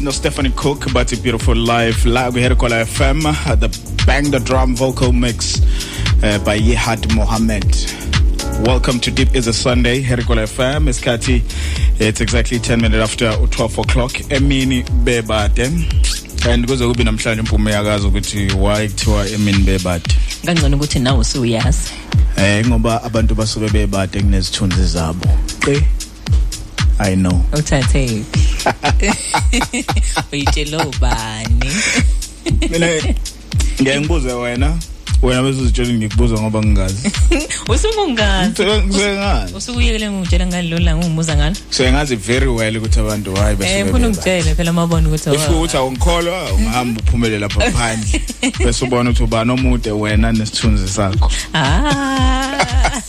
[0.00, 2.06] no Stephanie Cook but a beautiful life.
[2.06, 3.22] La ku Herkola FM
[3.60, 3.68] the
[4.06, 5.60] bang the drum vocal mix
[6.22, 7.64] uh, by Yehad Mohammed.
[8.66, 11.42] Welcome to Deep is a Sunday Herkola FM isikhathi
[12.00, 14.12] it's exactly 10 minutes after 12 o'clock.
[14.30, 15.66] Emini bebade.
[16.48, 20.14] And kuze kube namhlanje impume yakazi ukuthi why kuthiwa emini bebade?
[20.44, 21.92] Kangcono ukuthi nawe usuyazi.
[22.36, 25.28] Eh ngoba abantu basuke bebade kunezithunzi zabo.
[25.68, 25.82] Eh.
[26.98, 27.42] I know.
[27.52, 28.24] Uthathe
[30.32, 31.70] uyitshela ubani
[32.70, 32.86] mina
[33.82, 34.78] ngeke ngibuze wena.
[35.22, 37.12] Wena bese uzitshela ngikubuza ngoba ngingazi.
[37.72, 43.86] Usungungazi ngisengazi usukuyekele ngitshela ngalolu ngumuza ngalo so ngazi very well ukuthi abantu hayi eh
[43.86, 48.20] ufuna ungitshele phela mabona ukuthi if uthi awungikholwa ungahamba uphumele lapha phandle
[48.58, 51.30] bese ubona ukuthi ubani omude wena nesithunzi sakho.
[51.54, 53.00] Ah.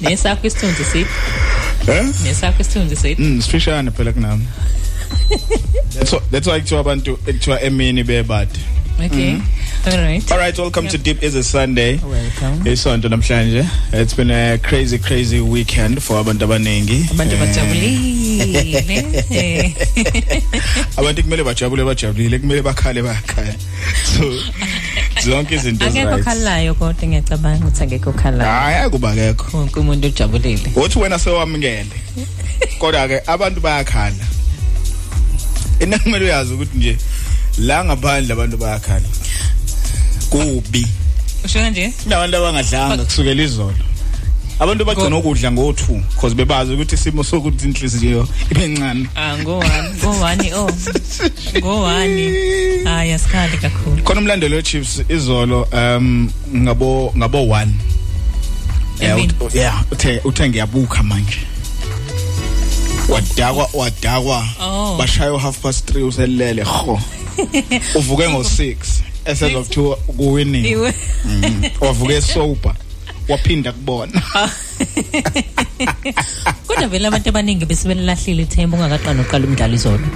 [0.00, 1.49] Nesakho isithunzi sithi eh
[1.86, 4.44] nesakho isithunzi sithi mm sifishane phela kunami.
[5.94, 8.58] That's why that's why kuthiwa abantu kuthiwa emini bebade.
[9.04, 9.40] Okay.
[9.86, 11.96] All right all right welcome to deep is a sunday.
[11.96, 12.64] Welcome.
[12.66, 13.66] Isonto namhlanje.
[13.92, 17.08] It's been a crazy crazy weekend for abantu abaningi.
[17.10, 17.96] Abantu Eh, bajabulile.
[20.96, 22.38] Abantu kumele bajabule bajabulile.
[22.38, 23.54] Kumele bakhale bakhala
[24.04, 24.22] so
[25.24, 30.06] zonke izinto akekho right khalayo kodwa ngiyacabanga ukuthi akekho khalayo hayi akuba kekho wonke umuntu
[30.08, 30.70] ujabulile.
[30.76, 31.86] Uthi wena sewamukele.
[32.78, 34.24] Kodwa ke abantu bayakhala.
[35.80, 36.98] Ina kumele uyazi ukuthi nje
[37.58, 39.08] la ngaphandle abantu bayakhala.
[40.30, 40.86] Kubi.
[41.44, 41.92] Usho kanje?
[42.02, 43.74] Kunabantu abangadlanga kusukela izolo.
[44.60, 50.10] Abantu bagcina ukudla ngo2 because bebazi ukuthi isimo sokuthi inhliziyo ibencane ah ngo one ngo
[50.20, 50.70] one oh.
[51.60, 54.02] Ngo one ah yasikhali kakhulu.
[54.02, 57.68] Khona umlandeli weChiefs izolo um ngabo ngabo 1
[59.00, 59.32] yeah Emini.
[59.40, 61.38] ut- yeah uthe uthe ngiyabuka manje.
[63.08, 64.44] Wadakwa wadakwa.
[64.60, 64.96] Oh.
[64.98, 67.00] bashayo half past 3 uselele ho
[67.98, 68.74] uvuke ngo 6
[69.24, 70.66] eseza kuthiwa kuwinning.
[70.66, 70.94] Iwe
[71.80, 72.74] wavuke sober.
[73.28, 74.22] Waphinda kubona.
[76.80, 80.06] kodwa vele abantu abaningi besebelahlile ithemba ungakaqala uqala umdlalo izolo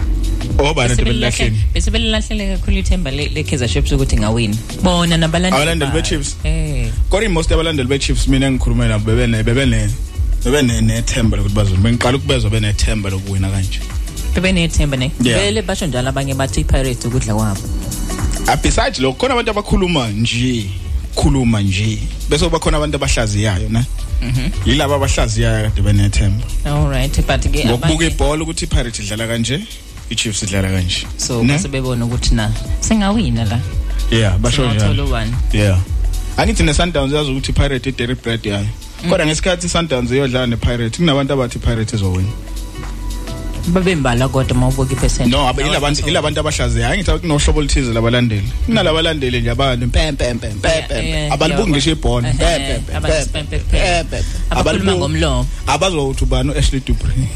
[0.59, 5.91] oba abantu belahleni besebelahlele kakhulu ithemba le le Kaizer Chiefs ukuthi ngawini bona nabalandeli Abalandeli
[5.91, 6.03] bayo.
[6.03, 6.37] be-Chiefs?
[6.45, 9.91] eh kodwa most abalandeli beChiefs mina ngikhuluma nabo bebene bebene
[10.45, 13.81] bebene nethemba lokuthi bazo bengiqala ukubezwa benethemba lokuwina kanje.
[14.35, 15.11] Bebe nethemba ne.
[15.23, 15.41] Yeah.
[15.41, 17.61] vele basho njalo abanye bathi iPirates ukudla kwabo.
[18.47, 20.65] Ah, besides lokho khona abantu abakhuluma nje
[21.15, 24.04] khuluma nje bese kuba khona abantu abahlaziyayo na mhm
[24.67, 26.45] yilabo abahlaziyayo kade benethemba.
[26.67, 29.67] All right but ke ngokubuka abanye ibhola ukuthi iPirates idlala kanje
[30.11, 31.07] iChiefs idlala kanje.
[31.17, 31.53] So Ne?
[31.53, 33.61] bese bebona ukuthi na singawina la.
[34.11, 34.81] Yeah basho njalo.
[34.81, 35.33] singathola one.
[35.53, 35.79] Yeah.
[36.37, 38.67] Angithi neSundowns yazi ukuthi iPirates iDerry Bread yayo.
[39.11, 42.29] Kodwa ngesikhathi iSundowns iyodlala nePirates kunabantu abathi iPirates izowina.
[43.69, 45.31] Babembala kodwa mawubuka ipercent.
[45.31, 48.49] No abe ilabantu ilabantu abahlaziya angithi kunohlobo oluthize labalandeli.
[48.67, 52.83] Kunalabalandeli nje abantu pem pem pem Yeah, pem yeah, abalibuki ngisho ibhola Ehhe, pem pem
[52.83, 54.05] pem abathi pem pem, pem, pem.
[54.05, 55.47] pem abakhuluma ngomlomo.
[55.67, 56.51] abazokuthi ubani?
[56.51, 57.29] uAshley Dupree.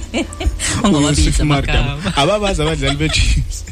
[0.84, 3.64] Ungawabiza uYusuf Mardam amagama ababazi abadlali beChiefs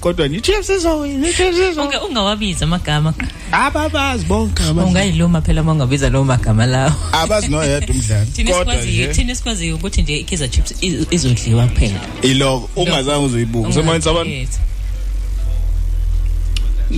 [0.00, 3.14] kodwa nje Chiefs izowina iChiefs izowina Unga- ungawabiza amagama.
[3.52, 6.92] Ababazi bonke abazi ungayiluma phela uma ungabiza lawo magama lawo.
[7.12, 8.30] Abazi noyedwa umdlali.
[8.30, 12.00] Thina kodwa sikwaziyo nje thina sikwaziyo ukuthi nje iKaizer Chiefs iz- izodliwa kuphela.
[12.22, 14.30] Iloko ungazange uzoyibuka usemoyeni sabona?
[14.30, 14.48] Yes.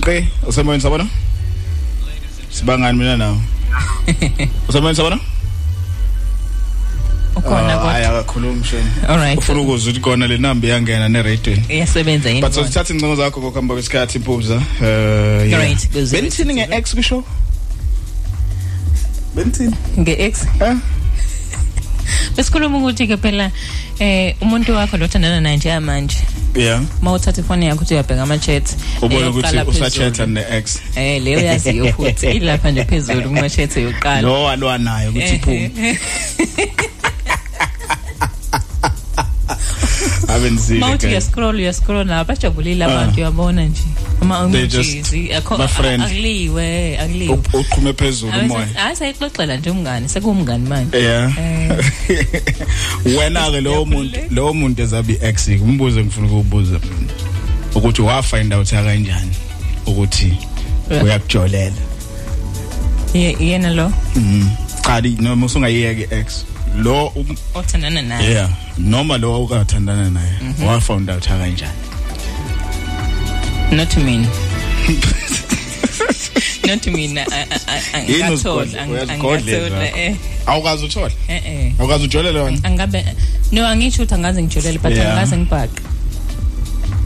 [0.01, 1.07] Qe usemoyeni sabona?
[2.49, 3.37] Sibangani mina nawe?
[4.69, 5.19] Usemoyeni sabona?
[7.35, 8.19] Ukhona hayi kodwa.
[8.19, 9.39] akakhulumi sheni all right.
[9.39, 12.67] Ufuna ukuzwa ukuthi kona le number iyangena ne radio iyasebenza yini but bona?
[12.67, 15.61] sothatha incingo zakho ngokuhamba kwesikhathi impumza eh yeah.
[15.61, 16.67] Right, go zero Benithini six zero.
[16.67, 17.23] nge-X kusho?
[19.35, 20.45] Benithini nge-X?
[20.61, 20.75] Eh?
[22.35, 23.51] Besikhuluma ukuthi ke phela
[23.99, 26.17] eh umuntu wakho lo thandana naye njengamanje
[26.55, 26.81] yeah.
[27.01, 30.79] Mawuthatha ifoni yakho uthi uyabheka ama chat ubona ukuthi usachatha ne-X.
[30.95, 35.71] Eh leyo yaziyo futhi ilapha nje phezulu kuma chat yokuqala lo walwanayo ukuthi iphume.
[40.39, 43.81] abenzile mawuthi ke uyascroll uyascroll na bajabulile abantu uyabona nje.
[44.21, 46.03] Ama They just emojis akho my friend.
[46.03, 47.33] akuliwe akuliwe.
[47.35, 48.67] Up- uqhume phezulu umoya.
[48.73, 50.97] hayi sayixoxela nje umngane sekuwumngane manje.
[50.97, 51.31] Yeah.
[51.39, 51.77] Eh.
[53.17, 54.35] Wena ke lowo muntu Ngiyakhumbula.
[54.41, 56.79] lowo muntu ezabi ex umbuze ngifuna ukubuza
[57.75, 59.31] ukuthi wa find out kanjani
[59.85, 60.33] ukuthi
[60.91, 61.03] Yeah.
[61.03, 61.71] uyakujolela.
[63.13, 63.91] Ye- yena lo?
[64.15, 64.49] Mhm.
[64.85, 66.45] Cha di noma usungayiyeke ex
[66.77, 68.31] lo um- othandana naye.
[68.31, 70.33] Yeah noma lo ukathandana naye.
[70.67, 71.71] Wa found out kanjani?
[73.71, 74.17] Not me
[76.67, 79.97] not mina a- a- a- Yini angikathola uzigodla- ang- uyazigodlela angikathola zakho?
[79.99, 81.73] eh awukazi uthola eh eh.
[81.79, 82.59] Awukazi ujolele wena?
[82.63, 83.05] Angabe
[83.51, 85.11] no angisho ukuthi angaze ngijolele but Yeah.
[85.11, 85.81] angaze ngibhaqe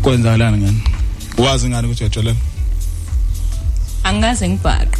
[0.01, 0.81] kwenzakalani ngani?
[1.37, 2.35] Wazi ngani ukuthi uyajolela
[4.03, 4.97] angaze ngibhaqe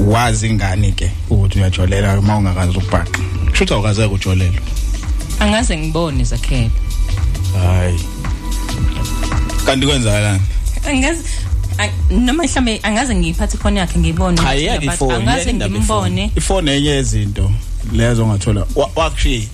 [0.00, 3.18] wazi ngani ke ukuthi uyajolela uma ungakazi ukubhaqa.
[3.52, 4.60] Shutha awukaze ukujolelwa
[5.40, 6.70] angaze ngibone zakhela
[7.62, 7.98] hayi.
[9.66, 10.40] Kanti kwenzakalani?
[10.88, 11.22] Angaze
[11.78, 15.50] ang- noma mhlambe angaze ngiyiphathe ifoni yakhe ngiyibone cha ukuthi yeke but ifoni angaze yeke
[15.50, 16.24] indaba ngimbone.
[16.24, 16.32] ifoni.
[16.36, 17.50] ifoni enye yezinto
[17.92, 19.46] lezo ongathola Wa- wakushiya?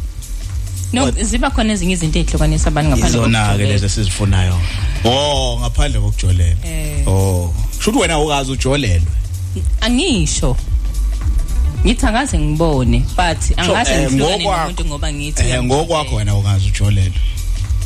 [0.92, 3.72] No ziba khona ezinye izinto ezihlukanisa abantu ngaphandle izona ke kokujolela.
[3.72, 4.60] lezi esizifunayo.
[5.04, 6.56] Oh ngaphandle kokujolela.
[6.64, 7.08] Eh.
[7.08, 9.06] oh shuthi wena ukazi ujolelwe
[9.80, 10.56] angisho.
[11.84, 16.66] Ngithi angaze ngibone but angaze eh, ngihlukane ngokwakho- nomuntu ngoba ngithi eh ngokwakho wena ukazi
[16.68, 17.20] ujolelwe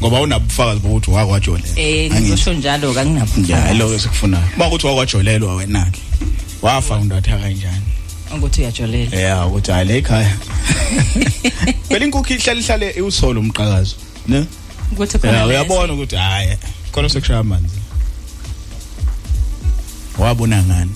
[0.01, 2.33] ngoba unabufakazi bokuthi wakwajolela eh Angithi.
[2.33, 4.45] ngisho njalo ya kanginabo lo esikufunayo.
[4.57, 6.01] Uma kuthi wakwajolelwa wena ke
[6.63, 7.83] wafound out kanjani?
[8.37, 10.37] Ukuthi uyajolela yeah ukuthi hayi la ekhaya.
[11.89, 13.97] Phela inkukhu ihlala ihlale iwusolo umqhakazo
[14.29, 14.47] ne?
[14.93, 16.57] Ukuthi khona yeah la- uyabona ukuthi hayi
[16.93, 17.75] khona sekushaya amanzi.
[20.19, 20.91] Wabona ngani?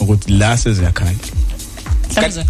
[0.00, 1.14] Ukuthi la seziyakhaya
[2.10, 2.46] Mhlawumbe-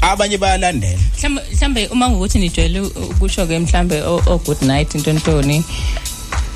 [0.00, 0.98] abanye bayalandela.
[1.28, 5.64] Mhlawumbe uma ngokuthi nijwayele ukusho ke mhlawumbe o good night intontoni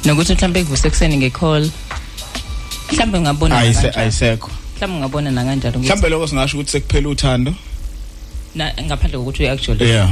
[0.05, 1.71] nokuthi mhlawumbe kuvuse ekseni ngecall
[2.93, 4.51] mhlawumbe ngabona kanjalo ayisekho.
[4.77, 7.55] Mhlawumbe ngabona na kanjalo mhlawumbe lokho singasho ukuthi sekuphela uthando?
[8.55, 10.11] Na- ngaphandle kokuthi uyakujolela yeah.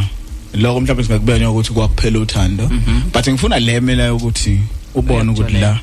[0.54, 2.70] Lokho mhlawumbe singakubeka ukuthi kwakuphela uthando.
[3.12, 4.60] But ngifuna le mina ukuthi
[4.94, 5.80] ubone ukuthi la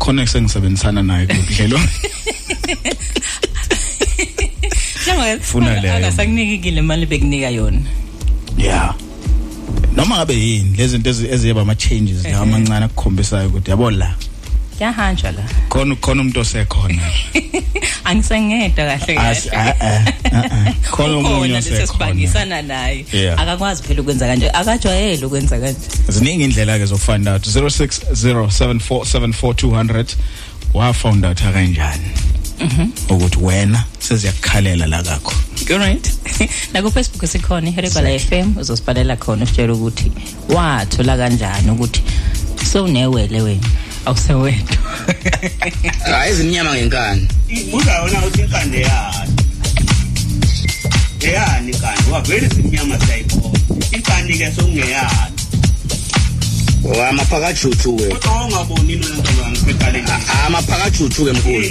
[0.00, 1.78] khona sengisebenzisana naye kulelo
[5.40, 5.96] Funa leyo.
[5.96, 7.80] akasakunikile imali bekunika yona.
[8.58, 8.94] Yeah
[9.96, 14.14] noma ngabe yini lezi zinto ezi- eziyeba ama changes la amancane akukhombisayo ukuthi yabo la.
[14.80, 15.42] Yahanjwa la.
[15.68, 17.02] Khona khona umuntu osekhona.
[18.04, 20.72] Angisengedwa kahle Asi- kahle ah, ah, ah, ah.
[20.90, 21.86] khona omunye ukhona leso osekhona.
[21.92, 23.04] sibangisana naye.
[23.12, 23.40] Yeah.
[23.40, 24.50] akakwazi phela ukwenza kanje.
[24.50, 25.78] Akajwayele ukwenza kanje.
[26.08, 30.06] Ziningi indlela ke zofind out 0607474200
[30.74, 32.04] wa found out kanjani?
[33.08, 35.32] Ukuthi wena seziyakukhalela la kakho.
[35.70, 36.10] Alright
[36.74, 40.12] la ku Facebook sikhona iHeribala FM uzosibhalela khona usitshela ukuthi
[40.48, 42.02] wathola kanjani ukuthi
[42.72, 43.66] sewunewele wena.
[44.06, 44.76] Awusewedwa.
[46.12, 47.28] Hayi izimnyama ngenkani.
[47.48, 49.32] Ibuza yona ukuthi inkande yani
[51.20, 53.58] eyani kanti wavele simnyama siyayibona.
[53.92, 55.36] Inkani ke sokungeyani?
[57.08, 60.10] Amaphakajuju ke kodwa ongaboni lona ntombami sekaleni
[60.46, 61.66] amaphakajuju ke mkhulu.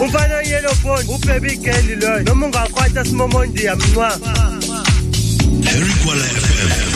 [0.00, 4.08] Umfana yellow phone ubaby girl loyo noma ungakwata simomondi yamncwa
[5.64, 6.89] Harry Kwala FM.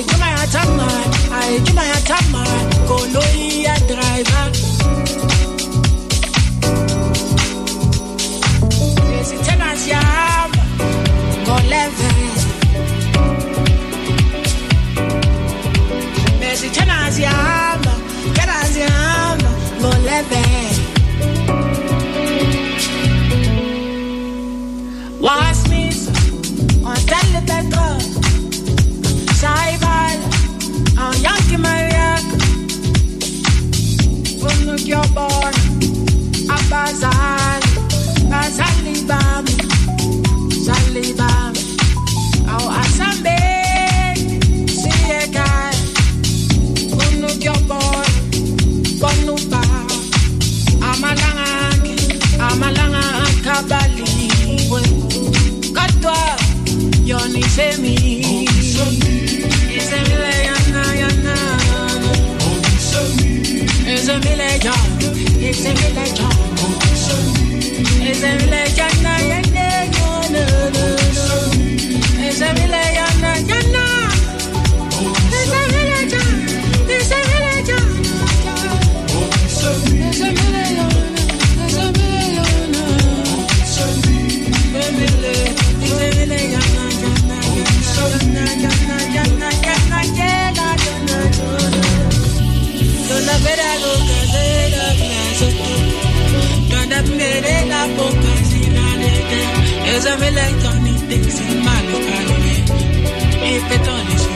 [0.00, 0.88] Ay, Jimmy Atama,
[1.30, 2.69] ay,
[57.10, 57.96] yo ni sé mi.
[59.76, 62.12] Ese es mi leyenda, ya nada.
[63.84, 64.72] Ese es mi leyenda,
[65.40, 66.28] ese es mi leyenda.
[68.10, 69.12] Ese es mi leyenda,
[104.00, 104.29] hayi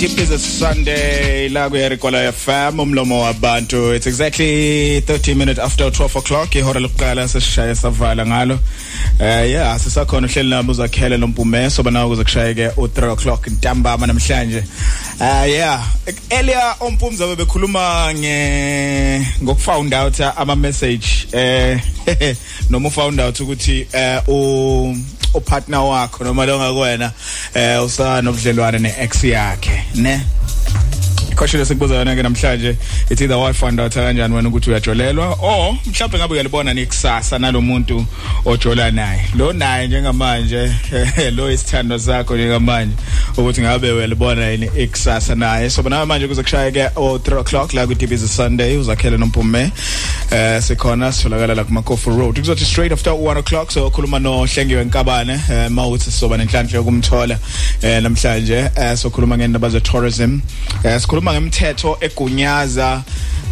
[0.00, 3.94] ukuthi is a Sunday la ku Erikwala FM umlomo wabantu.
[3.94, 8.58] It's exactly 30 minutes after 12 o'clock ihora lokuqala sesishaya savala ngalo.
[9.20, 14.64] Eh yeah sisakhona uhleli nabo uzakhele lompumeso bana ukuzokushayeke u3 o'clock ntambama namhlanje.
[15.20, 15.84] Uh yeah
[16.30, 21.78] earlier ompumza bebekhuluma nge ngokufound out ama message eh
[22.70, 24.96] noma ufound out ukuthi eh u
[25.34, 27.12] upartner wakho noma lo ngakwena
[27.54, 30.20] eh usanobudlelwane neex yakhe ne?
[31.40, 32.76] Question esikubuza yona ke namhlanje
[33.10, 35.38] it's either why find out kanjani wena ukuthi uyajolelwa?
[35.42, 38.04] Or mhlawumbe ngabe uyalibona nikusasa nalomuntu
[38.44, 39.28] ojola naye.
[39.36, 40.72] Lo naye njengamanje
[41.36, 42.94] lo isithando sakho njengamanje
[43.36, 45.70] ukuthi ngabe uyalibona yini ikusasa naye.
[45.70, 49.72] So bana manje kuzokushaya ke o 3 o'clock la ku DBZ Sunday uzakhele nompume
[50.30, 52.36] eh sikhona sitholakala la kuma Kofu Road.
[52.36, 57.38] Kuzothi straight after 1 o'clock so khuluma no Hlengiwe Nkabane eh mawuthi sizoba nenhlanhla yokumthola
[57.82, 60.40] eh namhlanje eh sokhuluma ngendaba ze tourism
[60.84, 63.02] eh sikhuluma sikhuluma ngemithetho egunyaza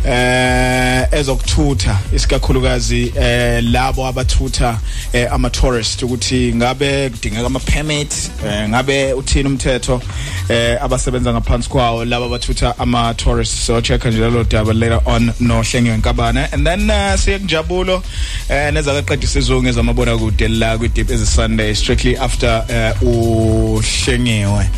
[0.06, 4.78] eh ezokuthutha isikakhulukazi eh labo abathutha
[5.12, 10.00] eh, ama tourists ukuthi ngabe kudingeka ama permit eh, ngabe uthini umthetho
[10.48, 15.32] eh abasebenza ngaphansi kwawo laba abathutha ama tourists so check nje lelo daba later on
[15.40, 18.02] no hlengiwe nkabana and then uh, siye kunjabulo
[18.48, 22.64] eh neza kaqedisa isizungu ezamabona kude la kwi deep is sunday strictly after
[23.02, 24.68] uh, uhlengiwe.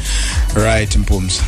[0.54, 1.42] Right mpumsa.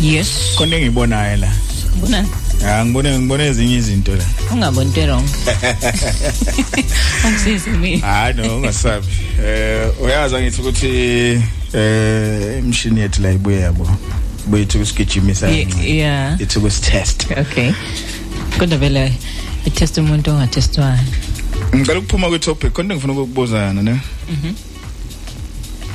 [0.00, 1.52] Yes konke engibonayo la
[2.00, 2.26] bona
[2.66, 4.24] Ah ngibone ngibone ezinye izinto la.
[4.52, 5.24] ungaboni into wrong
[7.26, 9.06] ungisize mina Hayi no ungasabi.
[9.46, 10.86] Eh uyazi ngithi ukuthi
[11.78, 13.88] eh imshini yethu la ibuye yabo.
[14.46, 15.48] Buyithu kusigijimisa.
[15.48, 17.26] Ye- yeah Ithi kusitest.
[17.40, 17.72] okay
[18.58, 19.12] kodwa vele
[19.64, 20.98] itest umuntu ongatestwayo
[21.76, 23.90] Ngicela ukuphuma kwi topic konke ngifuna ukukubuza yana ne.
[24.30, 24.54] Mhm.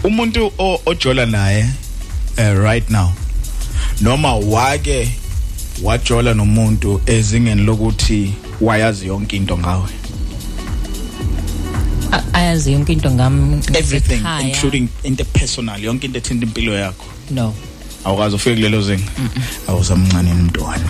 [0.04, 1.70] Umuntu o- ojola naye
[2.38, 3.10] eh right now
[4.02, 5.12] noma wake
[5.84, 9.90] wajola nomuntu ezingeni lokuthi wayazi yonke into ngawe.
[12.12, 14.48] A- ayazi yonke into ngam Everything ngekhaya.
[14.50, 17.06] including into personal yonke into ethinta impilo yakho.
[17.32, 17.54] no.
[18.06, 19.04] Awukazi ufike kulelo zinga?
[19.68, 20.90] Awusamncane umntwana.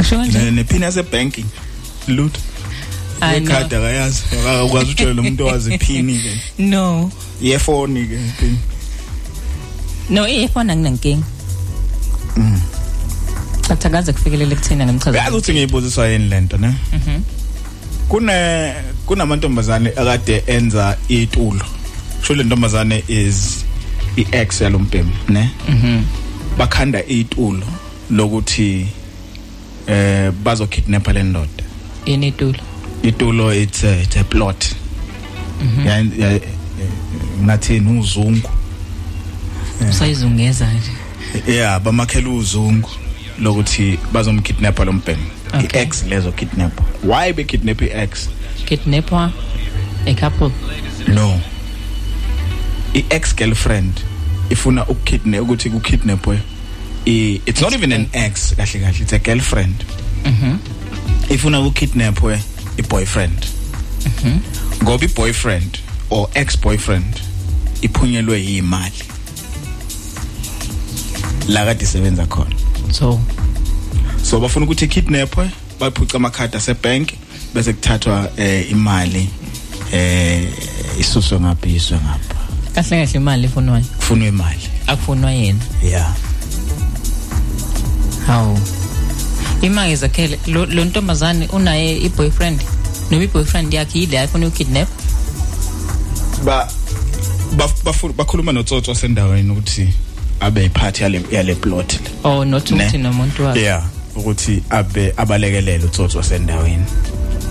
[0.00, 1.44] Usho kanje Ne- nephini yasebanking
[2.08, 2.40] lutho.
[3.20, 3.56] I know.
[3.56, 7.10] ekhadi akayazi akakwazi utshela umuntu owazi iphini ke no.
[7.42, 8.58] Yefoni ke iphini
[10.10, 11.24] no iphone anginankinga
[12.36, 12.60] Mm.
[13.68, 16.74] but akaze kufikelele kuthina uyazi ngemchaza ukuthi ngiyibuziswa yini lento ne?
[18.08, 18.74] Kune
[19.06, 21.64] kunamantombazane akade enza itulo.
[22.22, 23.64] Sho le ntombazane is
[24.16, 25.50] i-ex yalompemu ne?
[26.58, 27.66] Bakhanda itulo
[28.10, 28.86] lokuthi
[29.86, 31.64] eh bazokidnapa le ndoda.
[32.06, 32.58] Yini itulo?
[33.02, 34.66] Itulo it's a, it's a plot.
[35.86, 36.40] Ya ya-
[37.44, 38.00] ngathini?
[38.00, 38.50] Uzungu.
[39.90, 41.52] Usayizungeza nje.
[41.52, 42.90] Yeah bamakhela uzungu
[43.38, 45.22] lokuthi bazomkidnapa lo mbhemu
[45.54, 45.80] Okay.
[45.82, 46.72] i-ex lezo kidnap
[47.04, 48.28] why be kidnap i-ex
[48.64, 49.30] kidnapper
[50.06, 50.50] a couple.
[51.08, 51.40] No.
[52.94, 54.00] I-ex girlfriend
[54.50, 56.38] ifuna ukukidnap ukuthi kukidnapwe
[57.06, 59.74] i- it's not even an ex kahle kahle it's a girlfriend.
[61.30, 62.40] Ifuna ukukidnapwe
[62.78, 63.46] i-boyfriend
[64.82, 65.78] ngoba i-boyfriend
[66.10, 67.20] or ex-boyfriend
[67.82, 69.02] iphunyelwe yimali.
[71.48, 72.54] La kade isebenza khona.
[72.92, 73.20] So
[74.22, 77.12] so bafuna ukuthi kidnapwe baphuca amakhadi asebank
[77.54, 79.28] bese kuthathwa eh, imali
[79.92, 80.48] eh
[80.98, 82.34] isuswe ngapha iswe ngapha
[82.74, 84.60] kahle kahle imali ifunwayo kufunwa imali.
[84.86, 85.60] Akufunwa yena?
[85.82, 86.14] Yeah
[88.26, 88.58] hawu.
[89.62, 92.60] Imange zakhele lo lo ntombazane unaye i-boyfriend?
[93.10, 94.88] Noma i-boyfriend yakhe yile ayifuna ukidnap
[96.44, 96.68] ba
[97.56, 99.88] baf- bafu- bakhuluma notsotsi wasendaweni ukuthi
[100.40, 101.92] abe iphathi yale yale plot.
[101.94, 102.84] Le or not Ne.
[102.84, 103.82] ukuthi nomuntu wakhe yeah
[104.16, 106.84] ukuthi abe abalekelele utsotsi wasendaweni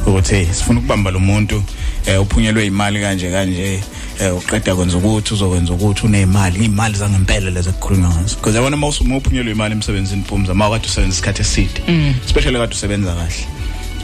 [0.07, 1.63] ukuthi hey sifuna ukubamba lo muntu
[2.05, 3.83] eh uphunyelwe imali kanje kanje
[4.19, 8.35] eh uqeda kwenza ukuthi uzokwenza ukuthi unezimali imali zangempela lezo kukhulunywa ngazo.
[8.35, 11.81] Because yabona mawusuma uphunyelwe imali emsebenzini phumza mawukade usebenza isikhathi eside
[12.25, 13.47] especially kade usebenza kahle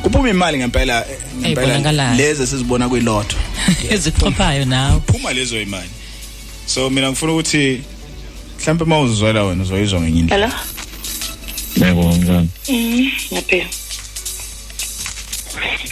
[0.02, 1.06] kuphuma imali ngempela
[1.44, 3.38] eh, ngempela lezi sizibona kwilotho
[3.94, 5.02] ezichophayo nawe.
[5.12, 5.90] Phuma lezo imali.
[6.66, 7.82] So mina ngifuna ukuthi
[8.60, 10.48] mhlambe mawuzizwela wena uzoyizwa ngenye indlela
[11.76, 11.88] Hello?
[11.88, 12.50] Yebo ngani.
[12.70, 13.10] Mhm.
[13.34, 13.68] Ngaphi?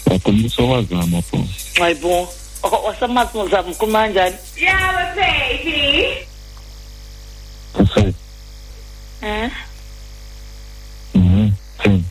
[0.06, 1.46] Wakhulumisa kwazama pho.
[1.80, 2.30] Hayibo.
[2.86, 4.36] Wasamazi ngizama ukukhuluma kanjani?
[4.58, 6.06] Yeah, baby.
[7.80, 8.14] Ase.
[9.22, 9.52] Eh?
[11.16, 11.52] Mhm.
[11.84, 12.04] Thini.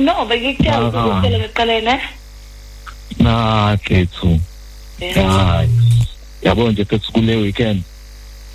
[0.00, 1.06] No, bengikutshela Ah.
[1.06, 2.00] ukutshela ngeqalene.
[3.18, 4.40] Na kethu.
[5.00, 5.30] Yeah.
[5.46, 5.70] Hayi.
[6.42, 7.82] Yabo nje ke kule weekend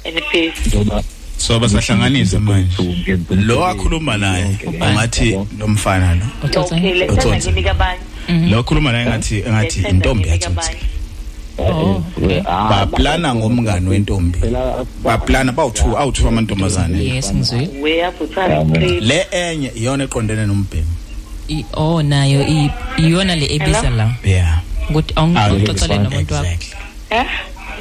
[0.09, 0.67] And peace.
[0.67, 1.03] njoba
[1.37, 3.17] so basahlanganisa manje.
[3.29, 4.57] lo akhuluma naye
[4.93, 6.25] ngathi nomfana lo.
[6.43, 7.49] Utsotsi Okay, let's Utsotsi.
[7.49, 8.49] nginika abanye.
[8.49, 10.71] lo akhuluma naye ngathi ngathi intombi yatsotsi
[11.61, 12.41] Oh, okay.
[12.41, 14.39] baplana ngomngani wentombi.
[15.03, 17.03] baplana bawu2 awu2 amantombazane.
[17.03, 18.63] Yes ngizwile We up uthanda
[19.01, 20.87] le enye iyona eqondene nombhemi.
[21.49, 24.13] I- oh nayo i- iyona le ebiza la.
[24.23, 24.61] Yeah.
[24.89, 26.45] Ukuthi awungixoxele nomuntu wakho.
[26.47, 26.75] Exactly
[27.09, 27.25] Eh?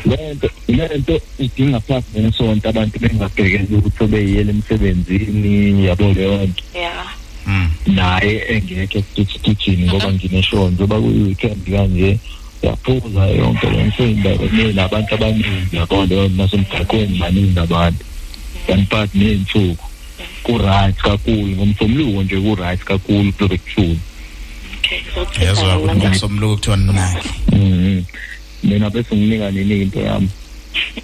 [0.04, 7.06] Lento lento idinga phakathi nesonto abantu bengabhekela ukuthi obeyiyele emsebenzini yabo leyo nto Yeah.
[7.46, 7.70] mm.
[7.86, 12.18] naye engekho esitithini ngoba ngineshow njengoba kuyi-weekend kanje
[12.62, 18.04] yaphuza yonke le nto nabantu abaningi yabo leyo nasemgaqweni baningi abantu.
[18.66, 19.84] Kaniphathi ney'nsuku.
[20.42, 23.58] Ku-right kakhulu ngomsombuluko nje ku-right kakhulu kulobe
[25.40, 28.02] yazwa ukuthi ngomsombuluko kuthiwa ninaki Mhm.
[28.62, 30.28] Mina bese nginika nini into yami.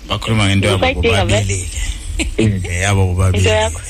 [0.09, 1.69] Bakhuluma ngento yabo Usayidinga, bobabili.
[2.83, 3.81] Yabo into bobabili yakho.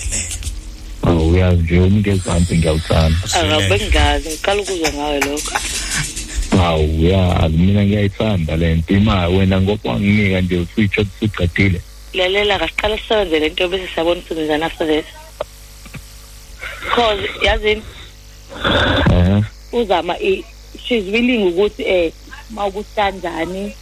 [1.02, 3.18] Awu uyazi nje umuntu ezansi ngiyawuthanda.
[3.34, 4.28] Awu bengazi.
[4.28, 5.52] Ngiqala ukuzwa ngawe lokho.
[6.62, 8.94] Awu uyazi mina ngiyayithanda le nto.
[8.94, 11.80] Imali wena ngoba wanginika nje usitsho siqedile
[12.14, 15.04] lalela kasiqala sisebenze le nto bese siyabona usebenzana after that
[16.94, 17.82] cause yazini
[19.12, 20.44] eh uzama i-
[20.88, 22.12] she's willing ukuthi eh
[22.50, 23.72] mawukuhlanjani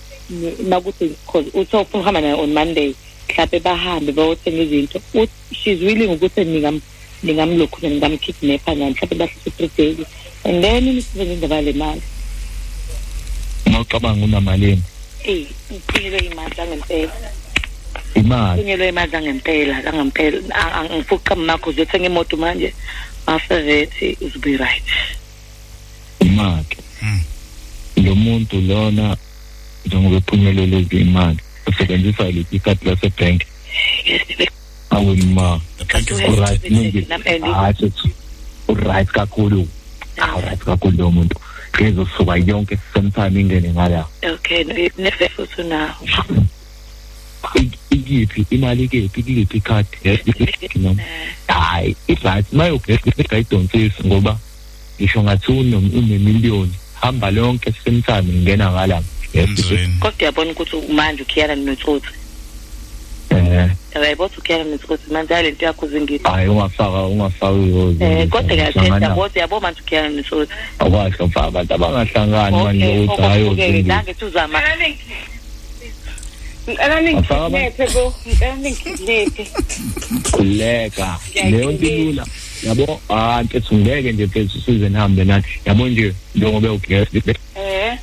[0.69, 2.95] makuthi cause uthi ufuna ukuhamba naye on monday
[3.29, 5.01] mhlawumbe bahambe bayothenga izinto
[5.53, 6.81] she's willing ukuthi ningam
[7.23, 10.07] ningamlokhuza ningamkidnapha nani mhlawumbe bahlise three days
[10.45, 12.03] and then nisebenze indaba le mali
[13.67, 14.83] mawucabanga unamalini?
[15.25, 17.13] Eyi ngiphunyelwe imali zangempela
[18.15, 18.53] imali?
[18.53, 22.75] Ngiphunyelwe imali zangempela zangempela A- a- ngifuna ukuqamba makho uzothenga imoto manje.
[23.27, 24.83] After that uzobe right.
[26.21, 26.65] Imali?
[28.05, 29.17] Lo muntu lona
[29.87, 33.47] njengoba ephunyelele izimali usebenzisa liphi ikhadi lasebhenki
[34.91, 35.61] awunima
[36.29, 37.07] uright ningi
[37.55, 37.93] hayi
[38.69, 39.69] uright kakhulu.
[40.19, 41.37] Awuright kakhulu lo muntu.
[41.73, 44.07] Ngezosuka yonke sometime ingene ngala.
[44.35, 44.65] Okay
[44.99, 46.07] nefe futhi unawo.
[47.91, 48.47] Ikiphi?
[48.51, 49.23] Imali kephi?
[49.23, 49.97] Kuliphi ikhadi?
[50.77, 51.03] Noma
[51.49, 52.47] hayi i-right.
[52.53, 54.39] Mayogayidonsisi ngoba
[55.01, 56.75] ngisho ngathi unemiliyoni.
[57.03, 59.03] Hamba lonke sometime ngingena ngala.
[60.01, 62.13] Kodwa uyabona ukuthi manje ukhiyana notsotsi
[63.31, 63.71] eh.
[64.13, 68.57] Ukuthi ukhiyana notsotsi manje hayi le nto yakho zingiphi hayi ungafaka ungafaka ihozi um kodwa
[68.57, 74.15] kuyathetha kodwa uyabona manje ukhiyana notsotsi awasho mfaka abantu abangahlangani manje ukuthi hayi uzingile nange
[74.15, 74.63] tuzama.
[76.69, 79.45] Ngicela ningikidnaphe bo, ngicela ningikidnaphe.
[80.31, 81.19] khuleka
[81.51, 82.27] leyo nto ilula.
[82.67, 83.01] Yabo?
[83.09, 85.49] Ah mfethu ngeke nje mfethu size nihambe nathi.
[85.65, 87.15] Yabo nje njengoba ugest
[87.55, 87.99] Eh,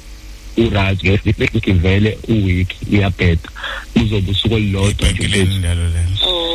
[0.57, 3.49] uright guest vele uweek iyabheda
[3.95, 5.51] uzobe usuku olulodwa nje mfethu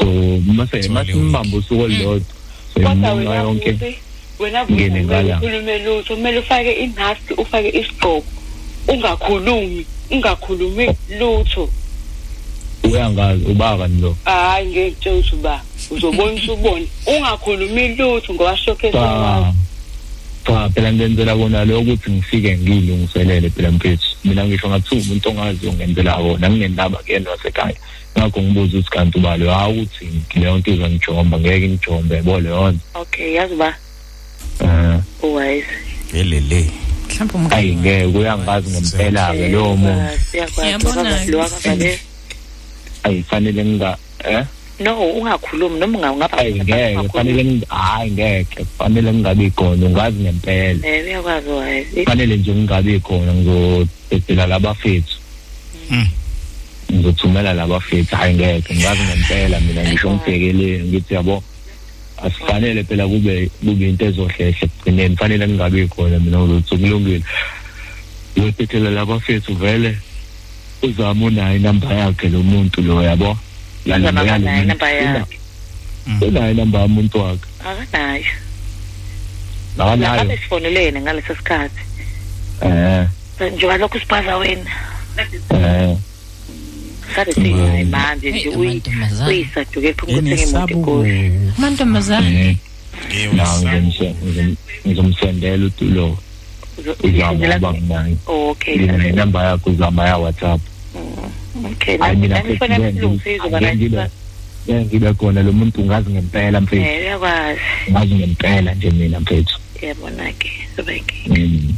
[0.01, 2.27] so mase masimbamba usuku olulodwa
[2.77, 3.99] imunga wena yonke
[4.39, 5.37] wena Ngene futhi ngala.
[5.37, 8.25] ukhulume lutho, kumele ufake imask, ufake isigqoko.
[8.89, 10.89] Ungakhulumi, ungakhulumi
[11.19, 11.71] lutho.
[12.85, 14.17] Uyangazi ubaka lo.
[14.25, 15.61] Hayi ngekutshela ukuthi ba,
[15.91, 16.87] uzobona usubone.
[17.07, 19.59] Ungakhulumi lutho ngoba shokhe cha sewazi.
[20.47, 24.09] cha phela ngenzela kona lo ukuthi ngifike ngilungiselele phela mfethu.
[24.25, 27.77] Mina ngisho ngathi umuntu ongaziyo ngenzela kona nginendaba kuyena wasekhaya.
[28.19, 32.81] Ngakho ngibuza ukuthi kanti ubalo hawu uthi leyo nto izongijomba ngeke ngijombe yabo leyo nto.
[32.95, 33.75] Okay yazi ba
[34.61, 35.67] um uwise
[36.15, 36.71] elele.
[37.09, 41.69] Mhlawumbe ayi ngeke uyangazi ngempela-ke lowo muntu siyakwazi.
[41.69, 41.99] Ayi
[43.29, 44.45] fanele nginga eh?
[44.81, 50.81] No ungakhulumi noma unga- ungaba ayi ngeke fanele hayi ngeke fanele ngingabi khona ungazi ngempela.
[50.89, 55.17] Eh uyakwazi uwise fanele nje ngingabi khona ngizodedela labafethu.
[56.93, 61.43] Ngizothumela labafethu hayi ngeke ngazi ngempela mina ngisho ngibhekeleni ngithi yabo
[62.25, 67.23] asifanele phela kube kube into ezohlehla ekugcineni fanele ngingabi khona mina ngizothi kulungile
[68.39, 69.97] ngiyodedela labafethu vele.
[70.85, 73.37] Uzama unayo inamba yakhe lo muntu lo yabo?
[73.87, 75.39] Akanayo inamba yakhe.
[76.21, 77.49] unayo inamba yamuntu wakhe?
[77.61, 78.25] Akanayo.
[79.79, 80.25] Akanayo?
[80.25, 81.83] Ngabe sifonelene ngaleso sikhathi.
[82.63, 83.07] Eh
[83.41, 84.71] njengoba lokhu sibaza wena.
[85.51, 85.97] Eh
[87.15, 88.83] sabe sihayi manje nje uyi-
[89.29, 92.57] uyisaduke phuma ukuthenga imoto egoli amantombazane.
[94.87, 96.19] Ngizomsendela utulo
[97.03, 98.77] uzama uba nginayo okay.
[98.77, 100.61] Ngina inamba yakho uzama ya whatsapp
[101.73, 102.69] okay Hayi, mina ngeke ngibe-
[105.15, 106.85] khona lo muntu ngazi ngempela mfethu.
[106.85, 107.61] Eh uyakwazi.
[107.91, 109.59] Ngazi ngempela nje mina mfethu.
[109.83, 111.75] Yabona ke sobeke Mm.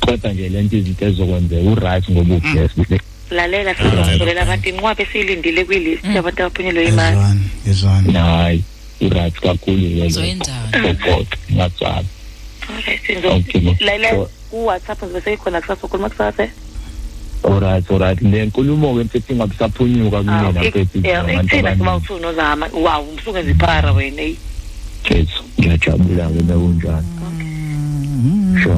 [0.00, 3.00] kodwa nje lento izinto ezokwenzeka uright ngoba ugesi
[3.30, 7.16] lalela sizotholela abantu inqwabe esiyilindile kwilist yabantu abaphunyelwe imali.
[7.66, 8.62] Yezwani hayi
[9.00, 10.72] uright kakhulu Uzoyenzani?
[11.52, 12.04] ngatsala
[12.68, 16.48] alright Okay, lalela ku-whatsapp ngibe seyikhona kusasa ukhuluma kusasa.
[17.44, 23.02] Alright alright le nkulumo-ke mfethu ingabe isaphunyuka kumina mfethu abantu ekuthina kuba uthuni ozama waw
[23.02, 24.36] umsuke nziphara wena eyi.
[25.04, 27.06] Mfethu ngiyajabula-ke nakunjani
[28.62, 28.76] sure.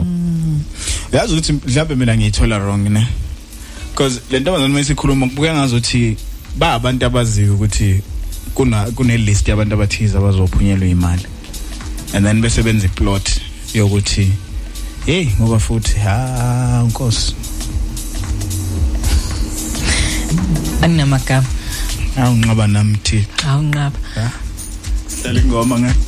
[1.13, 3.07] Yazi ukuthi mhlawumbe mina ngiyithola wrong ne?
[3.91, 6.17] Because le ntombazane mayisikhuluma kubuka ngazuthi
[6.57, 8.03] ba abantu abaziyo ukuthi
[8.55, 11.27] kuna kune list yabantu abathize abazophunyelwa imali.
[12.15, 13.41] And then bese benza iplot
[13.75, 14.33] yokuthi
[15.07, 17.35] hey ngoba futhi ha nkosi.
[20.83, 21.47] anginamagama.
[22.17, 23.99] Awunqaba nami thi awunqaba.
[25.23, 26.05] Hlala ingoma ngakhe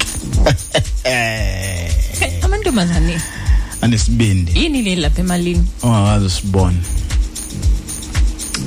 [1.04, 2.44] eh.
[2.44, 3.20] amantombazane.
[3.82, 4.52] Anesibindi.
[4.54, 5.64] Yini le lapha emalini?
[5.82, 6.80] Ongazi usibone.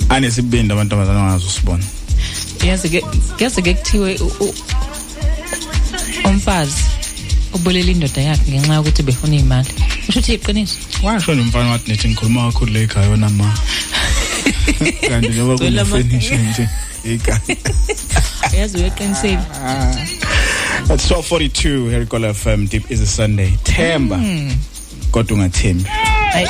[0.09, 1.85] Anesibindi amantombazane ongazi usibone.
[2.63, 3.01] Yazi ke
[3.39, 4.19] yazi ke kuthiwe
[6.25, 6.83] umfazi
[7.53, 9.69] ubolela indoda yakhe ngenxa yokuthi befuna imali.
[10.09, 13.53] Usho uthi iqiniso washo nomfana wathi nithi ngikhuluma kakhulu le ekhaya yona ma.
[15.09, 16.69] kanti ngoba kunefurniture nje
[17.13, 17.39] ikhaya
[18.57, 19.95] yazi uyaqiniseka ah.
[20.87, 23.51] 1242 Herikola FM deep is a Sunday.
[23.63, 24.15] Themba.
[24.17, 24.51] Hmm.
[25.11, 25.89] Kodwa ungathembi.
[26.31, 26.47] Hayi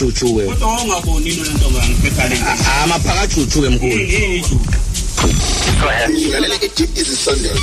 [0.00, 1.70] phakajuju ke kodwa ungaboni lo nto?
[1.70, 2.24] Ngangiphetha
[2.82, 3.96] amaphakajuju ke mkhulu
[6.32, 7.60] lalela ke deep izisondelo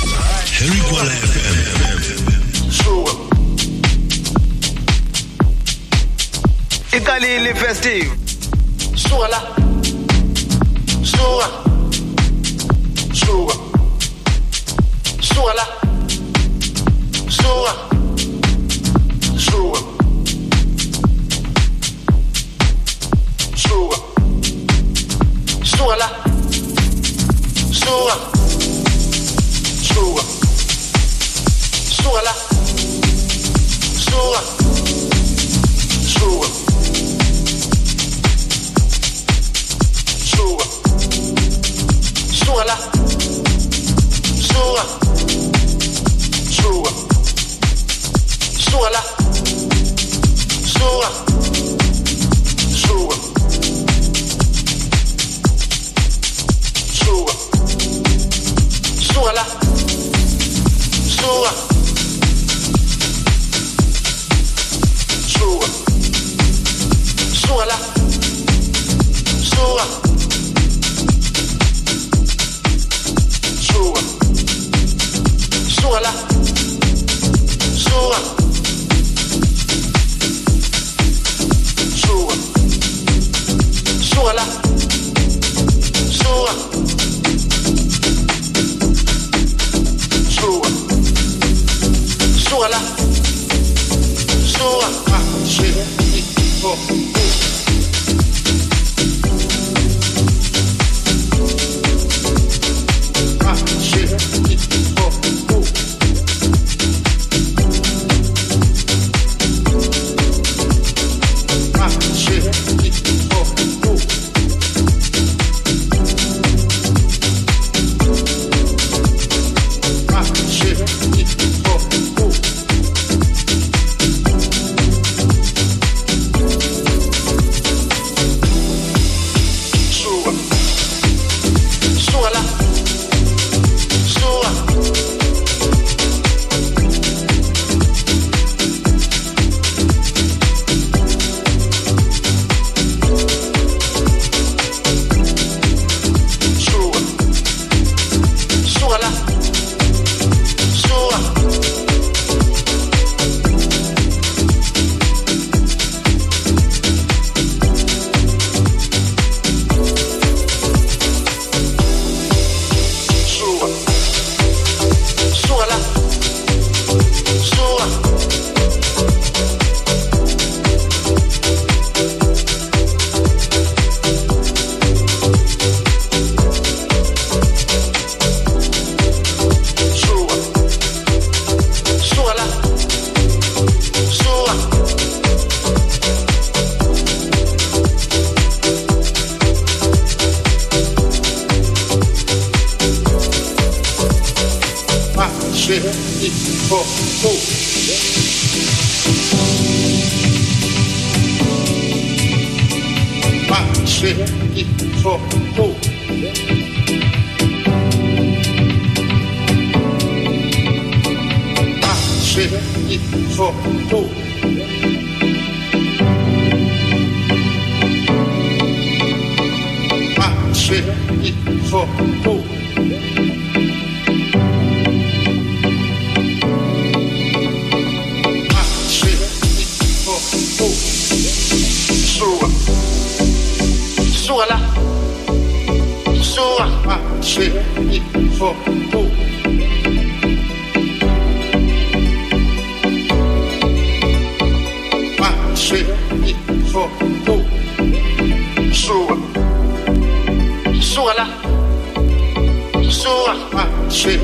[253.90, 254.20] shit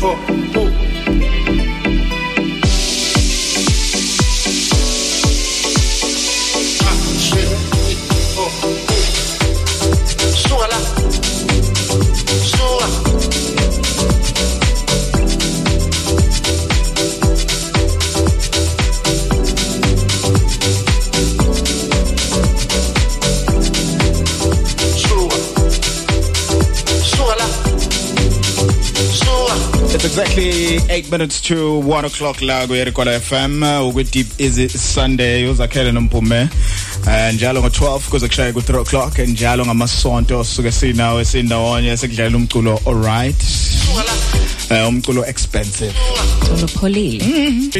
[0.00, 0.61] for
[30.36, 30.78] exactly.
[30.94, 35.44] 8 minutes to 1 o'clock la ku Erikwala FM ukwe Deep Easy Sunday?
[35.46, 36.48] Uzakhele nompume.
[37.08, 39.18] Eh, njalo ngo12 kuze kushaye ku 3 o'clock.
[39.18, 43.42] Njalo ngamasonto suke sinawe sindawonye sekudlala umculo alright.
[44.70, 45.92] Eh umculo expensive.
[46.58, 47.24] Ulupholile.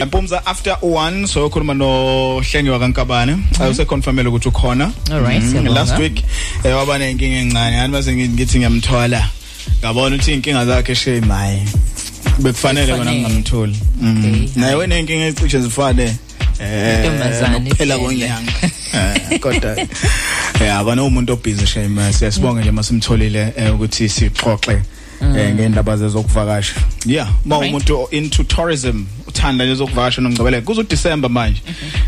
[0.06, 4.92] Mpumza after 1 so ukhuluma no Hlengiwa kaNkabane ayuse confirmele ukuthi ukhona.
[5.10, 5.50] Alright, Mhm.
[5.50, 5.74] siyabonga.
[5.74, 6.22] last week
[6.64, 7.76] eh waba nenkinga encane.
[7.76, 9.28] Yani mase ngithi ngiyamthola.
[9.80, 11.62] Ngabona ukuthi inkinga zakhe shame hayi
[12.38, 13.20] bekufanele Kufanele.
[13.20, 14.46] ngingamtholi Mhm.
[14.56, 16.16] naye wenenkinga ezicishe zifane
[16.60, 17.98] eh Intombazane phela ihlele.
[17.98, 18.52] konyanga
[18.94, 19.76] Eh, kodwa
[20.60, 24.82] eh abana umuntu obhizi shame siyasibonga nje masimtholile eh, ukuthi sixoxe
[25.36, 26.74] eh ngendaba zezokuvakasha.
[27.06, 31.60] Yeah ma umuntu into tourism uthanda nje zokuvakasha nomgcibeleko kuzo December manje.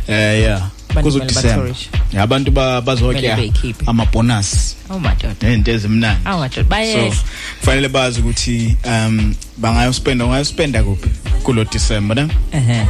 [0.08, 0.62] Eh yeah.
[0.94, 1.88] Abantu kuzo kumele December batourishe.
[2.12, 3.38] Yeah, abantu ba- bazokya
[3.86, 5.34] ama bonus Oh madoda.
[5.42, 6.64] nezinto ezimnandi Oh madoda.
[6.68, 7.10] Bayehla.
[7.14, 7.22] so
[7.60, 11.10] kufanele bazi ukuthi um bangayospenda ungayospenda kuphi
[11.42, 12.86] kulo December ne Eh.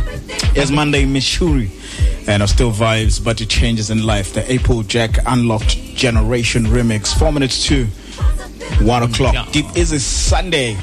[0.54, 1.70] Yes, Monday, Missouri.
[2.26, 4.32] And are still vibes, but it changes in life.
[4.34, 7.12] The April Jack Unlocked Generation Remix.
[7.18, 7.86] Four minutes to
[8.80, 9.52] one o'clock.
[9.52, 10.76] Deep is a Sunday.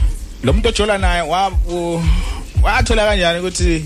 [0.43, 1.51] Lo muntu ojola naye wa
[2.63, 3.85] wathola kanjani ukuthi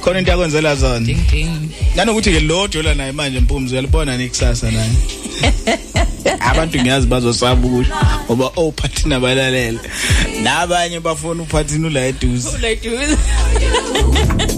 [0.00, 1.70] khona into yakwenzela zona Ding ding.
[1.96, 4.90] nanokuthi ke lo ojola naye manje mpumzi uyalibona nekusasa naye
[6.50, 7.90] abantu ngiyazi bazosaba ukuthi
[8.24, 9.80] ngoba ophathina balalela
[10.42, 12.48] nabanye bafuna uphathina ula eduze
[13.62, 14.48] changes.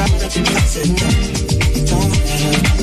[0.00, 1.08] I said no,
[1.74, 2.77] it don't matter.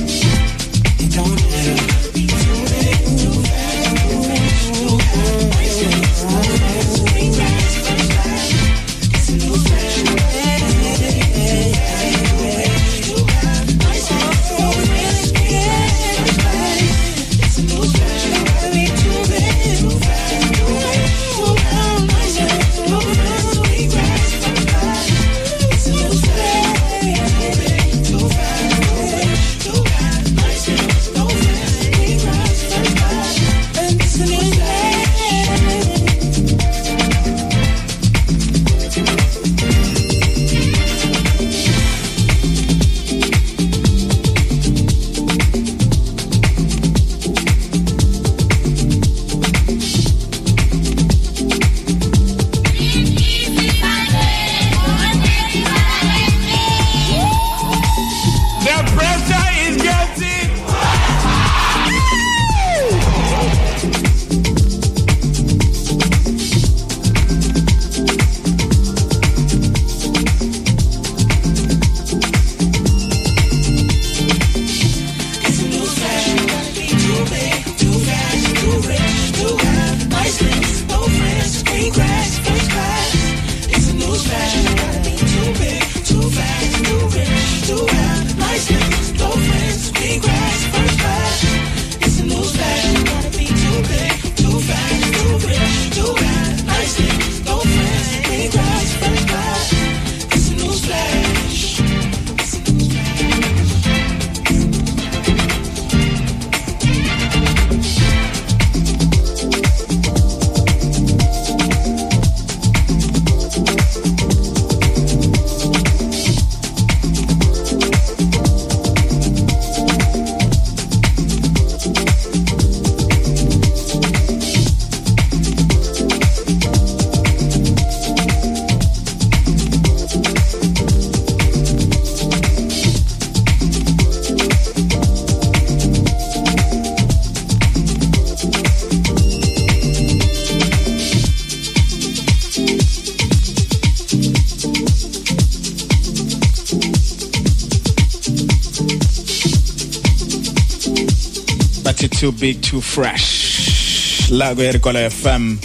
[152.54, 155.58] Bathi too big too fresh la kwerikola fm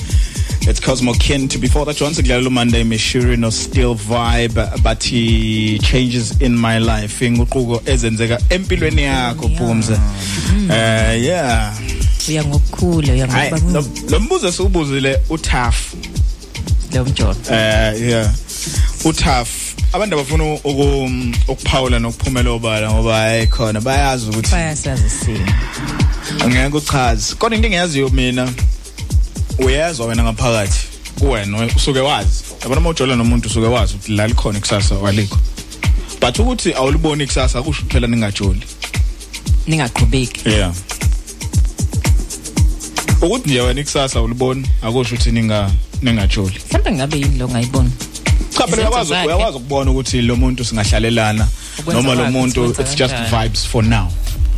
[0.62, 1.59] It's Cosmo Kent.
[1.59, 7.18] Before that, once again, Monday, Mishuri no still vibe, but he changes in my life.
[7.26, 9.99] Inguquko ezenzeka empilweni yakho Phumze.
[10.70, 11.74] Eh yeah.
[12.28, 15.95] uya ngokukhula uya Hayi ngokuba lo- lo mbuzo siubuzile uThaf.
[16.95, 18.35] lo mjodo Eh yeah.
[19.05, 19.49] uThaf
[19.93, 21.11] abantu abafuna uku
[21.49, 25.47] ukuphawula nokuphumela obala ngoba hayi khona bayazi ukuthi bayasazi simo
[26.45, 27.34] angeke uchaze.
[27.34, 28.49] Kodwa into engiyaziyo mina
[29.59, 30.80] uyezwa wena ngaphakathi
[31.18, 32.45] kuwena usuke wazi.
[32.62, 35.38] Yabona uma ujola nomuntu usuke wazi ukuthi la likhona ikusasa walikho.
[36.20, 38.62] But ukuthi awuliboni ikusasa akusho phela ningajoli.
[39.66, 40.49] Ningaqhubeki.
[40.49, 40.72] Yeah.
[43.22, 45.70] Ukuthi nje wena ikusasa awuliboni akusho ukuthi ninga
[46.03, 46.61] ningajoli.
[46.66, 47.91] Mhlawumbe ngabe yini lo ngayiboni
[48.59, 51.49] cha phela uyakwazi ukubona ukuthi lo muntu singahlalelana
[51.86, 54.09] noma lo muntu it's just vibes for now.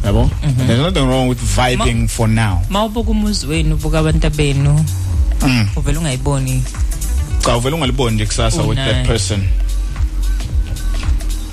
[0.04, 0.30] Yabo?
[0.66, 2.62] There's nothing wrong with vibing for now.
[2.70, 4.84] Mawubuka umuzi wenu ubuka abantu benu
[5.42, 5.68] Mm.
[5.76, 6.62] uvela ungayiboni.
[7.44, 9.42] Cha uvela ungaliboni nje kusasa with that person.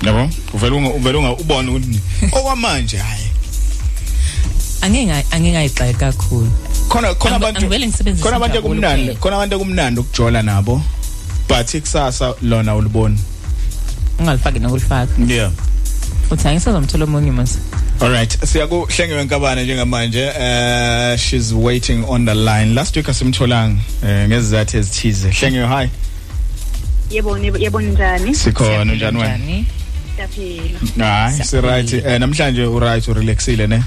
[0.02, 0.30] Yabo?
[0.54, 2.00] Uvela uvela unga ubone ukuthi
[2.32, 3.26] okwamanje hayi
[4.82, 6.50] angeke angengayigxeki kakhulu.
[6.88, 7.68] Khona khona abantu
[8.22, 10.82] khona abantu kumnandi khona abantu kumnandi ukujola nabo.
[11.48, 13.18] But ikusasa lona uliboni
[14.18, 15.12] ungalifaki nokulifaka.
[15.26, 15.50] Yeah.
[16.30, 17.58] Uthi angisazomthola omunye mase
[18.00, 20.28] Alright, siyakuhlenge wenkabane njengamanje.
[20.30, 22.74] Uh she's waiting on the line.
[22.74, 25.30] Last week asimtholanga eh ngezizathu ezithize.
[25.30, 25.88] Hlenge hi.
[27.10, 29.38] yebo yebo njani Sikhona njani wena?
[30.16, 31.92] siyaphila Hayi, si right.
[31.92, 33.82] Eh namhlanje u right u relaxile ne?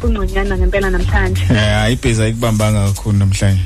[0.00, 3.60] kungconyana ngempela namhlanje Eh ayibhiza ayikubambanga kakhulu namhlanje.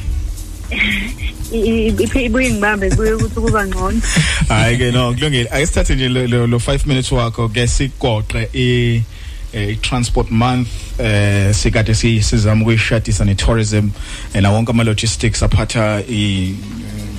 [1.52, 4.00] I- i- iphi- ibuye ngibambe kuye ukuthi kuba ngcono
[4.48, 5.48] Hayi ke no, kulungile.
[5.50, 9.02] Ake sithathe nje lo- lo lo 5 minutes wakho ke sigoqe i
[9.52, 10.68] eh, transport month
[10.98, 13.88] eh sikade si sizama ukuyishadisa ne tourism
[14.34, 16.54] eh, na wonke ama logistics aphatha i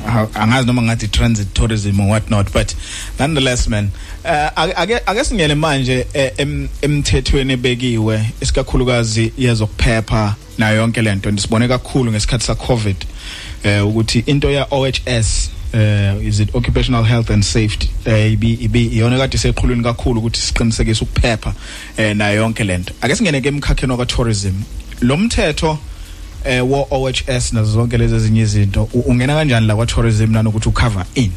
[0.06, 2.74] ha- angazi noma ngathi transit tourism or what not but
[3.20, 3.90] nonetheless man
[4.24, 11.68] eh, ake ake- singene manje eh, em- emthethweni ebekiwe isikakhulukazi yezokuphepha nayo yonke lento sibone
[11.68, 12.96] kakhulu ngesikhathi sa covid
[13.64, 17.90] eh ukuthi into ya OHS eh is it occupational health and safety?
[18.06, 21.54] Eh ibi ibi iyona kade seqhulwini kakhulu ukuthi siqinisekise ukuphepha
[21.98, 24.54] eh nayo yonke lento ake singene ke emkhakheni wa tourism
[25.02, 25.78] lo mthetho
[26.46, 31.06] eh wo OHS nazo zonke lezi ezinye izinto ungena kanjani la kwa tourism nanokuthi ucover
[31.16, 31.32] in?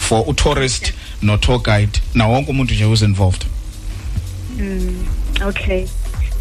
[0.00, 0.92] For u tourist
[1.22, 3.46] no tour guide na wonke umuntu nje who's involved?
[4.58, 5.06] Mm,
[5.42, 5.86] okay.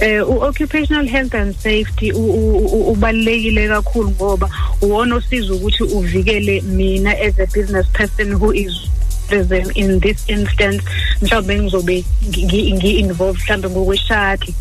[0.02, 4.49] Eh u-occupational health and safety u- u- u- ubalulekile kakhulu ngoba
[4.82, 8.72] uwona osiza ukuthi uvikele mina as a business person who is
[9.30, 10.84] tourism in this instance.
[11.22, 14.54] Mhlawumbe ngizobe ngi- ngi-involved mhlawumbe ngokweshuttle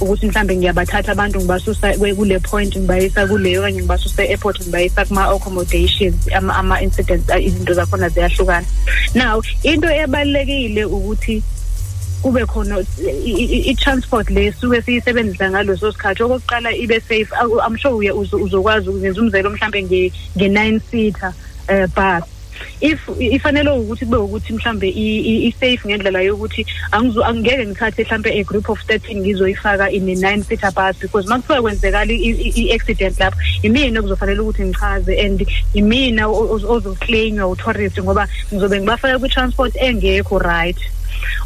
[0.00, 6.14] ukuthi mhlambe ngiyabathatha abantu ngibasusa kwe- kule point ngibayisa kuleyo okanye ngibasusa e-airport ngibayisa kuma-accommodations
[6.34, 8.66] ama- ama-incidents ah, izinto zakhona ziyahlukana.
[9.14, 11.42] Now into ebalulekile ukuthi
[12.26, 12.82] kube khona
[13.30, 16.22] i- i- i-transport le suke siyisebenzisa ngaleso sikhathi.
[16.26, 17.30] Okokuqala ibe safe.
[17.40, 21.32] Aku- i'm sure uye uzo- uzokwazi ukwenza umzelo mhlambe nge- nge-nine seater
[21.68, 22.24] um bus.
[22.80, 28.30] If ifanele ukuthi kube ukuthi mhlambe i- i- i-safe ngendlela yokuthi angizo- angeke ngithathe mhlambe
[28.32, 32.54] a group of 13 ngizoyifaka in a-nine seater bus because uma kuthiwa kwenzekala i- i-
[32.62, 39.18] i-accident lapho imina okuzofanele ukuthi ngichaze and imina o- o- ozoclainywa u-tourist ngoba ngizobe ngibafaka
[39.18, 40.78] kwi-transport engekho right.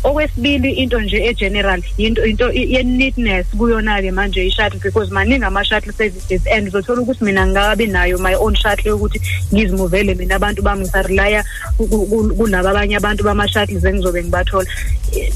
[0.04, 6.68] Okwesibili into nje egeneral into into ye-neatness kuyona-ke manje i-shuttle because maningi ama-shuttle services and
[6.68, 9.20] uzothola ukuthi mina ngingakabi nayo my own shuttle yokuthi
[9.54, 11.44] ngizimuvele mina abantu bami ngisarelaya
[11.76, 14.66] ku- ku- ku- kulaba abanye abantu bama-shuttles engizobe ngibathola.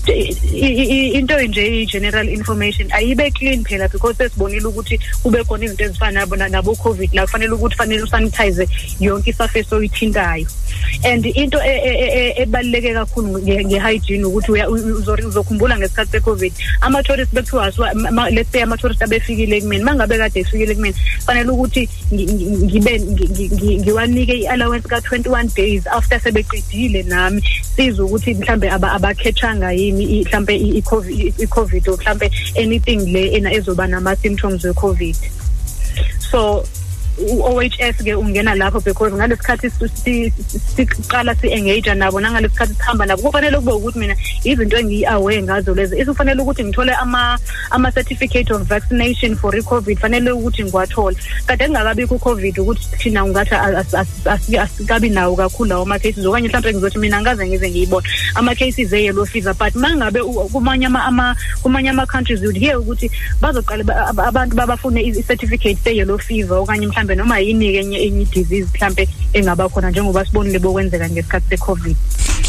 [0.06, 5.64] I- i- i- into nje i-general information ayibe clean phela because sesibonile ukuthi kube khona
[5.64, 8.68] izinto ezifana nabo nabo-covid la kufanele ukuthi fanele usanitize
[9.00, 10.46] yonke i-surface oyithintayo.
[11.04, 14.52] And into e- e- e- e- ebaluleke kakhulu nge- nge-hygiene ukuthi
[15.26, 16.52] uzokhumbula ngesikhathi se-covid.
[16.80, 22.26] Ama-tourist bekuthiwa let's say ama-tourist abefikile kumina ma ngabe kade efikile kumina fanele ukuthi ngi-
[22.26, 27.42] ngi- ngibe ngi- ngi- ngi- ngiwanike i-allowance ka-twenty-one days after sebeqedile nami.
[27.76, 34.64] Siza ukuthi mhlambe aba- abakhethanga yini mhlambe i-covid or mhlambe anything le ena ezoba nama-symptoms
[34.64, 35.16] we-covid.
[36.30, 36.64] So
[37.18, 40.32] u-OHS ke ungena lapho because ngalesikhathi si- si-
[40.76, 46.42] siqala si-engage nabo nangalesikhathi sihamba nabo kufanele kube ukuthi mina izinto engiyi-aware ngazo lezi isufanele
[46.42, 47.38] ukuthi ngithole ama-
[47.70, 53.94] ama-certificate of vaccination for i-covid fanele ukuthi ngiwathole kade kungakabikho u-covid ukuthi thina ungathi as-
[53.94, 58.06] as- as- asikabi nawo kakhulu lawo ama-cases okanye mhlawumbe ngizothi mina angaze ngize ngiyibone.
[58.34, 63.10] Ama-cases e-yellow fever but ma ngabe u- kumanye ama- ama- kumanye ama-countries you'd hear ukuthi
[63.40, 68.24] bazoqala ba- ab- abantu babafune i-certificate se-yellow fever okanye mhlawumbe mhlambe noma yini enye enye
[68.24, 71.96] disease mhlambe engaba khona njengoba sibonile bokwenzeka ngesikhathi secovid.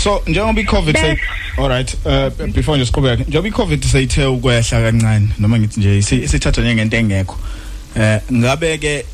[0.04, 1.18] So njengoba i-covid say
[1.58, 6.62] alright uh, before nje siqhubeka njengoba i-covid seyithe ukwehla kancane noma ngithi nje isi- isithatha
[6.62, 7.38] njengento engekho
[8.00, 9.06] eh ngabe ke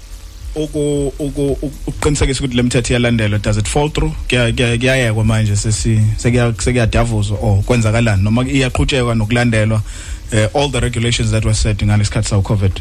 [0.56, 4.12] uku uku ukuqinisekisa ukuthi lemithetho iyalandelwa does it fall through?
[4.30, 8.24] Kuya kuya- kuyayekwa manje sesi sekuya sekuyadavuzwa or kwenzakalani?
[8.24, 9.82] Noma iyaqhutshekwa nokulandelwa
[10.32, 12.72] eh, all the regulations that were set ngalesikhathi saw covid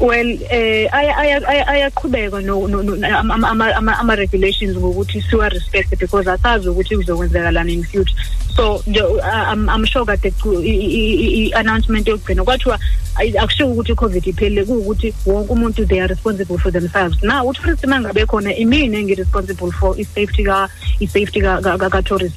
[0.00, 5.22] well eh aya aya- aya- ayaqhubeka no no- no- ama- ama ama- ama regulations ngokuthi
[5.22, 8.14] siwa respect because asazi ukuthi kuzokwenzekalana in future.
[8.56, 12.44] So nje uh, I'm, I'm sure kade ku- i- i- i- i- announcement yokugcina.
[12.44, 12.78] Kwathiwa
[13.16, 17.22] ayi- akusho ukuthi covid iphelele kuwukuthi wonke umuntu they are responsible for themselves.
[17.22, 20.68] Now utourist mangabe khona imini engi-responsible for i-safety ka
[21.00, 22.34] i-safety ka- ka- ka- ka-tourist?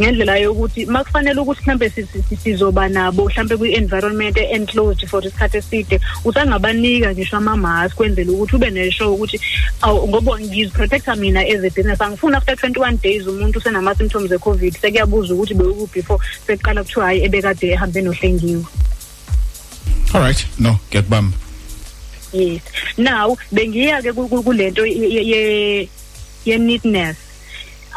[0.00, 5.56] Ngendlela yokuthi makufanele ukuthi mhlambe si- si- si- sizoba nabo mhlambe kwi-environment enclosed for isikhathi
[5.58, 9.40] eside usangabanika ngisho ama-mask kwenzela ukuthi ube neshow ukuthi
[9.86, 15.54] ngoba ngiziprotecta mina as a business angifuni after twenty-one days umuntu usenama-symptoms e-covid sekuyabuza ukuthi
[15.54, 18.64] beku before sekuqala kuthiwa hhayi ebekade ehambe nohlengiwe
[20.14, 21.36] alright no ngiyakubamba
[22.32, 22.62] yes
[22.98, 25.88] now bengiya-ke ku- ku- kulento ye- ye- ye-
[26.44, 27.16] ye-neatness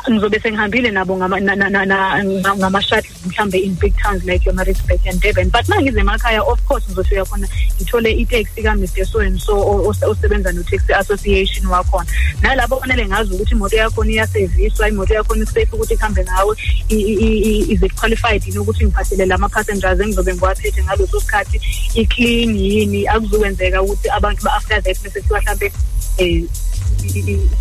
[0.09, 2.23] ngizobe sengihambile nabo ngama- na- na- na- na-
[2.55, 5.49] ngama-shuttles mhlambe in big towns like yomarisburg and durban.
[5.49, 9.05] But ma ngize emakhaya of course ngizofika khona ngithole itaxi ka-mr.
[9.05, 12.07] So and so o- o- osebenza no-taxi association wakhona.
[12.41, 16.55] Nalabo fanele ngazi ukuthi imoto yakhona iyaseviswa imoto yakhona isafe ukuthi ihambe ngawe
[16.89, 21.59] i- i- i- i- is it qualified yini ukuthi ngiphathele lama-passengers engizobe ngiwaphethe ngaleso sikhathi?
[21.95, 23.07] I-clean yini?
[23.07, 25.71] Akuzokwenzeka ukuthi abantu ba-after that bese kuthiwa hlampe
[26.19, 26.47] um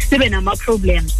[0.08, 1.12] sibe nama-problems.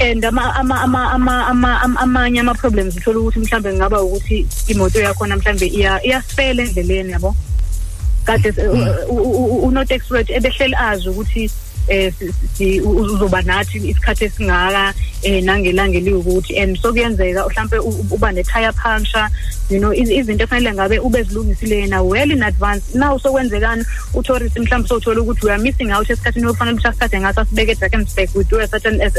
[0.00, 4.46] And ama ama ama ama ama ama- amanye ama problems uthola ukuthi mhlambe ngaba ukuthi
[4.68, 7.34] imoto yakhona mhlambe iya iyasifela endleleni yabo?
[8.24, 11.50] Kade se- u- u- u- unotaxi wethu ebehleli azi ukuthi
[11.88, 12.12] eh
[12.84, 16.58] uzoba nathi isikhathi esingaka eh nangelanga eliwukuthi.
[16.62, 17.78] And so kuyenzeka mhlambe
[18.10, 19.28] uba ne-tire puncture
[19.70, 22.94] you know iz- izinto efanele ngabe ube zilungisile yena well in advance.
[22.94, 23.84] Now sokwenzekani
[24.14, 28.28] utourist mhlawumbe sowuthola ukuthi we are missing out esikhathini ofanele ukuthi asithathe ngaso asibeke edrakensburg
[28.34, 29.10] we do a certain, a,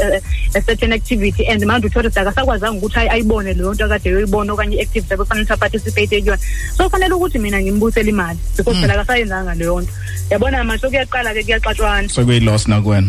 [0.54, 1.46] a, certain activity.
[1.46, 5.52] And manje utourist akasakwazanga ukuthi ayi- ayibone leyo nto akade yoyibona okanye i-activity abefanele ukuthi
[5.52, 6.38] aparticipate kuyona.
[6.76, 9.92] So kufanele ukuthi mina ngimbuyisele imali because phela akasayenzanga leyo nto.
[10.30, 13.08] Yabona manje sokuyaqala-ke kuyaxatshwana sekuyi-loss nakuwena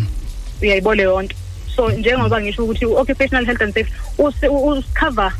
[0.61, 1.35] uyayibona leyo nto
[1.75, 5.31] so njengoba ngisho ukuthi u-occupational health and safety usi- u- usicover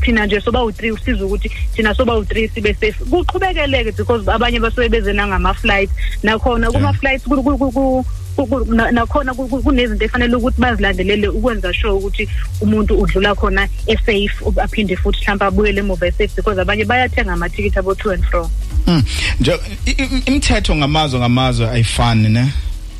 [0.00, 3.04] thina nje soba u-three usiza ukuthi thina soba u-three sibe safe.
[3.10, 5.90] Kuqhubekeleke because abanye basuke beze nangama-flight.
[6.22, 8.04] Nakhona kuma-flights ku- ku- ku- ku-
[8.36, 12.28] ku- ku- na- nakhona ku- ku- kunezinto efanele ukuthi bazilandelele ukwenza sure ukuthi
[12.60, 18.10] umuntu udlula khona e-safe aphinde futhi mhlawumbe abuyele emuva e-safe because abanye bayathenga amathikithi abo-to
[18.12, 18.50] and fro
[18.86, 19.02] Mm.
[19.40, 19.52] nje
[19.86, 22.48] i- i- imithetho ngamazwe ngamazwe ayifani ne?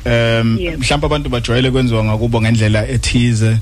[0.05, 3.57] Um mhlawumbe abantu bajwayele kwenziwa ngakubo ngendlela ethize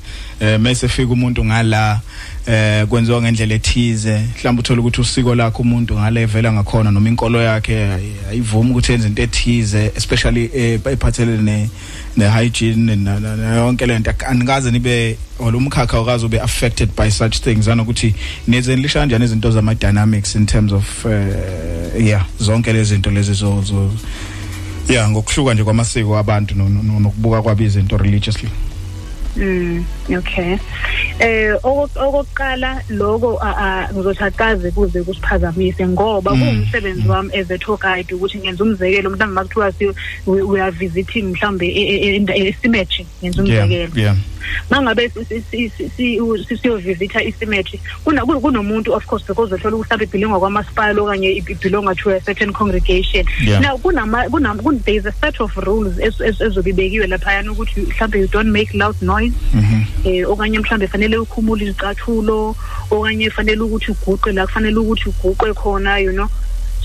[0.58, 2.00] mase fika umuntu ngala
[2.46, 4.20] eh kwenziwa ngendlela ethize.
[4.38, 8.92] Mhlawumbe uthola ukuthi usiko lakhe umuntu ngale vela ngakhona noma inkolo yakhe ayi- ayivumi ukuthi
[8.92, 11.68] yenze into ethize especially eh, ephathelene ne
[12.16, 18.14] ne hygiene na yonke lento anikaze nibe olumkhakha okazi ube affected by such things anokuthi
[18.48, 21.12] nezenlisha kanjani izinto zama dynamics in terms of uh,
[22.06, 23.64] yeah zonke lezi zinto lezi zo
[24.88, 28.48] yeah ngokuhluka nje kwamasiko abantu no- no- nokubuka kwabo izinto religiously.
[29.36, 29.84] Mm
[30.18, 30.58] okay.
[31.20, 33.40] Eh okok- okokuqala lokho
[33.94, 36.40] ngizothi akaze kuze kusiphazamise ngoba Mm.
[36.40, 39.94] kuwumsebenzi wami as a tour guide ukuthi ngenza umzekelo mhlawumbe makuthiwa
[40.26, 41.66] we are visiting mhlawumbe
[42.34, 44.16] esimetri ngenza yeah umzekelo yeah
[44.70, 49.54] mangabe si- si- si- si- si- si- siyovisitha isimetri kuna- ku- kunomuntu of course because
[49.54, 53.24] uthola ukuthi mhlawumbe ibhilonga kwamasipala okanye ibhilonga to a certain congregation
[53.60, 57.80] now kunama kuna kun- there is a set of rules ez- ez- ezobibekiwe laphayana ukuthi
[57.80, 59.21] mhlawumbe you don't make loud noise
[60.04, 62.56] eh okanye mhlambe fanele ukhumule izicathulo
[62.90, 66.28] okanye fanele ukuthi uguqe la kufanele ukuthi uguqe khona you know.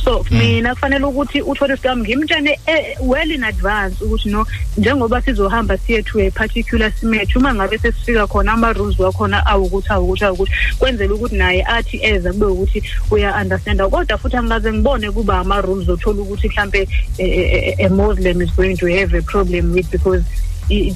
[0.03, 4.45] So mina kufanele ukuthi utourist wami ngimtshene eh, well in advance ukuthi no
[4.77, 10.23] njengoba sizohamba siye to a particular cemetery uma ngabe sesifika khona ama-rules wakhona awukuthi awukuthi
[10.25, 13.89] awukuthi kwenzela ukuthi naye athi eza kube ukuthi uya-understanda.
[13.89, 16.87] Kodwa futhi angikaze ngibone kuba ama-rules othola ukuthi mhlampe
[17.17, 20.23] eh, eh, a muslim is going to have a problem with because
[20.69, 20.93] i-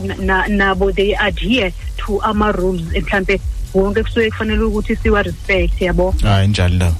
[0.00, 3.40] generally na- nabo they adhere to ama-rules mhlampe
[3.74, 6.14] wonke kusuke kufanele ukuthi siwa-respect yabo?
[6.22, 6.94] Hayi njalo ndawo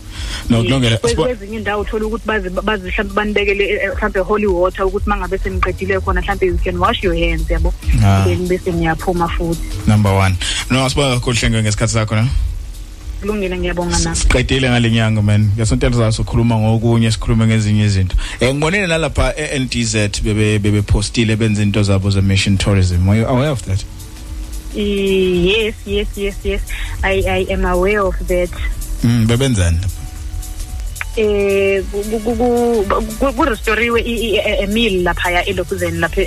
[0.50, 4.84] nokulongela Kwe- kwezinye indawo uthola ukuthi bazi bazi mhlawumbe banibekele eh, eh, mhlawumbe holy water
[4.86, 7.74] ukuthi mangabe seniqedile khona mhlawumbe you can wash your hands yabo?
[8.04, 8.24] Ah.
[8.24, 9.60] then bese niyaphuma futhi.
[9.86, 10.32] Number 1
[10.70, 12.28] no asiba kakhulu hlengwe ngesikhathi sakho na
[13.22, 14.14] kulungile ngiyabonga na?
[14.14, 15.50] Siqedile ngalenyanga man.
[15.56, 18.16] Ngesontela zaso sikhuluma ngokunye sikhuluma ngezinye izinto.
[18.40, 23.08] Eh ngibonene nalapha eNDZ bebe bebe postile benza into zabo ze mission tourism.
[23.08, 23.84] Are you aware of that?
[24.74, 26.62] Yes yes yes yes.
[27.02, 28.50] I i am aware of that.
[29.04, 29.78] Mm bebenzani?
[31.16, 31.82] Eh
[33.36, 34.00] kurestoriwe
[34.62, 36.22] emil lapha ya elokuzeni lapha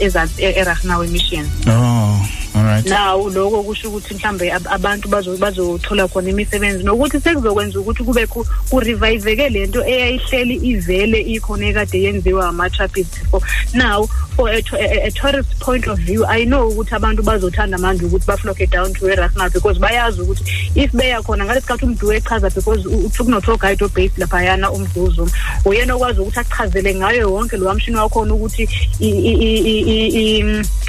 [0.00, 2.20] ezansi eragnawe mission oh
[2.54, 8.04] alright now lokho kusho ukuthi mhlambe ab- abantu bazo bazothola khona imisebenzi nokuthi sekuzokwenza ukuthi
[8.04, 13.44] kube ku ku revive lento eyayihleli ivele ikhona ekade yenziwa ama trappists before
[13.74, 14.06] now
[14.36, 18.04] for a, to- a, a tourist point of view i know ukuthi abantu bazothanda manje
[18.04, 20.44] ukuthi bafloke down to eRasnal because bayazi ukuthi
[20.74, 25.30] if beya khona ngalesikhathi umntu echaza because u- uthi kunotour guide obased laphayana umdluzulu
[25.64, 28.68] uyena okwazi ukuthi achazele ngayo yonke lo mshini wakhona ukuthi
[29.00, 30.42] i i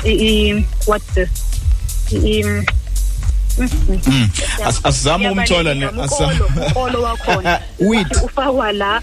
[0.04, 1.30] i i what's this?
[2.12, 2.66] I mm.
[4.84, 7.62] asizama umthola ne asolo wakhona.
[7.80, 8.24] Wheat.
[8.24, 9.02] Ufakwa la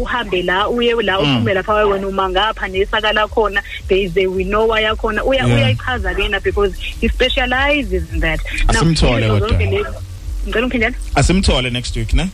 [0.00, 1.24] uhambe la uye la mm.
[1.24, 5.24] uphume lapha wena uma ngapha nesaka la khona there is a winnower yakhona.
[5.24, 8.40] Uya uyayichaza lena because he specializes in that.
[8.68, 9.86] Asimthole kodwa
[10.46, 12.30] ngicela uphindele asimthole next week ne?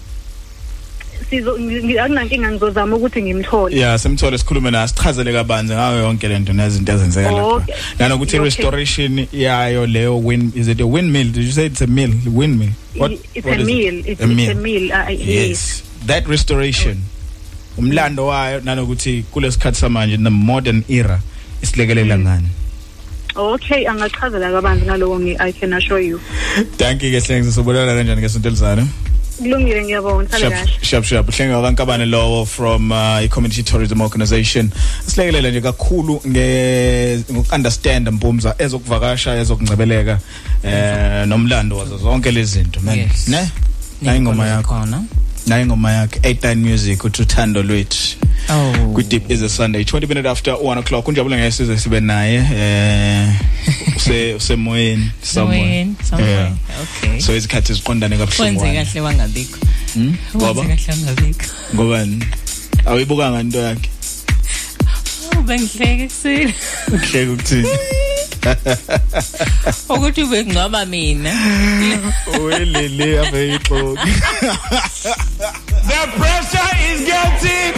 [1.39, 3.77] Akunankinga ngizozama ukuthi ngimthole.
[3.77, 7.67] Yeah simthole sikhulume naye sichazele kabanzi ngayo yonke lento nezinto ezenzeka lapha.
[7.99, 11.33] Nanokuthi restoration yayo leyo win is it a windmill?
[11.33, 12.11] Did you say it's a mill?
[12.27, 12.71] Windmill?
[12.97, 14.07] What it's what a is it?
[14.07, 15.49] it's, a it's meal a meal uh, yes.
[15.49, 15.83] Yes.
[16.07, 16.97] That restoration
[17.79, 21.21] umlando wayo nanokuthi kulesikhathi samanje the modern era
[21.63, 22.49] isilekelela ngani?
[23.35, 26.21] Okay angachazela kabanzi ngaloko ngi- i can assure you.
[26.77, 28.87] Thank you ke hlengise sobonana kanjani ngesonto elizana
[29.43, 30.71] kulungile ngiyabonga uhlale Shap kahle.
[30.83, 34.71] shap shap hlenge wakankabane lowo from uh, i-community tourism organization.
[35.07, 40.19] Silekelela nje kakhulu nge ngokunderstand mpumza ezokuvakasha ezokungcebeleka
[40.65, 42.99] eh nomlando wazo zonke lezi zinto man.
[42.99, 43.29] Yes.
[43.29, 43.51] ne?
[44.03, 44.69] Nayi ingoma yakho.
[44.75, 45.03] khona
[45.47, 48.17] nayi ingoma yakhe 89 music uthi uthando lwethu.
[48.51, 48.93] Oh.
[48.95, 49.85] Kwi deep is a sunday.
[49.85, 53.29] 20 minutes after 1 o'clock unjabule ngesize sibe naye eh
[53.97, 55.63] use usemoyeni somewhere.
[55.63, 56.31] Semoyeni, somewhere.
[56.31, 56.53] Yeah.
[56.83, 57.21] Okay.
[57.21, 59.59] so izikhathi ziqondane wenze kabuhlungu kahle wangabikho.
[59.95, 60.03] Hmm?
[60.05, 60.63] wenze ngoba?
[60.63, 61.47] kahle wangabikho.
[61.75, 62.25] Ngobani
[62.87, 63.91] awuyibukanga into yakhe?
[65.37, 66.55] Oh, bengihleke kusile
[66.89, 67.69] uhleke ukuthini?
[69.95, 71.31] ukuthi bekungaba mina.
[72.45, 74.13] Welele ave ixoki
[75.89, 77.75] The pressure is getting.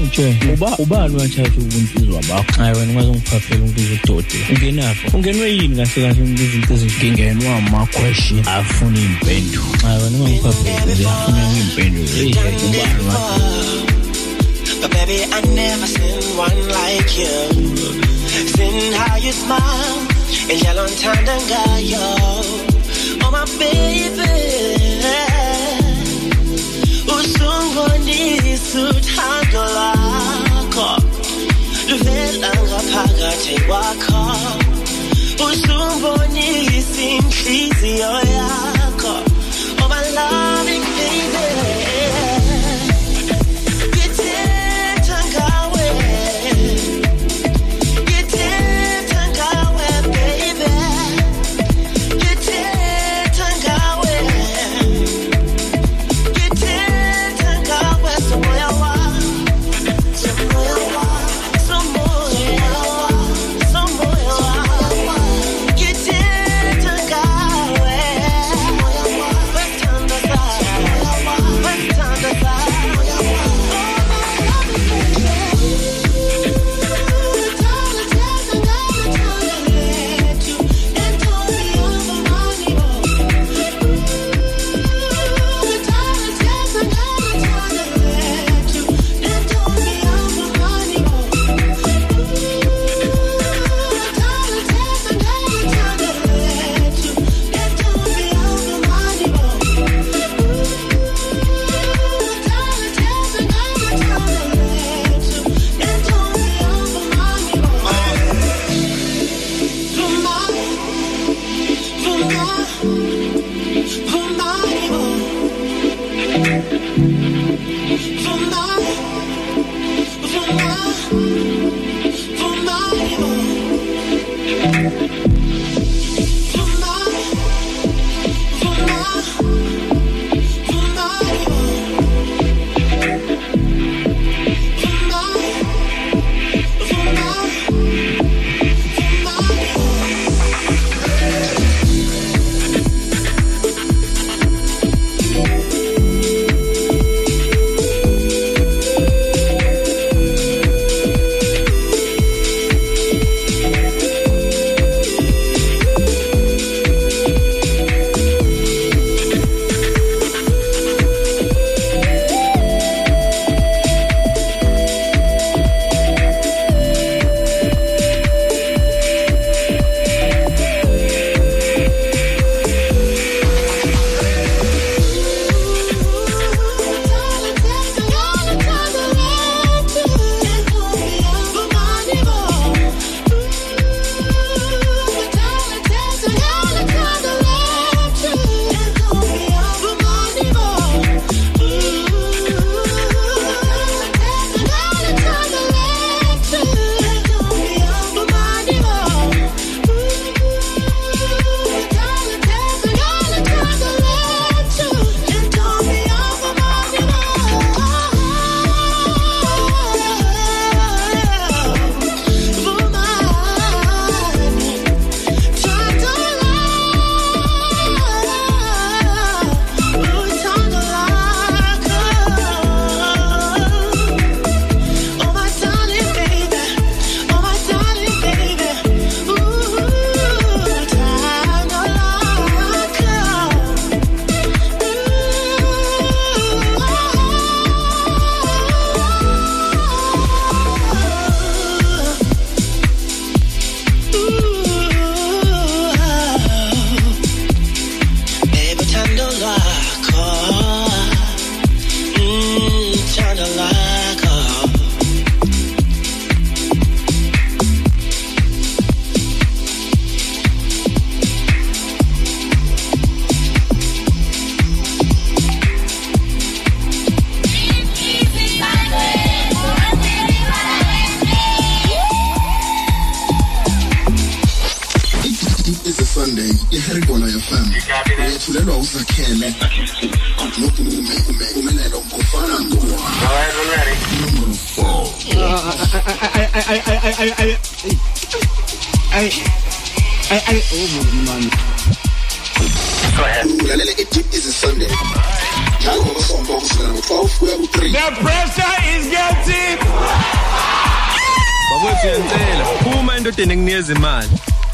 [0.00, 5.76] Nje uba ubani wathatha ubuntsizwa bakho hayi wena ungaze ngiphaphele umbuzo udode ungenapho ungenwe yini
[5.76, 12.34] kahle kahle izinto ezingenwa ama question afuna impendulo hayi wena ungangiphaphele nje afuna impendulo hey
[12.34, 13.89] ubani wathatha?
[14.80, 17.36] But baby, I never seen one like you.
[18.56, 20.08] Seen how you smile
[20.50, 22.06] and yellow ngayo.
[23.22, 24.32] Oh my baby.
[27.06, 30.90] Usungonisa uthando lakho.
[31.88, 34.09] Luvela ngaphakathi kwakho.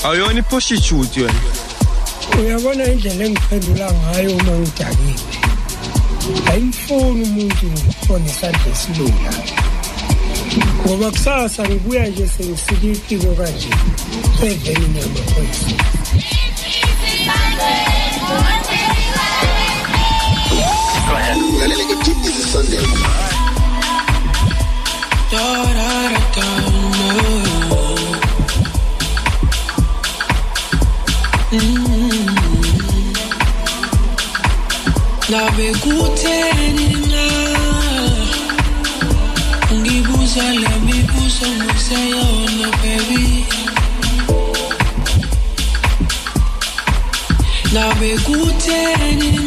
[0.06, 1.40] awuyona i-prostitute yona
[2.40, 5.14] uyabona indlela engiphendula ngayo uma ngidakile
[6.50, 7.66] ayimfuni umuntu
[8.14, 9.32] onesandla esilula.
[10.86, 13.70] Ngoba kusasa ngibuya nje sengisike iciko kanje
[14.46, 15.70] evenini yamaphoyisa
[25.30, 25.75] Daughter.
[35.36, 37.24] ngabe kutheni na
[39.72, 43.44] ungibuza le mibuzo ngiseyona baby.
[47.72, 49.45] Ngabe kutheni na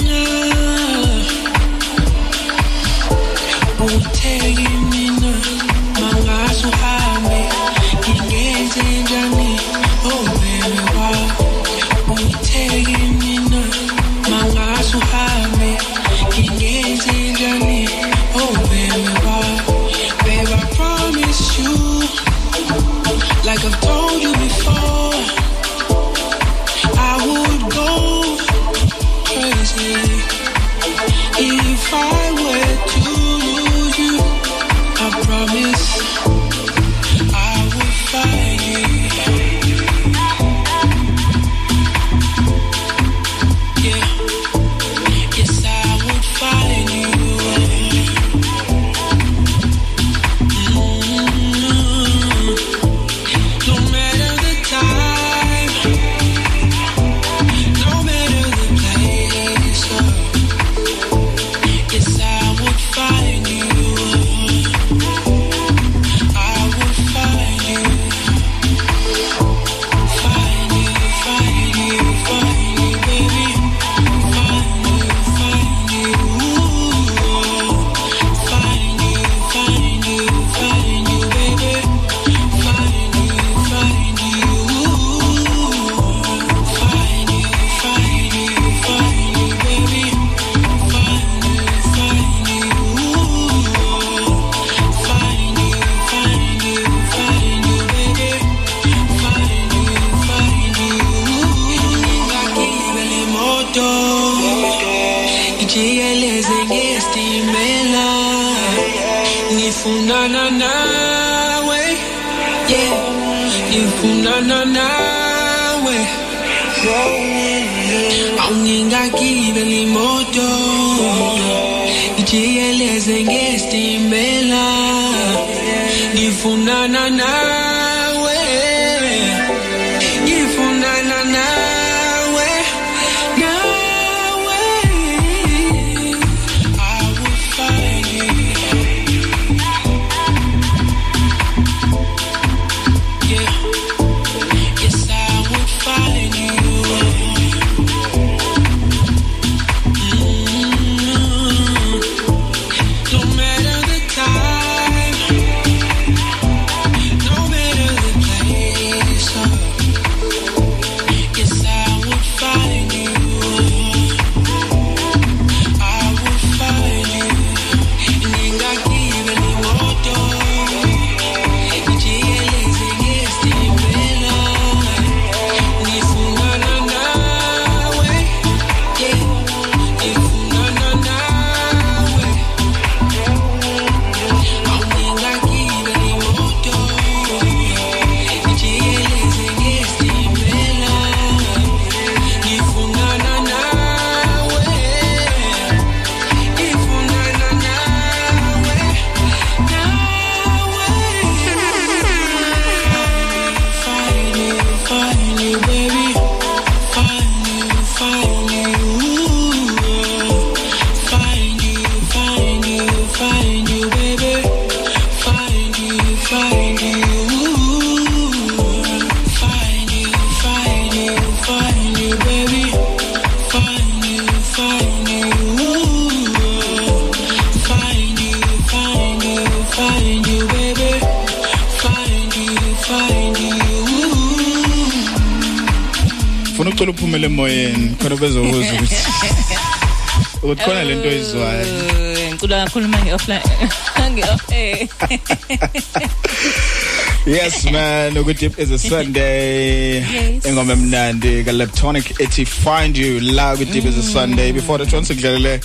[248.08, 250.46] ukuthi is a sunday Yes.
[250.46, 254.92] engoma emnandi ka electronic ethi find you la ku deep is a sunday before the
[254.92, 255.60] chance kudlalele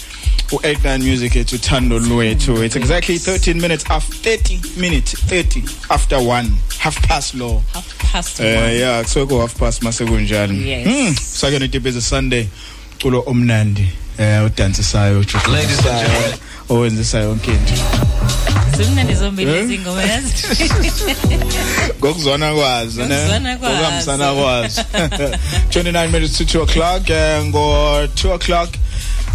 [0.51, 6.47] u89 music ethu thando lwethu it's exactly 13 minutes after 30 minutes 30 after 1
[6.79, 7.61] half past law
[8.13, 8.75] past eh one.
[8.79, 10.87] yeah kusuke ku half past mase kunjalo Yes.
[10.87, 12.47] mm sake no deep is a sunday
[13.03, 13.89] culo omnandi
[14.19, 16.39] eh udansisayo Ladies and gentlemen.
[16.69, 17.75] owenzisayo yonke into
[18.77, 19.57] zimnandi zombili Eh?
[19.57, 20.33] lezi ngoma yazi
[21.99, 23.15] ngokuzwana kwazo ne?
[23.15, 23.75] Ngokuzwana kwazo.
[23.75, 24.83] ngokuhambisana kwazo.
[25.71, 28.71] 29 minutes to 2 o'clock eh, ngo 2 o'clock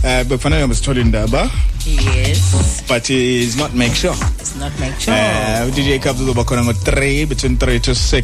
[0.03, 1.49] eh bekufanele ngabe sithole indaba.
[1.85, 2.83] Yes.
[2.87, 4.15] But it's not make sure.
[4.39, 5.15] It's not make sure.
[5.17, 8.23] Eh u DJ Cubs uzoba khona ngo 3 between 3 to 6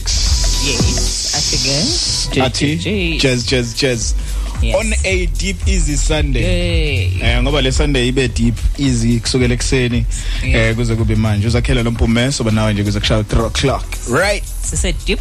[0.67, 1.35] yes.
[1.35, 3.45] Athi athi ke jazz.
[3.45, 4.13] jazz jazz
[4.61, 4.75] Yes.
[4.75, 6.41] on a deep easy sunday.
[6.41, 10.05] Hey eh ngoba le sunday ibe deep easy kusukela ekseni
[10.53, 11.47] eh kuze kube manje.
[11.47, 13.85] Uzakhela lo mpumeso banawe nje kuze kushaya 3 o'clock.
[14.11, 14.43] Right.
[14.61, 15.19] Sise deep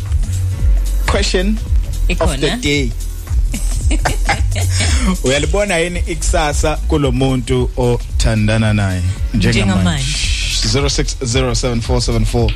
[1.11, 1.49] question
[2.21, 2.57] of the ikhona.
[2.63, 2.91] day.
[5.25, 9.03] Uyalibona yini ikusasa kulomuntu othandana naye?
[9.35, 10.05] Njengamanje.
[10.69, 12.51] 0607474200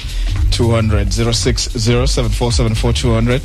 [0.58, 3.40] 0607474200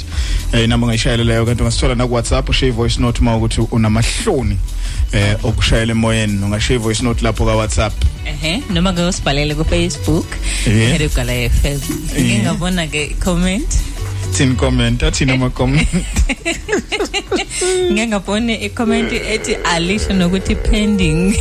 [0.53, 4.57] eh inamba ngayishayela leyo kanti ungasithola na ku WhatsApp ushiye voice note uma ukuthi unamahloni
[5.11, 6.43] eh okushayela emoyeni.
[6.43, 7.93] Ungashiye voice note lapho ka WhatsApp
[8.25, 10.25] ehe noma ke usibhalele ku Facebook
[10.67, 10.91] Yeah.
[10.91, 11.79] Herugala FM
[12.19, 13.79] ngingabona ke comment
[14.37, 15.87] tin comment athi noma comment?
[17.91, 21.35] Ngingabona i comment ethi alisho nokuthi pending.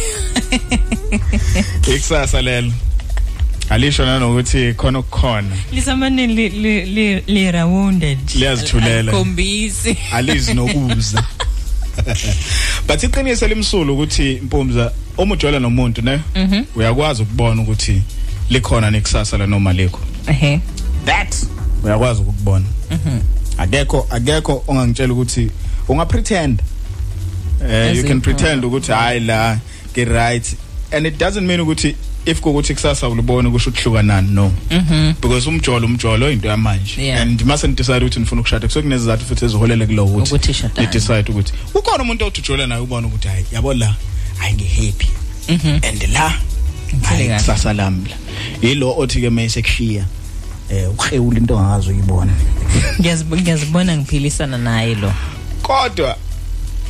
[1.87, 2.73] Ikusasa lelo.
[3.73, 5.57] Alisho nanokuthi khona ukukhona.
[5.73, 8.19] Lisamane li li li, li rounded.
[8.35, 9.13] Liyazithulela.
[9.13, 11.25] kombisi alizi nokuza.
[12.87, 16.21] But iqiniso limsulu ukuthi impumza uma ujwayela nomuntu ne?
[16.35, 16.65] Mhm.
[16.77, 18.03] uyakwazi ukubona ukuthi
[18.51, 20.01] likhona nekusasa la noma likho?
[20.27, 20.61] Ehe.
[21.05, 21.37] That
[21.85, 23.21] uyakwazi ukubona mhm.
[23.59, 25.51] Akekho akekho ongangitshela ukuthi
[25.89, 26.63] unga pretend
[27.71, 29.59] eh you can pretend ukuthi hayi la
[29.95, 30.57] ke right
[30.91, 31.97] and it doesn't mean ukuthi
[32.27, 34.53] if kukuthi kusasa ulibona kusho ukuhluka nani no.
[34.71, 35.15] Mhm.
[35.21, 37.13] Because umjolo umjolo into yamanje.
[37.13, 41.53] And mase decide ukuthi nifuna ukushada kusuke kunezizathu futhi eziholele kulo Ukuthi ni decide ukuthi
[41.75, 43.95] ukhona umuntu ojujola naye ubona ukuthi hayi yabo la
[44.39, 45.09] hayi ngi happy
[45.49, 45.81] mhm.
[45.83, 46.33] And la
[47.39, 48.17] kusasa lami la.
[48.69, 50.05] Yilo othi ke mayise kushiya
[50.71, 52.33] eh ukhewula into ongazi uyibona.
[53.01, 55.13] Ngiyazib- ngiyazibona ngiphilisana naye lo.
[55.63, 56.17] Kodwa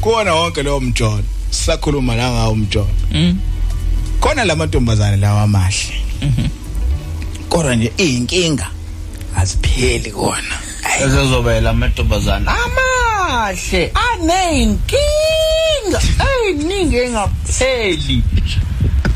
[0.01, 2.89] kuona wonke lo mjolo sakhuluma la ngawo umjolo.
[3.13, 3.39] Mm.
[4.23, 5.95] Khona lamantombazane lawa amahle.
[6.23, 6.49] Mhm.
[7.49, 8.67] Kodwa nje inkinga
[9.37, 10.57] azipheli kona.
[11.05, 16.01] Ezezobela amantombazana amahle aneyinkinga.
[16.27, 18.23] Eyiningi engapheli.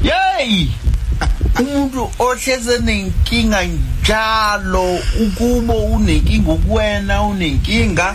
[0.08, 0.70] Yeyi.
[1.60, 8.14] Umuntu ohleze nenkinga njalo ukubo unenkinga ukuwena unenkinga.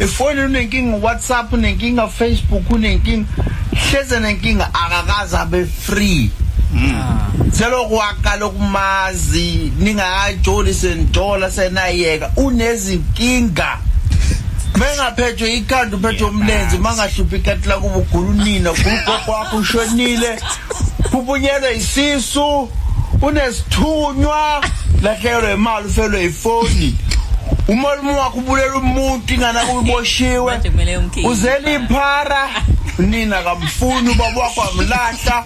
[0.00, 3.26] Efoni unenkinga WhatsApp unenkinga Facebook unenkinga.
[3.90, 6.30] Hleze nenkinga akakaze abe free
[7.52, 12.30] selokhu wakaloku mazi ningakajoli sentola senayeka.
[12.36, 13.78] Unezinkinga.
[14.76, 20.40] Mengaphethwe ikhanda uphethwe umlenze mangahluphi ikati lakuba ugula unina ugula ugogo wakho ushonile.
[21.10, 22.68] Phuphunyelwe isisu
[23.22, 24.64] unesithunywa
[25.02, 26.96] lahlekelwe imali ufelwe ifoni.
[27.68, 32.48] Umolumo wakho ubulela umuntu ingane kuyiboshiwe manje kumele umkhiye uzela iphara
[32.98, 35.44] nina kamfuni ubaba wakho amlahla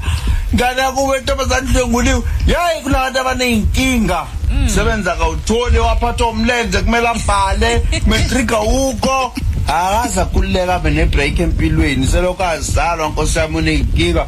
[0.54, 4.26] ngane yakube ntombazane dlenguliwe yayi kunabantu abaneyinkinga.
[4.74, 7.82] Sebenza kawutholi waphathwa umlenze kumele abhale.
[8.06, 9.32] Metrika ukho.
[9.68, 12.06] Akaze akhululeka abe nebreak empilweni.
[12.06, 14.26] Selokhu azalwa nkosi yami uneyinkinga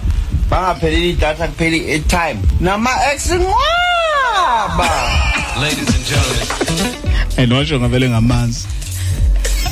[0.51, 2.39] bangapheleli idatha kuphela i-airtime.
[2.61, 4.89] Nama-ex nqwaba
[5.61, 6.97] Ladies and gentlemen.
[7.39, 8.67] and washo ngavele ngamanzi.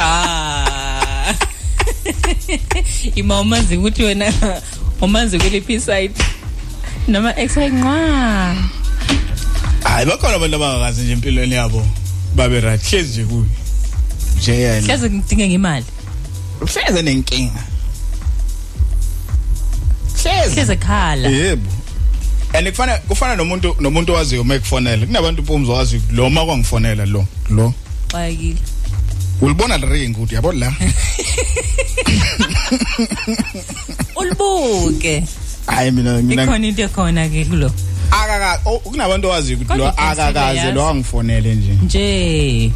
[0.01, 1.35] Ah.
[3.15, 4.33] Ima umazi ukuthi wena
[5.01, 6.15] umazi kuliphi side
[7.09, 8.55] noma extra nqa
[9.85, 11.87] hayi bakhona abantu abangakazi nje empilweni yabo.
[12.35, 13.47] Babe right hlezi nje kuyo
[14.37, 15.87] nje yena hlaze ngidinga ngemali.
[16.61, 17.65] Hleze nenkinga.
[20.23, 21.71] Hleze hleze khala yebo.
[22.55, 27.27] And kufana kufana nomuntu nomuntu owaziyo uma ekufonela kunabantu mpumzo wazi lo ma kwangifonela lo
[27.51, 27.75] lo.
[28.09, 28.59] Xayekile
[29.41, 30.73] ulibona le ring ukuthi yabo la?
[34.17, 35.25] Ulibuke.
[35.67, 37.71] Hayi mina mina ikhona into ekhona ke kulo.
[38.11, 41.79] Akaka kunabantu owaziyo ukuthi lo akakaze lo angifonele nje.
[41.83, 42.73] Nje.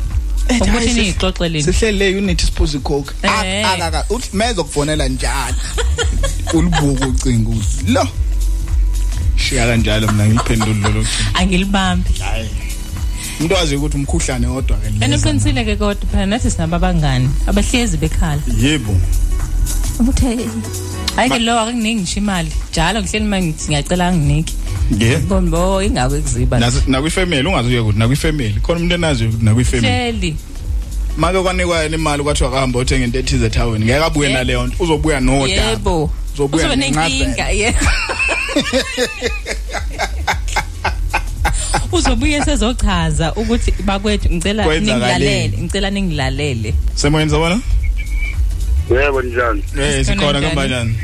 [0.48, 3.70] Ukuthi niyixoxeleni sihlele le unit siphuza icoke Eh.
[3.70, 5.56] akaka uthi meza kufonela njalo.
[6.56, 8.08] Ulibuka ucingo uthi lo
[9.36, 11.38] shiya kanjalo mina ngiliphendula lolu cingo.
[11.38, 12.12] Angilibambi.
[12.18, 12.50] Hayi.
[13.38, 17.96] Umuntu wazi ukuthi umkhuhlane odwa ke and uqinisile ke kodwa phela nathi sinabo abangani abahlezi
[17.96, 18.96] bekhala yebo.
[20.00, 20.50] Ukuthi
[21.16, 22.52] hayi ke lo akuningi ngisho imali.
[22.70, 24.54] Njalo ngihleli manje ngiyacela anginiki.
[24.92, 25.16] Nge?
[25.16, 30.36] Bombo ingabe kuziba nakwifamily ungazuye ukuthi nakwifamily khona umuntu enaziyo ukuthi nakwifamily hleli
[31.18, 33.84] make kwanikwa yena imali kwathiwa kahamba uthenga into ethize ethawini.
[33.84, 35.62] Ngeke abuye naleyo nto uzobuya nodaba.
[35.62, 36.10] Yebo.
[36.34, 37.78] Uzobuya nenkinga yebo.
[41.92, 46.74] Uzobuye sezochaza ukuthi bakwethu ngicela ningilalele ngicela ningilalele.
[46.94, 47.60] Semoyeni sabona
[48.90, 50.94] yebo njani eh sikhona kanjani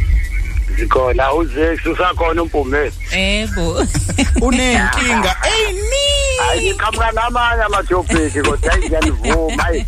[0.79, 3.87] sikhona uzex usakhona umpume yebo.
[4.47, 5.37] Unenkinga.
[5.45, 9.87] Eyiningi hayi ngiqhamuka namanye amathopiki kodwa hayi ngiyanivuma hayi.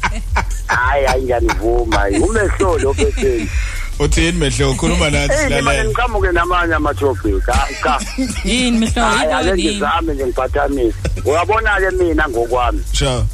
[0.67, 2.19] Hayi hayi ngiyanivuma hayi.
[2.19, 3.51] Umehlolo ophetheni
[3.99, 4.71] uthini mehlo?
[4.71, 7.41] Ukhuluma nathi silalela ngiqhamuke namanye amathopiki
[7.83, 8.01] cha.
[8.45, 9.03] Yini mehlo?
[9.03, 12.83] Hayi ngizame nje ngiphathamise uyabona-ke mina ngokwami?
[12.93, 13.25] Sure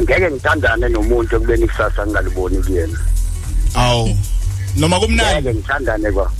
[0.00, 2.98] ngeke ngithandane nomuntu ekubeni ikusasa ngingaliboni kuyena.
[3.74, 4.16] Awu.
[4.76, 5.42] Noma kumnandi.
[5.42, 6.30] ngeke ngithandane kwa.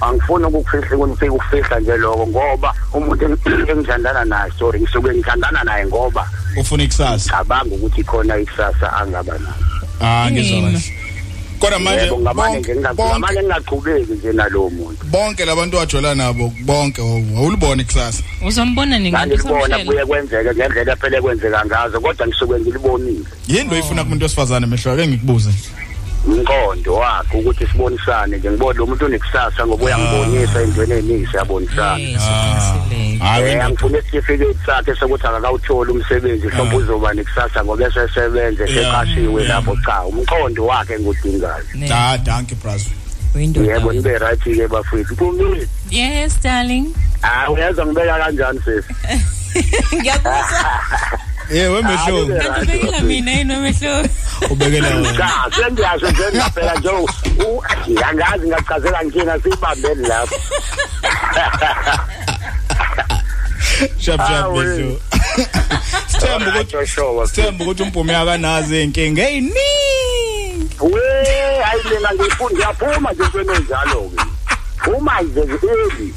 [0.00, 5.86] Angifuni ukukufihla ukufika ukufihla nje lokho ngoba umuntu eng- engithandana naye sorry ngisuke ngithandana naye
[5.86, 6.28] ngoba
[6.60, 7.30] ufuna ikusasa.
[7.30, 9.64] cabanga ukuthi khona ikusasa angaba nayo.
[10.00, 10.80] Ah ngizwa kahle.
[11.60, 15.06] Kodwa manje Yebo, ngamanye nje bonke- nginga- bonke- ngamanye ngingaqhubeki nje nalowo muntu.
[15.06, 18.22] bonke labantu wajola nabo bonke awulibona ikusasa.
[18.46, 23.24] Uzombona nini ngangilibona kuye kwenzeke ngendlela phela kwenzeka ngazo kodwa ngisuke ngilibonile.
[23.48, 25.50] Yini lo ifuna kumuntu wesifazane mehlo ake ngikubuze.
[26.26, 28.50] Umqondo wakhe ukuthi sibonisane nje.
[28.50, 31.98] Ngibona lo muntu unekusasa ngoba uyangibonisa entweni eziningi siyabonisana
[33.20, 39.76] hayi Eh, angifuna isitifiketi sakhe sokuthi akakawutholi umsebenzi mhlawumbe uzoba nekusasa ngoba esesebenze seqashiwe lapho.
[39.86, 42.86] Cha umqondo wakhe engudingayo da danke bras
[43.34, 45.16] yebo nibe right ke bafowethu.
[45.16, 46.86] Kumile yes darling.
[47.22, 48.94] Ah uyezwa ngibeka kanjani sisi
[49.96, 50.60] ngiyakuzwa.
[51.50, 54.08] eh wemehlo kanti mina yini wemehlo
[54.50, 55.12] ubekela wena.
[55.18, 56.88] Cha sengiyasho nje ngaphela nje.
[56.88, 60.36] U- ngiyangazi ngachazela nkinga siyibambeni lapho.
[63.98, 65.00] Shap shap mehlo
[66.06, 66.76] sithemba ukuthi
[67.26, 71.00] sithemba ukuthi umpumi akanazi inkinga eyiningi we
[71.64, 74.24] hayi mina ngifunda ngiyaphuma nje entweni enjalo-ke
[74.84, 76.14] phuma nje eli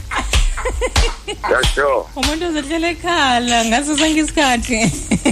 [1.51, 4.91] yasho umuntu ozohlela ekhala ngaso sonke isikhathi.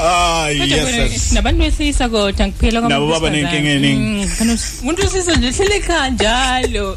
[0.00, 1.32] ah Kodwa yes wena, yes.
[1.32, 3.42] nabantu besilisa kodwa ngiphila kwabantu Nabo baba besifazane.
[3.42, 4.26] nenkinga eningi.
[4.26, 6.96] Mm, khona umuntu wesilisa nje hlele ekhaya njalo.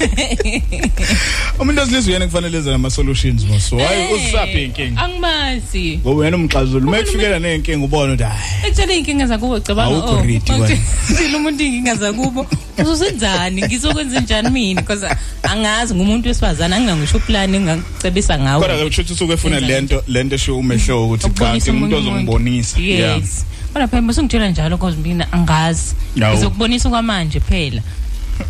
[1.60, 5.00] Umuntu osilizwe yena kufanele eze nama solutions boss hayi usaphi inkinga?
[5.02, 5.98] angimazi.
[6.02, 8.66] Ngoba wena umxazulu uma kufikela nenkinga ubona ukuthi hayi.
[8.66, 10.66] Ekutshela iy'nkinga zakubo cabanga Awukho oh, ready, wena.
[11.10, 12.46] ngitshela umuntu iy'nkinga zakubo.
[12.78, 14.80] Uzosenzani ngizokwenza njani mina?
[14.80, 15.06] Because
[15.42, 20.34] angazi ngumuntu wesifazane anginangisho uplani engingacebisa ngawo kodwa ke kusho ukuthi usuke efuna lento lento
[20.34, 23.18] esho umehlo ukuthi Ukubonisa kanti umuntu omunye ozombonisa yeah.
[23.18, 23.44] Yes.
[23.72, 25.94] Kodwa phela musungitshela njalo cause mina angazi.
[26.16, 26.34] Yawu.
[26.34, 27.82] ngizokubonisa kwamanje phela.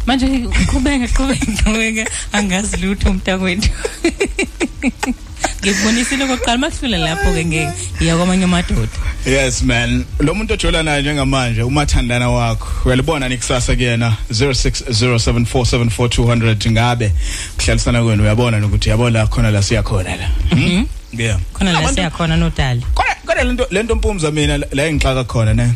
[0.07, 0.27] Manje
[0.67, 3.71] qhubeka qhubeka qhubeka angazi lutho umntakwethu.
[5.63, 8.89] Ngikubonisile kokuqala makufika lapho ke ngeke iya kwamanye amadoda.
[9.27, 10.05] Yes man.
[10.19, 12.89] Lo muntu ojola naye njengamanje umathandana wakho.
[12.89, 14.17] Uyalibona nikusasa kuyena?
[14.31, 17.13] 0607474200 ngabe
[17.57, 18.23] kuhlalisana kwenu?
[18.23, 20.31] Uyabona nokuthi yabona khona la siya khona la.
[21.13, 21.41] Yeah.
[21.53, 22.83] khona la siyakhona nodali
[23.27, 25.73] Kodwa lento lento mpumza mina la- engixaka khona ne.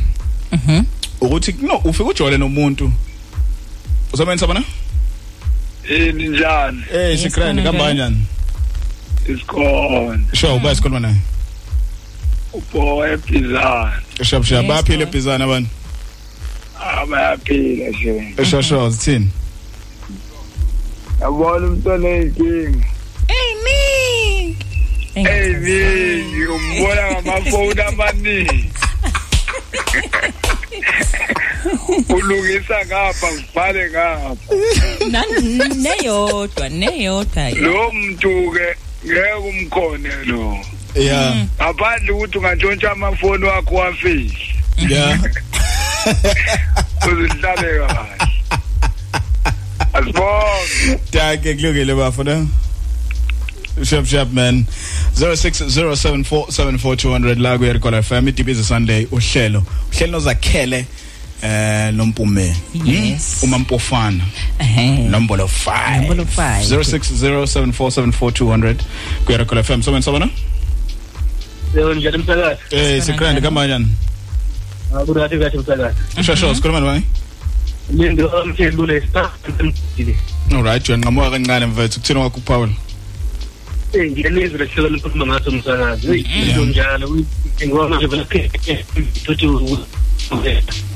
[0.52, 0.84] Mhm.
[1.20, 2.92] Ukuthi no ufika ujole nomuntu.
[4.12, 4.62] Uzomeni sabona?
[5.90, 8.16] yini njani Eh sikrani kambanyani.
[9.28, 11.16] isikhona Sho uba sikhuluma naye.
[12.52, 13.92] uboya ebhizana
[14.22, 15.68] Shap shap baphile ebhizana abantu.
[16.80, 19.28] abayaphila nje Sho sho sithini?
[21.20, 22.86] yabona umntwana eyinkinga
[23.34, 24.23] eyiningi
[25.14, 28.70] eyiningi umbona ngamafoni amaningi
[32.08, 34.36] ulungisa ngapha ngibhale ngapha
[35.74, 38.66] neyodwa neyodwa lo muntu ke
[39.06, 40.58] ngeke umkhone lo.
[40.94, 41.46] Yeah.
[41.56, 44.32] ngaphandle ukuthi ungantshontsha amafoni wakho wafihle
[44.76, 45.18] Yeah.
[47.06, 48.16] uzihlale kahle
[49.92, 52.46] asibonge Danke kulungile bafana.
[53.82, 54.64] Shap shap man
[55.16, 60.86] 0607474200 la ku Ericola FM idibize Sunday uhlelo uhlelo nozakhele
[61.42, 63.38] eh nompume Yes.
[63.42, 64.24] uma mpofana
[64.58, 66.76] ehe nombolo 5 Nombolo five.
[66.76, 68.74] 0607474200
[69.26, 70.28] ku Ericola FM so manje sabona
[71.76, 72.60] Yebo njalo msakazi.
[72.70, 73.86] Eh sikrande kama njani?
[74.96, 75.96] Akurathi kahle msakazi.
[76.24, 77.02] Shosho sikhuluma nobani?
[77.92, 80.16] Lindo amthembule sitamdile.
[80.52, 82.70] Alright uyanqamuka kancane mfethu kuthina kwakho Paul.
[83.94, 86.06] Eh ngiyanizwa lehlelo likhuluma ngaso msakazi.
[86.06, 87.08] Hey into njalo
[87.66, 88.24] ngoba manje vele
[89.26, 89.46] futhi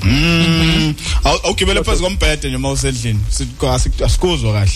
[0.02, 0.94] Mm.
[1.24, 3.20] Aw- Awugibele phansi kombhede nje uma usendlini.
[3.30, 4.72] Sikwasi asikuzwa kahle.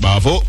[0.00, 0.44] Bavo.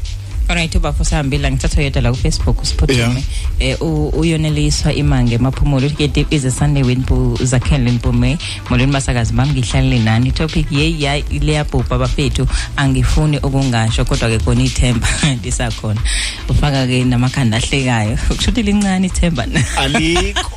[0.50, 3.24] Alright ubafo sihambile ngithatha yedwa la ku Facebook usiphuthume
[3.60, 8.38] eh u- uyoneliswa imange emaphumulo uthi ke is a Sunday with Bu Zakhele Mpume
[8.70, 10.32] molweni masakazi bami ngihlalile nani.
[10.32, 15.08] Topic ye ya leya bhubha bafethu angifuni ukungasho kodwa ke khona ithemba
[15.44, 16.02] lisakhona.
[16.50, 18.18] Ufaka ke namakhanda ahlekayo.
[18.28, 19.44] Kusho ukuthi lincane ithemba.
[19.78, 20.52] Alikho.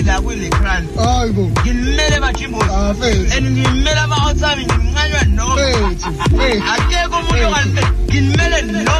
[0.00, 2.70] Ngimele la kwilecran hayibo ngimele bajimbosi
[3.36, 5.46] and ngimele ama-outsami ngimncanywa no
[6.74, 8.96] akekho umuntu ongalimele ngimele no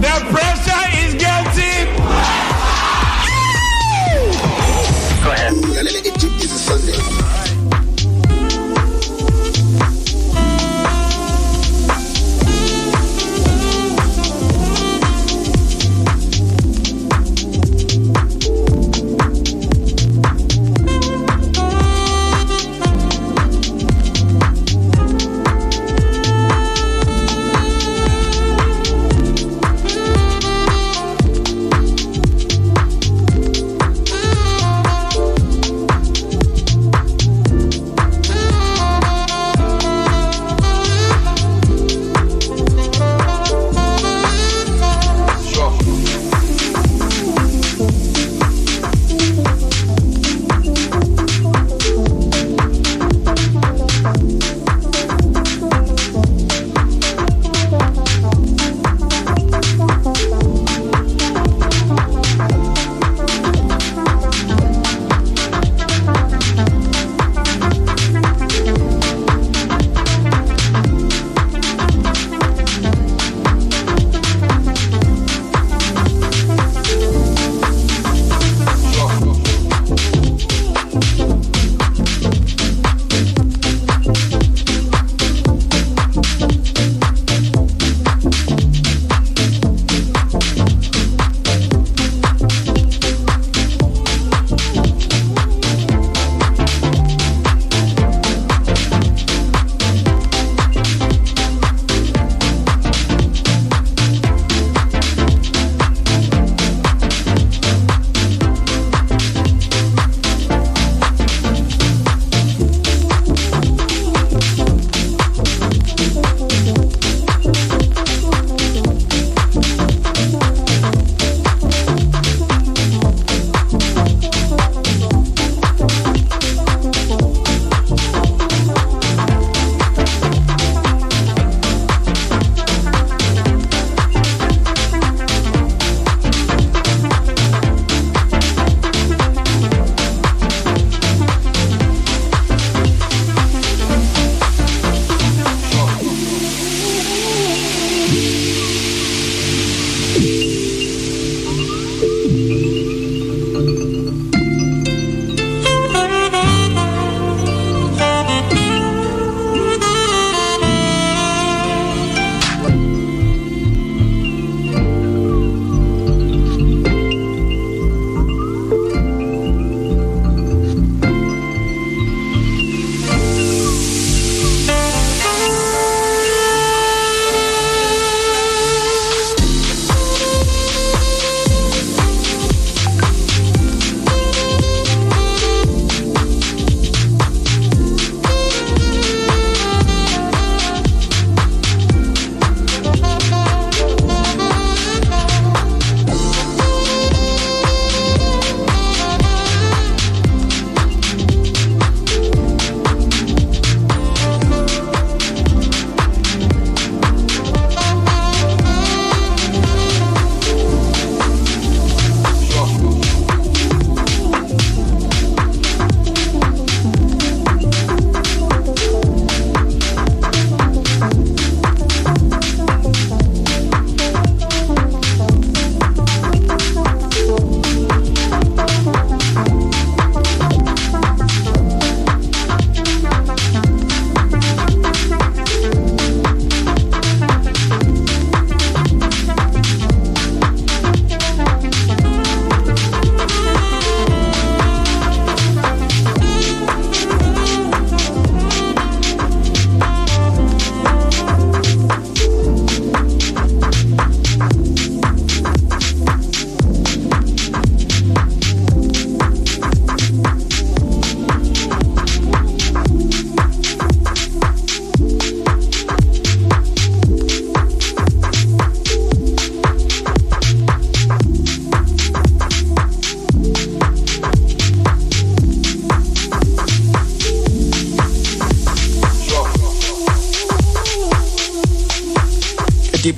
[0.00, 0.69] The pressure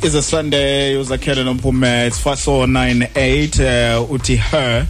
[0.02, 4.86] is a Sunday uzakhele nomphume it's 498 uh, uthi her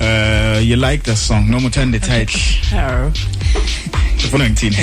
[0.00, 2.40] uh you like the song noma uthanda the title
[2.70, 3.12] Her.
[4.24, 4.74] ufuna ngithini?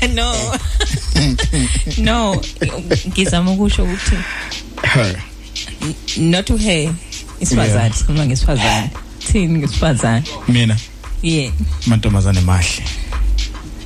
[0.00, 0.32] He no.
[1.98, 2.40] No
[3.08, 4.16] ngizama ukusho ukuthi
[4.82, 5.22] her.
[6.18, 6.94] Not to her
[7.40, 8.90] isifazane uma ngesifazane.
[9.18, 10.24] Thini ngesifazane?
[10.48, 10.76] Mina?
[11.22, 11.52] Yeah.
[11.86, 12.84] Amantombazane mahle.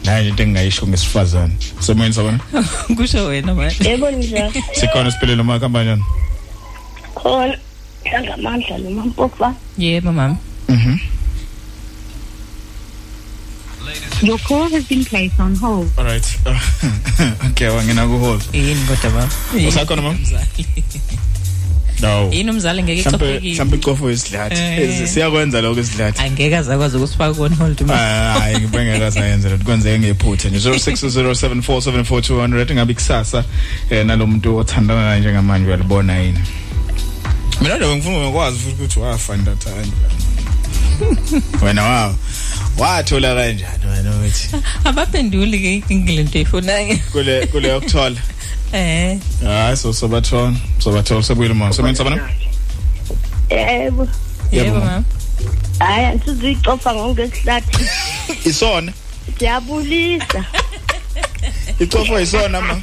[0.05, 1.53] Nayo into engingayisho ngesifazane.
[1.87, 2.39] Semoyeni sabona
[2.97, 6.05] kusho wena manje yebo njalo sikhona siphelele uma kambanjani
[7.15, 7.59] khona
[8.05, 10.37] hlangamandla noma mpofa yebo mama
[10.69, 10.99] mhm.
[14.23, 15.91] Your call has been placed on hold.
[15.99, 16.27] all right.
[17.51, 19.29] Okay wangena ku hold yini kodwa baba
[19.69, 20.19] usakhona mama
[22.03, 22.31] no.
[22.33, 25.09] Yini umzali ngeke mhlambe ixophekile mhlambe icofo isidlathi Eh.
[25.09, 29.99] siyakwenza lokho isidlathi angeke azakwazi ukusifaka on hold mama Ah, hayi ngibengeka sayenza lo kwenzeke
[29.99, 30.59] ngephutha nje.
[30.71, 33.45] 0607474200 ngabe kusasa
[33.91, 36.39] eh nalomuntu othandana naye njengamanje uyalibona yini?
[37.61, 39.93] Mina nje ngifuna ngikwazi futhi ukuthi wafanda thani
[41.63, 42.15] wena wow
[42.79, 44.49] wathola kanjani wena uthi
[44.85, 48.17] abaphenduli ke ingilento eyifunayo kule kule yokuthola.
[48.73, 49.19] Eh.
[49.43, 51.73] Hayi so sobathola sobathola sebuyile mama.
[51.73, 52.31] Sebenza bana
[53.51, 54.09] yebo.
[54.53, 55.05] Yebo, mama.
[55.79, 57.85] hayi ansizicofa ngongesihlathi
[58.51, 58.93] isona
[59.39, 60.45] siyabulisa
[61.83, 62.81] icofo isona ma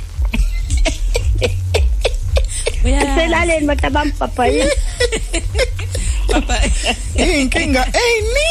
[3.16, 4.72] selaleni bantu abambhabhayini
[6.32, 6.56] papa
[7.16, 8.50] inkinga eyini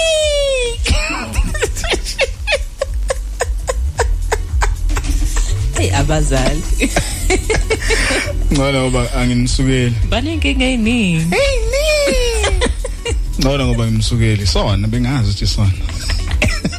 [5.83, 6.63] hey abazali.
[8.53, 9.95] Ngcono ngoba anginisukeli.
[10.09, 11.27] Banenkinga eyiningi.
[13.41, 15.73] Ngcono ngoba ngimsukeli sona bengazi ukuthi sona.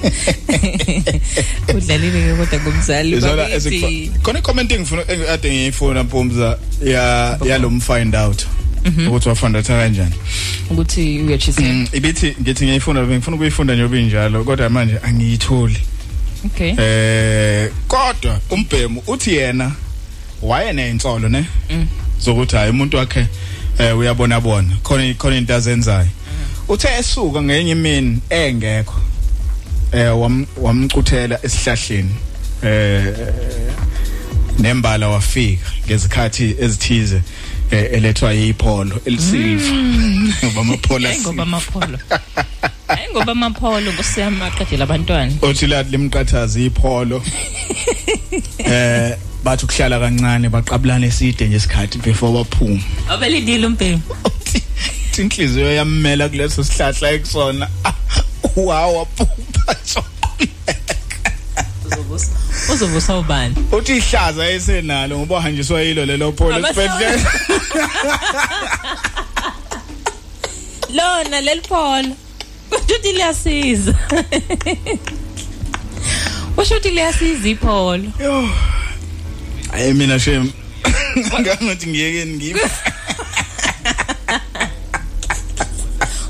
[1.76, 3.70] Udlalile ke kodwa ngumzali Izona bakithi.
[3.70, 5.02] ezikufa- khona i-comment engifuna
[5.34, 8.46] ade ngiyifuna mpumza ya yalo find out.
[9.08, 10.14] Ukuthi wafundatha kanjani.
[10.70, 15.78] Ukuthi uyachisela Mm, ibithi ngithi ngiyifunda bengifuna ukuyifunda nje obinjalo kodwa manje angiyitholi.
[16.45, 16.74] Okay.
[16.78, 19.72] Eh kodwa umbhemu uthi yena
[20.41, 21.45] wayenensolo ne?
[21.70, 21.88] Mm.
[22.20, 23.28] zokuthi hayi umuntu wakhe
[23.80, 26.07] eh uyabona bona khona khona into azenzayo.
[26.68, 29.02] Uthe esuka ngenye imini engekho
[29.91, 32.15] eh wam- wamcuthela esihlahleni
[32.64, 33.14] eh
[34.60, 37.22] nembala wafika ngezikhathi ezithize
[37.72, 39.74] eh, elethwa yipholo elisilva
[40.45, 41.99] ngoba amaphola Hayi ngoba amapholo
[42.88, 45.34] hayi ngoba amapholo ngosiyama aqedela abantwana.
[45.41, 47.23] Othi lathi limqathazi ipholo.
[48.65, 52.81] Eh bathi ukuhlala kancane baqabulana eside nje isikhathi before baphuma.
[53.10, 54.01] Abelindile umbhemu
[55.11, 57.68] Ithi inhliziyo yammela kuleso sihlahla ekusona.
[58.55, 59.76] Wow waphupha
[62.73, 63.55] uzovusa ubani?
[63.72, 67.31] Uthi ihlaza esenalo ngoba uhanjiswa yilo lelo pholo Abasho- esibhedlela.
[70.93, 72.15] Lona lelipholo
[72.74, 73.94] kusho ukuthi liyasiza
[76.56, 78.10] kusho ukuthi liyasiza ipholo
[79.72, 80.52] hayi mina shem.
[81.18, 82.60] Ngangathi ngiyekeni ngimi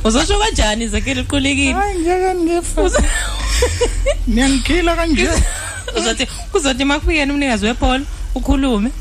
[0.04, 2.92] uzosho kanjani zakhe liqulekile hayi ngiyekeni ngifa.
[4.28, 5.30] Niyangikhila kanje.
[5.98, 8.06] Uzothi kuzothi makufikeni umnikazi wepholo
[8.36, 8.92] ukhulume.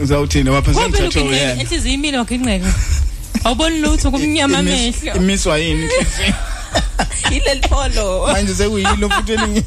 [0.00, 0.50] Uzawuthini?
[0.50, 1.60] Waphasa Ngoba phela ngithatha uginqeka uyena.
[1.62, 2.74] enhliziyo imile waginqeka.
[3.44, 5.14] Awuboni lutho kumnyama amehlo.
[5.14, 6.34] Imiswa yini inhliziyo
[7.30, 9.62] yileli pholo manje sekuyilo futhi elinye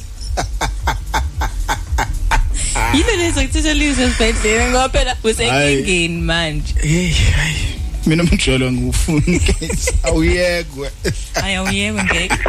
[2.94, 6.74] yile lezo kuthisha lise esibhedlela ngoba phela usenkingeni manje.
[6.82, 7.56] Hey hayi
[8.06, 8.72] mina umjolo
[10.04, 10.92] awuyekwe.
[11.34, 12.40] Hayi awuyekwe ngeke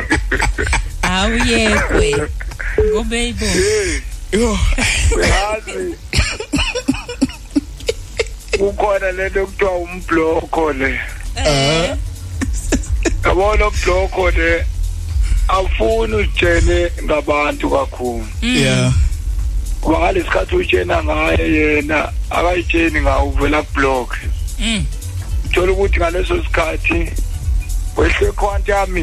[1.03, 2.31] awuyekwe.
[2.93, 3.47] Ngobeyibo
[4.33, 4.59] yo.
[5.31, 5.95] Yazi.
[8.59, 11.01] Kukhona lento kuthiwa umbloko le.
[11.37, 11.97] Eh
[13.25, 14.65] yabona umbloko le
[15.49, 18.27] awufuni utshene ngabantu kakhulu.
[18.43, 18.93] Yeah.
[19.81, 24.17] Kuba ngalesikhathi utshena ngaye yena akayitsheni ngawo uvela kublock.
[24.59, 24.85] Mm.
[25.53, 27.13] thola ukuthi ngaleso sikhathi
[27.97, 28.99] wehle quantum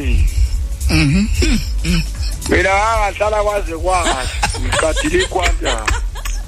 [0.89, 1.27] mhm
[2.49, 4.09] mina angahlala kwaze kwazi
[4.61, 5.85] ngiqadile iquantum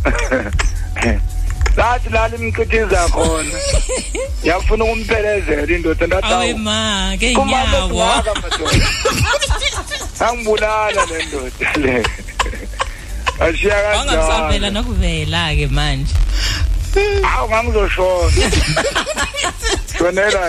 [1.77, 3.57] lathi lali imcithiza khona
[4.47, 7.89] yafuna ukumphelezela indoda ndathi awe "Awu, ma ke kumele nyawo.
[7.89, 8.87] singaka madoda
[10.29, 11.95] angibulala le ndoda le.
[13.39, 16.13] Ashiya wangasavela kanjalo nokuvela ke manje.
[17.31, 18.51] Awu ngangizoshona.
[19.97, 20.41] Shonela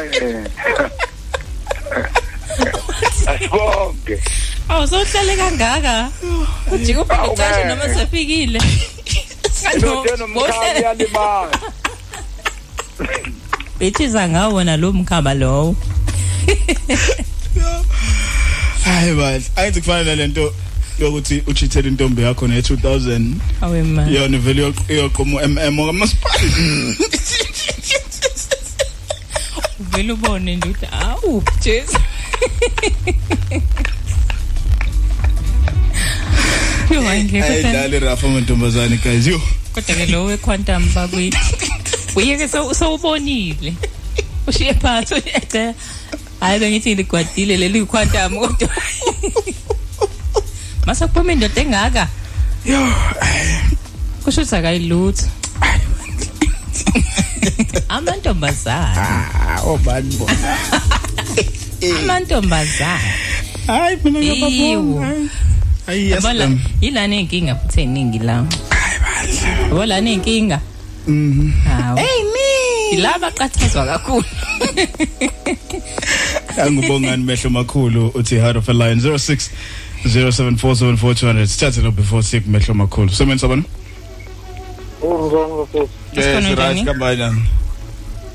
[3.26, 4.16] asibonke
[4.68, 6.10] awusohlale kangaka?
[6.72, 8.60] Ujike uphinde ucatshe noma sefikile?
[10.82, 11.58] Yalimala
[13.78, 15.76] bethiza ngawona lo mkhaba lowo.
[18.84, 20.54] Hayi bathi ayithi kufanele lento
[20.98, 26.34] yokuthi uchithele intombi yakho ne 2000 awe man yona vele yoq- yoqoma mm kamasipala
[29.80, 31.98] uvela ubone nje ukuthi awu jesu.
[36.96, 39.40] ayidlali rafa amantombazane guys yo.
[39.72, 41.38] Kodwa ke lo wequantum bakuyithi
[42.16, 43.74] uyeke so sowubonile.
[44.46, 45.74] Ushiye phansi uyecha
[46.40, 48.68] hayi bengithi ligwadile leli quantum kodwa.
[50.86, 52.08] Mase kuphuma indoda engaka?
[52.64, 52.92] Yo
[54.24, 55.26] kusho ukuthi akayilutho.
[57.88, 58.96] Amantombazane.
[59.64, 60.58] Obani bona?
[62.00, 63.14] Amantombazane.
[63.66, 65.04] Hayi mina Iwo.
[65.88, 68.44] Hayi yes yabona yilana inkinga futhi eningi la.
[69.68, 70.60] Yabo lana inkinga.
[71.06, 72.48] Mhm hawo hey me!
[72.92, 74.24] Ilaba qathazwa kakhulu.
[76.64, 79.50] Angibongani mehlo makhulu uthi heart of a lion 06
[80.04, 83.08] 07474200 sithathe no before sick mehlo makhulu.
[83.10, 83.64] Semenza Unjani
[85.02, 85.88] bafethu?
[86.16, 87.42] yes right kambani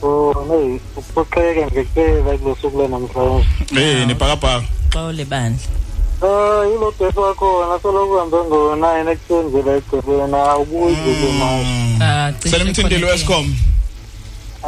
[0.05, 3.45] Oh, hey, uphoxeke nje kuphela kulosuku lanamhlanje.
[3.77, 4.65] eh nibhakabhaka.
[4.89, 5.82] Xole bandla.
[6.21, 11.65] Ah, yilo bheso wakhona soloku hambe ngo-9 ekuseni nje la egcebeni awubuyi nje kwemali.
[12.01, 13.55] ah selimthindile wescom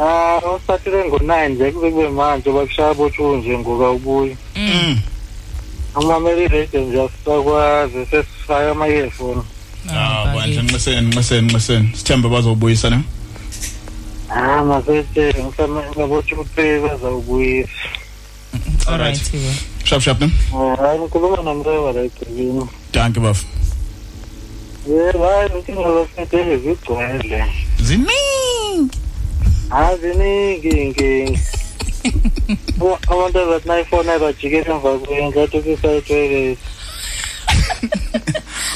[0.00, 4.36] Ah, usatire ngo-9 nje kuze kube manje bakushaya botshu nje ngoku awubuyi.
[4.56, 4.98] mm
[5.96, 9.42] Umameli iradio nje asisakwazi sesifaka ama-earphone.
[9.90, 13.00] ah bandla nxeseni nxeseni nxeseni sithembe bazobuyisa ne
[14.30, 15.34] Ah, masethe
[15.96, 17.68] ngabotshu three bazawubuyisa.
[18.86, 19.30] alright.
[19.32, 19.40] we
[19.86, 20.30] shap shap ne?
[20.54, 22.66] Ah, hayi ngikhuluma nomrewa la egcebeni.
[22.92, 23.44] danke baf
[24.88, 27.44] Yebo, hayi inkinga zafethe zigcwele.
[27.82, 28.98] ziningi
[29.70, 31.38] aziningi inkinga
[33.08, 36.58] abantu abathi nayifona bajikela emva kwengathi kusayithoyilethi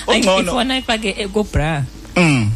[0.07, 1.85] ayifona ifake kubra
[2.17, 2.51] mm.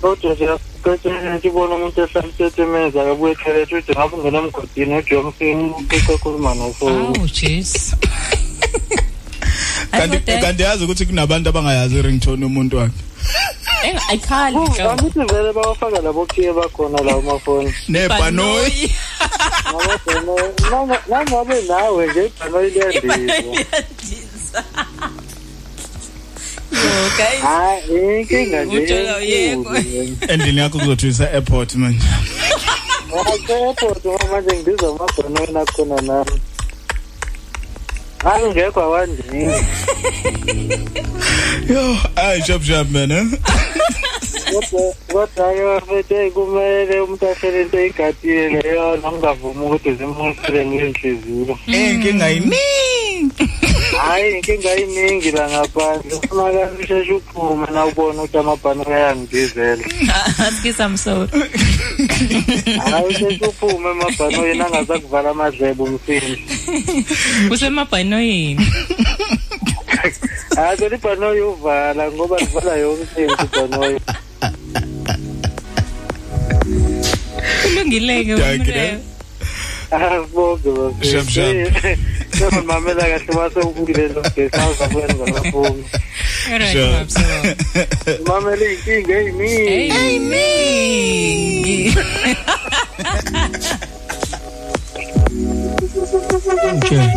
[0.00, 0.48] Kodwa nje
[0.86, 5.58] kwethelethe ibona umuntu ehlala isetemeza akabuye ethoyilethi uthi ngabe ungena emgodini ujomsin
[6.14, 7.96] ukhuluma nofoni awu jesu
[9.90, 13.02] kanti kanti yazi ukuthi kunabantu abangayazi ringtone umuntu wakhe
[14.10, 14.58] ayikhali
[14.90, 18.90] angithi vele bawafaka labo kiye bakhona lawo mafoni nebhanoyi
[21.10, 22.70] nangabe nawe nje ibhanoyi
[26.82, 29.76] liyandizwa hayi inkinga nje Utshela yebo.
[30.28, 32.06] endlini yakho kuzothwisa airport manje.
[33.48, 36.40] Airport manje ngibiza amabhanoyi akhona nami.
[38.24, 39.44] Angekho awandini.
[41.68, 43.26] Yo ayi shap shap man eh?
[45.12, 53.50] Kodwa bafethe kumele umuntu ahlele into eyigadile leyo nokungavumi ukuthi zimusile ngenhliziyo inkinga yiningi
[53.92, 56.16] hhayi inkinga yiningi la ngaphandle.
[56.16, 59.84] Kufunakala usheshe uphume na ubone ukuthi amabhanoyi ayangidizela.
[60.48, 61.28] Asikisa msoro
[62.90, 66.42] hhayi usheshe uphume emabhanoyini angazakuvala amadlebe umsindi
[67.50, 68.66] usemabhanoyini.
[70.56, 74.00] Hayi phela ibhanoyi uvala ngoba livala yonke into ibhanoyi.
[77.62, 78.98] Kulungileke umreyo
[79.96, 80.70] abonge
[81.10, 82.64] Shap, shap.
[82.66, 85.84] mamela kahle mase ubukile lo gesi awuzakwenza kaphumi
[86.52, 87.40] Alright, msoro
[88.26, 91.76] mamela iy'nkinga ey'ningi eyiningi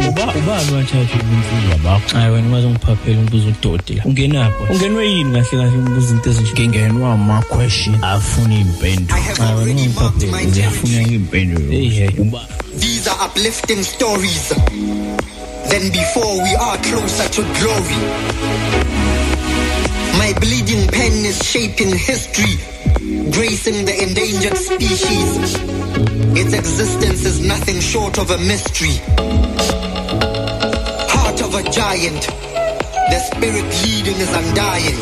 [0.10, 2.18] Uba ubani wathatha ubumfuzwa bakho.
[2.18, 6.52] Hayi wena ungaze ngiphaphela umbuzo udodela ungenapho ungenwe yini kahle kahle umbuzo into ezinje?
[6.54, 8.04] Ngingenwa ama question.
[8.04, 12.10] Afuna impendulo hayi wena ungiphaphela ngiyafuna impendulo hey hey.
[12.18, 12.48] Uba
[12.80, 14.54] These are uplifting stories.
[15.70, 18.00] Then before we are closer to glory.
[20.18, 22.58] My bleeding pen is shaping history,
[23.00, 25.56] gracing the endangered species.
[26.36, 28.98] Its existence is nothing short of a mystery.
[31.08, 35.00] Heart of a giant, the spirit leading is undying.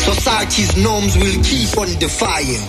[0.00, 2.62] Society's norms will keep on defying.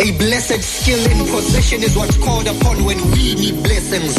[0.00, 4.14] A blessed skill in possession is what's called upon when we need blessings.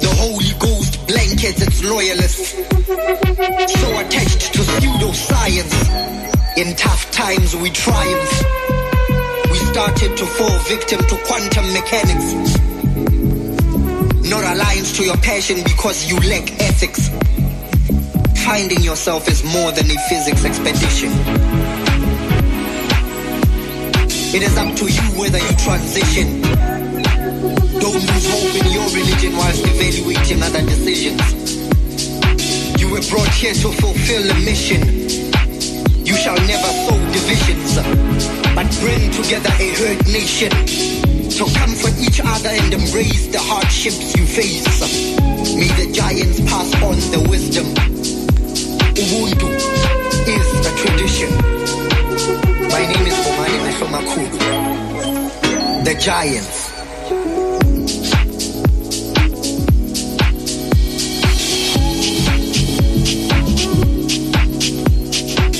[0.00, 2.50] The Holy Ghost blankets its loyalists.
[3.80, 6.33] So attached to pseudoscience.
[6.56, 8.44] In tough times we triumph.
[9.50, 12.58] We started to fall victim to quantum mechanics.
[14.30, 17.10] Not aligned to your passion because you lack ethics.
[18.44, 21.10] Finding yourself is more than a physics expedition.
[24.32, 26.40] It is up to you whether you transition.
[27.80, 31.58] Don't lose hope in your religion whilst evaluating other decisions.
[32.80, 35.23] You were brought here to fulfill a mission.
[36.04, 37.76] You shall never sow divisions,
[38.54, 40.52] but bring together a herd nation.
[41.30, 44.80] So comfort each other and embrace the hardships you face.
[45.56, 47.66] May the giants pass on the wisdom.
[49.00, 49.48] Ubuntu
[50.28, 51.30] is a tradition.
[52.68, 54.38] My name is Omani Meshomakulu.
[55.84, 56.63] The giants.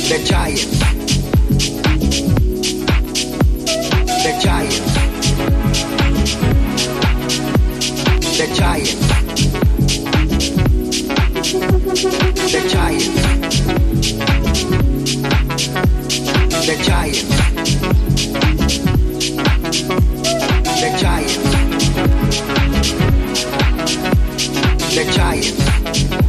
[0.05, 0.71] The giant.
[4.23, 4.85] The giant.
[8.37, 9.01] The giant.
[12.53, 13.15] The giant.
[16.67, 17.29] The giant.
[20.81, 21.45] The giant.
[24.95, 26.24] The giant.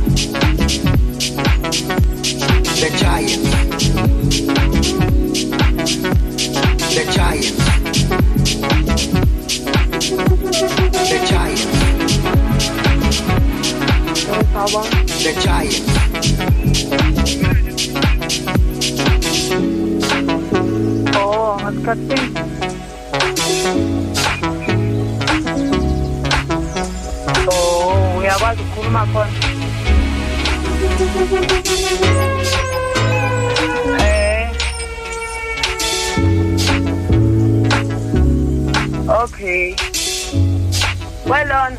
[2.75, 3.49] The giants.
[6.93, 7.51] The giants.
[11.09, 11.65] The giants.
[15.23, 15.81] The giants.
[21.15, 22.29] Oh, ngasikhathini.
[27.47, 29.33] Oh, uyakwazi ukukhuluma khona.
[39.45, 39.75] nje
[41.29, 41.77] welona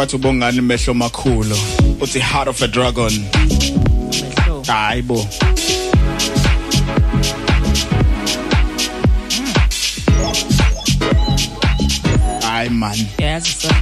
[0.00, 1.56] Abathi ubongani mehlo makhulu
[2.00, 3.12] uthi heart of a dragon.
[4.66, 5.26] Hayibo
[12.42, 12.96] hayi man.
[13.18, 13.79] Yazi Sunday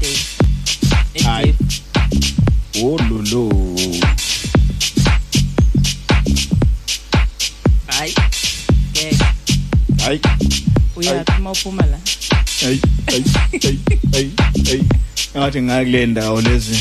[15.48, 16.78] ngathi ngakule ndawo lezi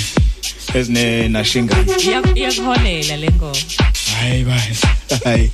[0.73, 3.57] ezine nashingani Iya- iyakuholela le ngoma.
[4.19, 5.52] Hayi bandla hayi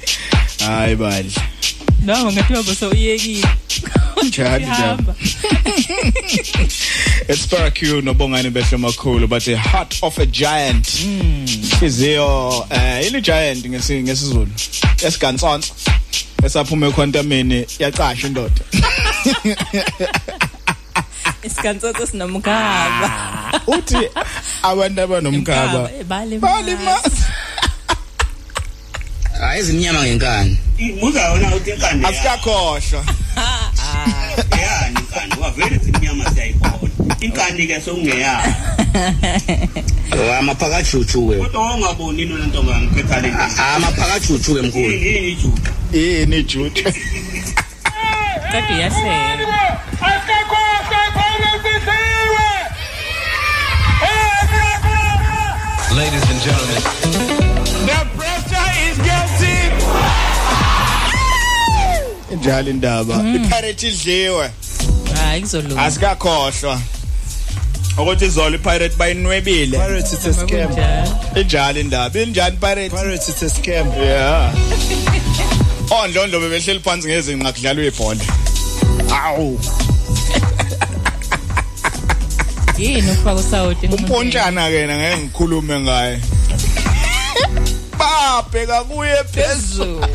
[0.65, 1.41] hayi bandla
[2.05, 3.47] no ngathiwa boso uyekile
[4.23, 5.03] Njani njani.
[7.27, 10.87] Espera Q nobongani behle makhulu but a heart of a giant.
[10.87, 14.47] Ihliziyo eh ini giant ngesi ngesizulu?
[15.05, 15.67] Esigansonto
[16.45, 18.61] esaphuma ekhontameni yacasha indoda.
[21.43, 23.09] isigansoso sinomkhaba
[23.67, 24.09] uthi
[24.63, 26.49] abantu abanomkhaba balima
[29.39, 33.05] hayi izinyama ngenkani ibuza wona uthi inkani asikakhohlwa
[34.61, 38.53] yani inkani wavele izinyama siyayibona inkani ke sokungeyayo
[40.39, 43.33] amaphakajuju ke kodwa ongaboni nona ntonga ngikhetha le
[43.75, 46.83] amaphakajuju ke mkhulu yini ijuju yini ijuju
[48.51, 49.43] kodwa iyasela
[50.01, 50.62] asikakhohlwa
[55.95, 56.81] Ladies and gentlemen,
[57.85, 59.71] The pressure is getting.
[62.39, 63.13] njalo indaba.
[63.35, 64.51] Ipirate idliwe.
[65.15, 65.81] Hayi kuzolunga.
[65.81, 66.81] Asikakhohlwa.
[67.97, 69.77] Ukuthi izolo ipirate bayinwebile.
[69.77, 70.71] Pirates it's a scam.
[71.35, 72.19] injalo indaba.
[72.19, 73.87] Injani pirate Pirates it's a scam.
[73.97, 74.53] yeah.
[76.03, 78.23] Ondlondo bebehleli phansi ngezinqa kudlalwa ibhola.
[79.23, 79.59] Awu.
[82.77, 86.19] Yini ufaka usawoti umpontshana kena ngeke ngikhulume ngaye.
[87.99, 90.05] Babheka kuye phezulu.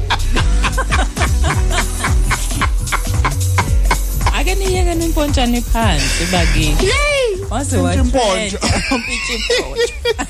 [4.35, 6.87] Ake niyeke nimpontshane phansi bakithi.
[7.51, 8.59] Waze Impintshi watrenda
[8.91, 10.27] umpintshi impotshwa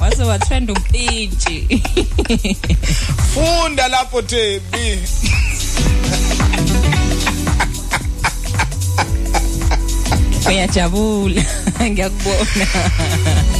[0.00, 1.82] waze watrenda umpintshi
[3.34, 4.98] funda lapho Thembi.
[10.48, 11.42] uyajabula
[11.90, 12.66] ngiyakubona.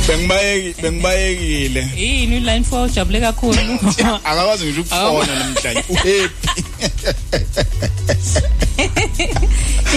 [0.08, 1.88] Bengibayeki bengibayekile.
[1.96, 3.58] Yini line 4 ujabule kakhulu.
[4.24, 5.84] Akakwazi ngisho ukufona namhlanje.
[5.88, 6.28] Uhappy.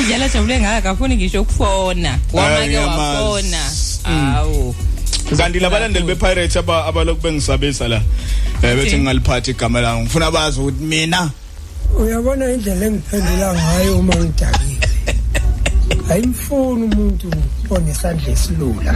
[0.06, 2.20] Njalo jabule ngaka kafuni ngisho ukufona.
[2.34, 3.24] Wama ke ngiyamazi.
[3.24, 3.72] wafona.
[4.06, 4.36] Mm.
[4.36, 4.76] awu.
[5.38, 8.02] Kanti labalandeli bePirates aba abalokhu bengisabisa la
[8.64, 10.02] eh bethi ngingaliphathi igama lami.
[10.02, 11.32] Ngifuna bazi ukuthi mina
[12.00, 14.87] uyabona indlela engiphendula ngayo uma ngidakile
[16.10, 17.32] ayimfuni umuntu
[17.70, 18.94] onesandla esilula.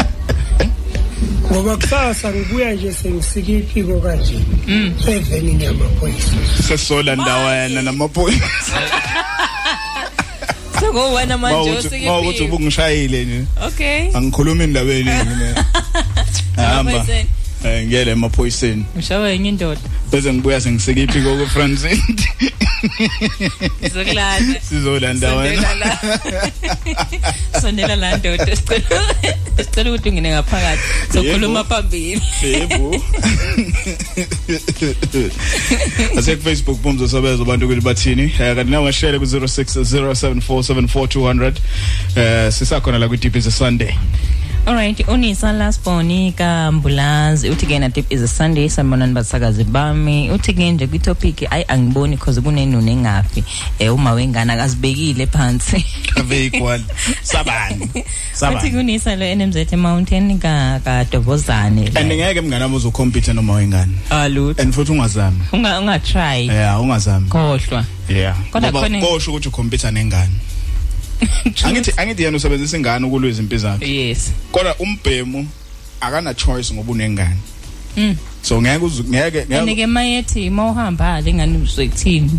[1.51, 4.39] Ngoba kusasa ngibuya nje sengisika iphiko kanje.
[5.07, 6.35] Evenini yamaphoyisa
[6.67, 8.79] sesola ndawana namaphoyisa.
[10.79, 13.43] Sekuwena manje usikiphi ubungishayile nje.
[13.67, 14.09] Okay.
[14.13, 15.65] Angikhuluma indabeni mina?
[16.55, 17.05] Hamba.
[17.65, 18.85] Eh ngiyele emaphoyiseni.
[18.99, 19.81] Ushawe enye indoda.
[20.11, 22.01] Bese ngibuya sengisika iphiko ku Francine
[23.81, 24.61] Sizokulanda.
[24.61, 25.61] sizolanda wena.
[25.61, 25.99] Sondela la.
[27.61, 28.55] sondela la ndoda.
[28.55, 29.15] Sicela
[29.57, 30.81] sicela ukuthi ungene ngaphakathi.
[31.13, 32.21] Sokhuluma phambili.
[32.43, 32.95] Yebo.
[36.17, 38.23] Ase Facebook bomzo sabezo abantu ukuthi bathini?
[38.23, 41.53] Eh kanti nawe share ku 0607474200
[42.15, 43.95] eh sisakhona la ku Deep is a Sunday.
[44.67, 50.29] Alright, unisa lasboni ka Mbulazi uthi ke na tip is a Sunday sanibona nibasakazi bami.
[50.31, 53.43] Uthi ke nje kwitopic ayi angiboni because kunenune engafi
[53.79, 55.83] eh uma wengana akazibekile phansi.
[56.15, 56.79] Ave equal
[57.23, 57.89] sabani?
[58.55, 63.91] Uthi kunisa lo NMZ Mountain ka ka Dobozane and ngeke mngana wami uzocompete noma wengane
[64.09, 65.39] alutho and futhi ungazami.
[65.53, 67.27] Unga unga try yeah ungazami.
[67.29, 67.83] Khohlwa.
[68.09, 68.35] Yeah.
[68.51, 70.31] Kodwa khona- kosho ukuthi ucompete nengane
[71.65, 74.31] angithi angithi yena usebenzisa ingane ukulwisa impilo zakhe yes.
[74.51, 75.47] Kodwa umbhemu
[76.01, 77.37] akana choice ngoba unengane.
[77.97, 78.15] Mm.
[78.41, 82.31] So ngeke ngeke ngeke mayethi mawuhamba lengane uzoyithini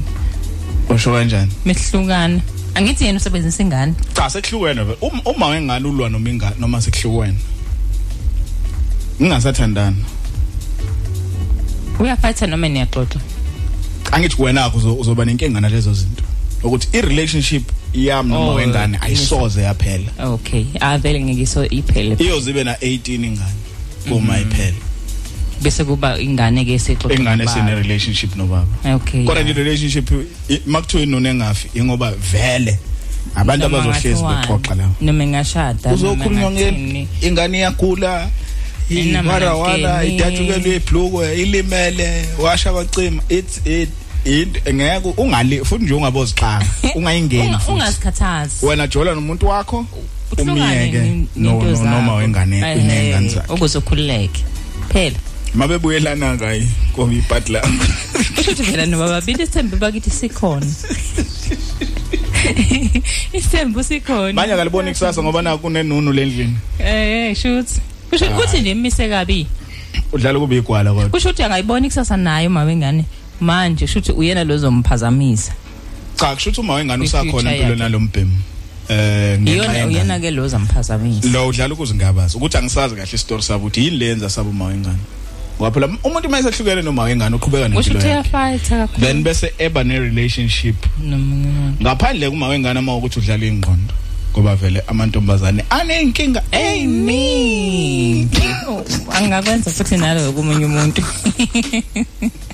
[0.88, 1.52] usho kanjani?
[1.64, 2.40] Mehlukana.
[2.74, 3.94] Angithi yena usebenzisa ingane.
[4.14, 4.98] Cha sekuhlukene vele.
[5.24, 7.38] uma wengane ulwa noma ingane noma sekuhlukene
[9.20, 9.96] ningasathandana
[12.00, 13.20] uyaphatha noma niyaxoxa
[14.12, 16.22] angithi wena akho uzo- uzoba nenkinga nalezo zinto.
[16.62, 17.62] Ukuthi i relationship
[17.94, 19.02] yami noma Oh, wengane yes.
[19.02, 20.10] ayisoze yaphela.
[20.24, 22.16] Okay avele ngikiso iphele.
[22.18, 23.52] Iyozibe na 18 ingane
[24.10, 24.76] uma iphela.
[25.62, 27.52] Bese kuba ingane ke sexoxa ingane nobaba.
[27.60, 28.66] sine relationship nobaba.
[28.94, 30.10] Okay kodwa nje relationship
[30.48, 32.78] i- makuthiwa inone engafi ingoba vele
[33.34, 34.88] abantu Noma abazohlezi ngathiwani, bexoxa la.
[35.00, 38.30] noma ngashada uzokhulunywa ngeni ingane iyagula
[38.90, 40.14] Inama iwarawana ngangeni.
[40.16, 43.22] idatshukelwe ibhlukwe ilimele washa abacima.
[43.28, 46.66] It's it into ngeke ungali futhi nje ungabozixanga
[46.96, 47.72] ungayingeni futhi.
[47.72, 48.66] ungasikhathazi.
[48.66, 49.86] Wena jola nomuntu wakho
[50.38, 51.90] umiyeke ni- no ninto no- zakho.
[51.90, 54.44] noma wengane Eh, unengane zakhe ukuze ukhululeke.
[54.92, 55.16] Phela.
[55.54, 57.68] Mabebuyelana ngayi kobe ipart lakho
[58.36, 60.66] kusho ukuthi phela noba babili isithembu bakithi sikhona.
[63.32, 64.32] Isithembu sikhona.
[64.32, 67.80] Manje akaliboni kusasa ngoba naku kunenunu lendlini eh shuthi.
[68.10, 69.46] Kusho ukuthi nje imise kabi.
[70.12, 71.08] Udlala kube igwala kodwa.
[71.08, 73.04] Kusho ukuthi angayiboni kusasa nayo uma wengane
[73.42, 75.52] manje shuthi uyena lozomphazamisa.
[76.16, 77.82] Cha kusho ukuthi uma wengane usakhona Kwi-future impilo yakhe.
[77.82, 78.36] nalombhemu
[78.88, 79.94] eh ngenxa iyona yengane.
[79.94, 84.30] uyena ke lozamphazamisa lo udlala ukuze ngabazi ukuthi angisazi kahle isitori sabo ukuthi yini lenza
[84.30, 84.98] sabo uma wengane
[85.56, 88.28] ngoba phela umuntu uma esehlukene noma wengane uqhubeka kusho nempilo ukuthi yakhe.
[88.28, 89.06] uyafayitha kakhulu.
[89.06, 93.94] Then bese eba ne relationship nomunye umuntu ngaphandle kuma wengane uma ukuthi udlala ingqondo
[94.32, 98.42] ngoba vele amantombazane anenkinga eyiningi.
[98.68, 101.02] Oh, angakwenza futhi nalo komunye umuntu.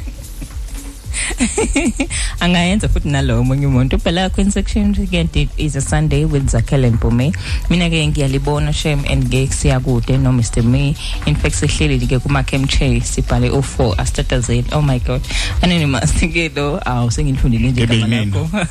[2.40, 3.98] angayenza futhi nalowo omunye umuntu.
[3.98, 7.32] Phela queen section again it is a sunday with zakhele mpume
[7.70, 10.96] mina ke ngiyalibona shem and ke siyakude no mr me.
[11.26, 15.22] In fact sihleli ke kuma chemche sibhale o4 astatazeli oh my god.
[15.62, 18.32] Anonymous ke lo awu sengilifundile nje Ebe igama yinini?
[18.32, 18.66] lakho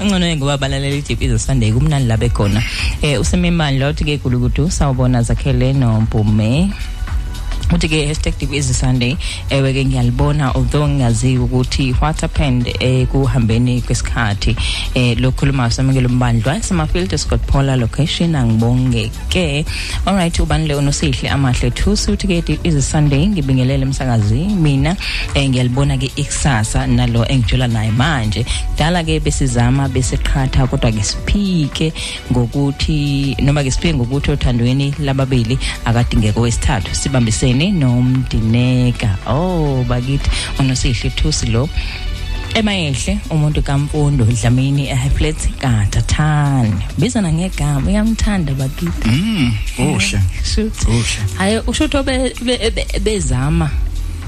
[0.04, 1.72] ngcono ngoba balalela iJP izo Sunday.
[1.72, 2.62] Kumnandi labe khona
[3.02, 6.70] eh usemimani lo ke gulukudu sawubona zakhele nompume
[7.74, 9.16] uthi ke hashtag deep is sunday
[9.50, 14.56] ewe ke ngiyalibona although ngingazi ukuthi what happened eh kuhambeni kwesikhathi.
[14.94, 19.64] Eh lokhuluma samukelo mbandlwa samafield Scott Paula location angibonge ke.
[20.06, 24.96] Alright ubanile unosihle amahle thusi uthi ke deep is sunday ngibingelele umsakazi mina
[25.34, 28.46] eh ngiyalibona ke ikusasa nalo engijula naye manje.
[28.78, 31.92] Dala ke besizama besiqhatha kodwa ke siphike
[32.32, 39.16] ngokuthi noma ke siphike ngokuthi othandweni lababili akadingeka owesithathu sibambisene nomdineka.
[39.26, 41.68] Oh bakithi unosihle thusi lo.
[42.54, 49.08] Emayehle umuntu kamfundo dlamini ehiplet kadathane bizana ngegama uyamthanda bakithi?
[49.08, 50.20] Mm uhle
[50.54, 51.04] shoot uhle
[51.38, 53.70] hayi ushuthi be- be- be- bezama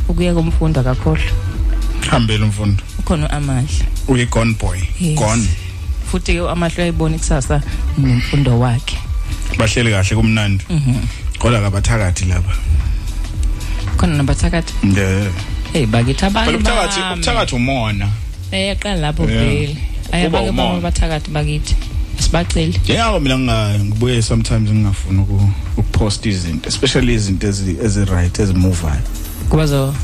[0.08, 1.32] ukuya kumfundo akakhohlwa.
[2.10, 2.82] Hambele umfundo.
[3.04, 4.78] Khona amahla uyi gone boy.
[5.00, 5.18] Yes.
[5.18, 5.48] gone.
[6.10, 7.62] Futhi ke amahla uyayibona ikusasa
[7.98, 8.96] nemfundo wakhe.
[9.58, 10.64] Bahleli kahle kumnandi.
[10.70, 10.94] Mhm.
[11.38, 12.52] Kodwa kabathakathi laba.
[13.98, 14.72] Khona nabathakathi.
[14.82, 15.30] Nde
[15.72, 17.12] hey bakithi abanye phela ubuthakathi bami.
[17.14, 18.08] ubuthakathi umona.
[18.52, 19.44] Eh yaqala lapho Yeah.
[19.44, 19.76] vele.
[20.04, 20.68] Kuba ayabake umona.
[20.68, 21.74] bama bathakathi bakithi.
[22.18, 28.38] Sibaceli njengako mina nginga- ngibuye sometimes ngingafuni uku- ukupost izinto especially izinto ezi ezi right
[28.38, 29.02] ezimuvayo
[29.50, 29.94] kuba zo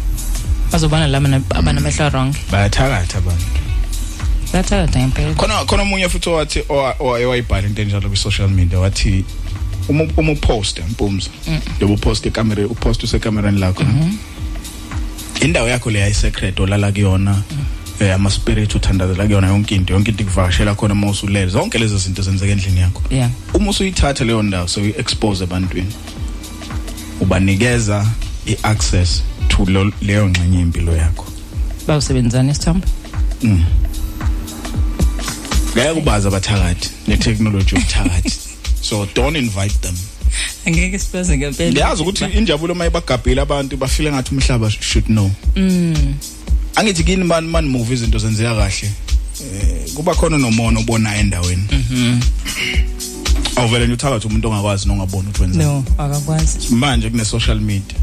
[0.72, 2.34] bazobona lama na- abanamehlo wrong.
[2.52, 3.44] Bayathakatha abantu.
[4.52, 5.34] Bayathakatha ngempela.
[5.34, 9.24] Khona khona omunye futhi owathi owa- owa- owayibhala into enjalo kwi social media wathi
[9.88, 11.30] uma uma upost mpumza.
[11.48, 11.60] Mm.
[11.76, 13.84] njengoba upost ikamera upost usekamereni lakho
[15.40, 17.42] indawo yakho le ayisecret olala kuyona
[18.00, 21.50] eh ama spirit uthandazela kuyona yonke into yonke into ikuvakashela khona uma usulele.
[21.50, 23.02] Zonke lezi zinto zenzeka endlini yakho.
[23.10, 23.30] Yeah.
[23.54, 25.92] Uma usuyithatha leyo ndawo so expose ebantwini
[27.20, 28.06] ubanikeza
[28.46, 31.26] iaccess to lo- leyo ngxenye impilo yakho.
[31.86, 32.86] Bawusebenzana isithombe
[33.42, 33.64] Mm.
[35.76, 38.38] ngeke ubaza abathakathi netechnology yobuthakathi.
[38.84, 39.94] So don't invite them.
[40.66, 41.72] Angeke sibaze ngempela.
[41.72, 45.30] Ngiyazi ukuthi injabulo mayibagabhile abantu bafile ngathi umhlaba should know.
[45.56, 46.14] Mm.
[46.74, 48.90] Angithi kini mani mani move izinto zenzeka kahle.
[49.40, 51.64] Eh kuba khona nomono obonayo endaweni.
[51.72, 52.20] Mhm
[53.56, 56.74] awuvele nje uthakathi umuntu ongakwazi nongabona ukuthi wenza no akakwazi.
[56.74, 57.98] Manje kune social media.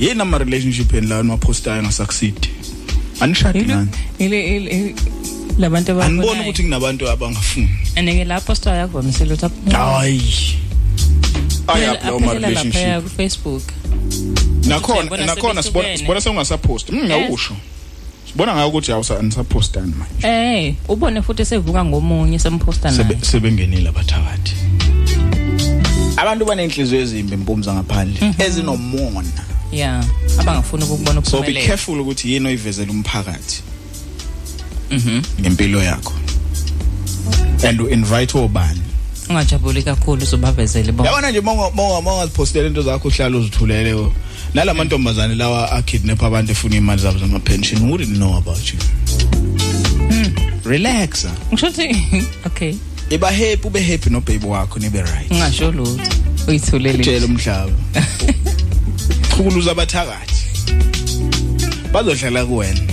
[0.00, 2.48] Yini ama relationship en la niwapostayo ngasucceed
[3.20, 4.94] anishadi ngani ile
[5.58, 7.68] labantu anibona ukuthi kunabantu abangafuni.
[7.96, 10.58] Aneke lapho sitwa yakuvamisela ukuthi hayi.
[11.66, 13.04] Ayaphi lawo ma aphelela lapha relationship.
[13.04, 13.62] ku Facebook
[14.66, 17.56] nakhona nakhona sibona sibona sengasapost mm ngawusho
[18.26, 20.26] sibona ngayo ukuthi awusa anisapostani manje.
[20.26, 23.04] Eh ubone futhi sevuka ngomunye semposta naye.
[23.04, 24.54] Sebe- sebengenile abathakathi.
[26.16, 29.44] Abantu banenhliziyo ezimbi impumza ngaphandle ezinomona.
[29.72, 30.04] Yeah
[30.38, 31.66] abangafuni ukubona so be ukuphumelela.
[31.66, 33.62] careful ukuthi yini oyivezela umphakathi.
[35.40, 36.12] Ngempilo yakho.
[37.64, 38.82] And u-invite obani
[39.28, 43.94] ungajabuli kakhulu uzobavezele bona yabona nje monga monga monga zipostele into zakho uhlala uzithulele.
[43.94, 44.12] Wo
[44.54, 48.78] nalamantombazane lawa akidnap abantu efuna imali zabo zama pension wouldn't know about you?
[50.64, 51.96] Relax ngisho ukuthi
[52.46, 52.74] okay.
[53.10, 55.30] Iba happy ube happy no baby wakho nibe right.
[55.30, 56.12] Ungasho lutho.
[56.48, 57.72] Uyithulele tshela umhlaba.
[59.36, 60.44] Chukuluza abathakathi.
[61.92, 62.80] Bazohlala kuwena.
[62.80, 62.91] bazo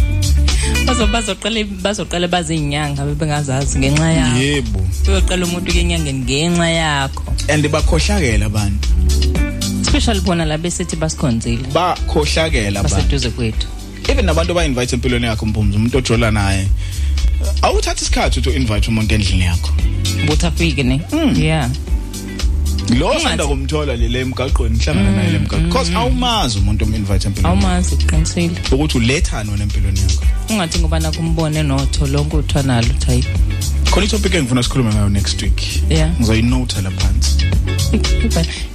[1.11, 4.37] bazoqala bazoqala bazinyanga bebengazazi ngenxa yakho.
[4.37, 4.79] Yebo.
[5.07, 7.23] Uyoqala umuntu kenyangeni ngenxa yakho.
[7.49, 8.87] And bakhohlakela abantu.
[9.81, 11.67] Especially bona la besithi basikhonzile.
[11.73, 12.95] Bakhohlakela abantu.
[12.95, 13.67] Baseduze kwethu.
[14.07, 16.67] Even nabantu ba invite empilweni yakho mpumzi umuntu ojola naye
[17.61, 19.71] awuthatha isikhathi ukuthi u-invite umuntu endlini yakho.
[20.23, 21.01] Ukuthi afike ne?
[21.35, 21.69] Yeah.
[22.97, 27.47] Lo osanda kumthola le le emgaqweni nihlangana naye le emgaqweni because awumazi umuntu omu-invite empilweni
[27.47, 28.59] awumazi uqinisile.
[28.71, 30.25] Ukuthi ulethani wena empilweni yakho.
[30.49, 33.27] Ungathi ngoba nakumbone notho lonke uthiwa nalo type
[33.91, 35.61] khona itopic engifuna sikhulume ngayo next week.
[35.89, 37.45] Yeah ngizoyinota la phansi.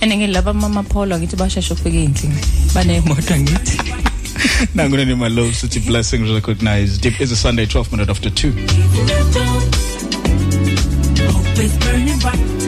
[0.00, 2.38] Ene laba mama Paul ngithi basheshe ufike endlini
[2.74, 3.78] banemoto ngithi.
[4.74, 8.52] Nangu nenima low city blessings recognized deep is a sunday 12 minute after 2
[11.32, 12.63] Hope is burning bright.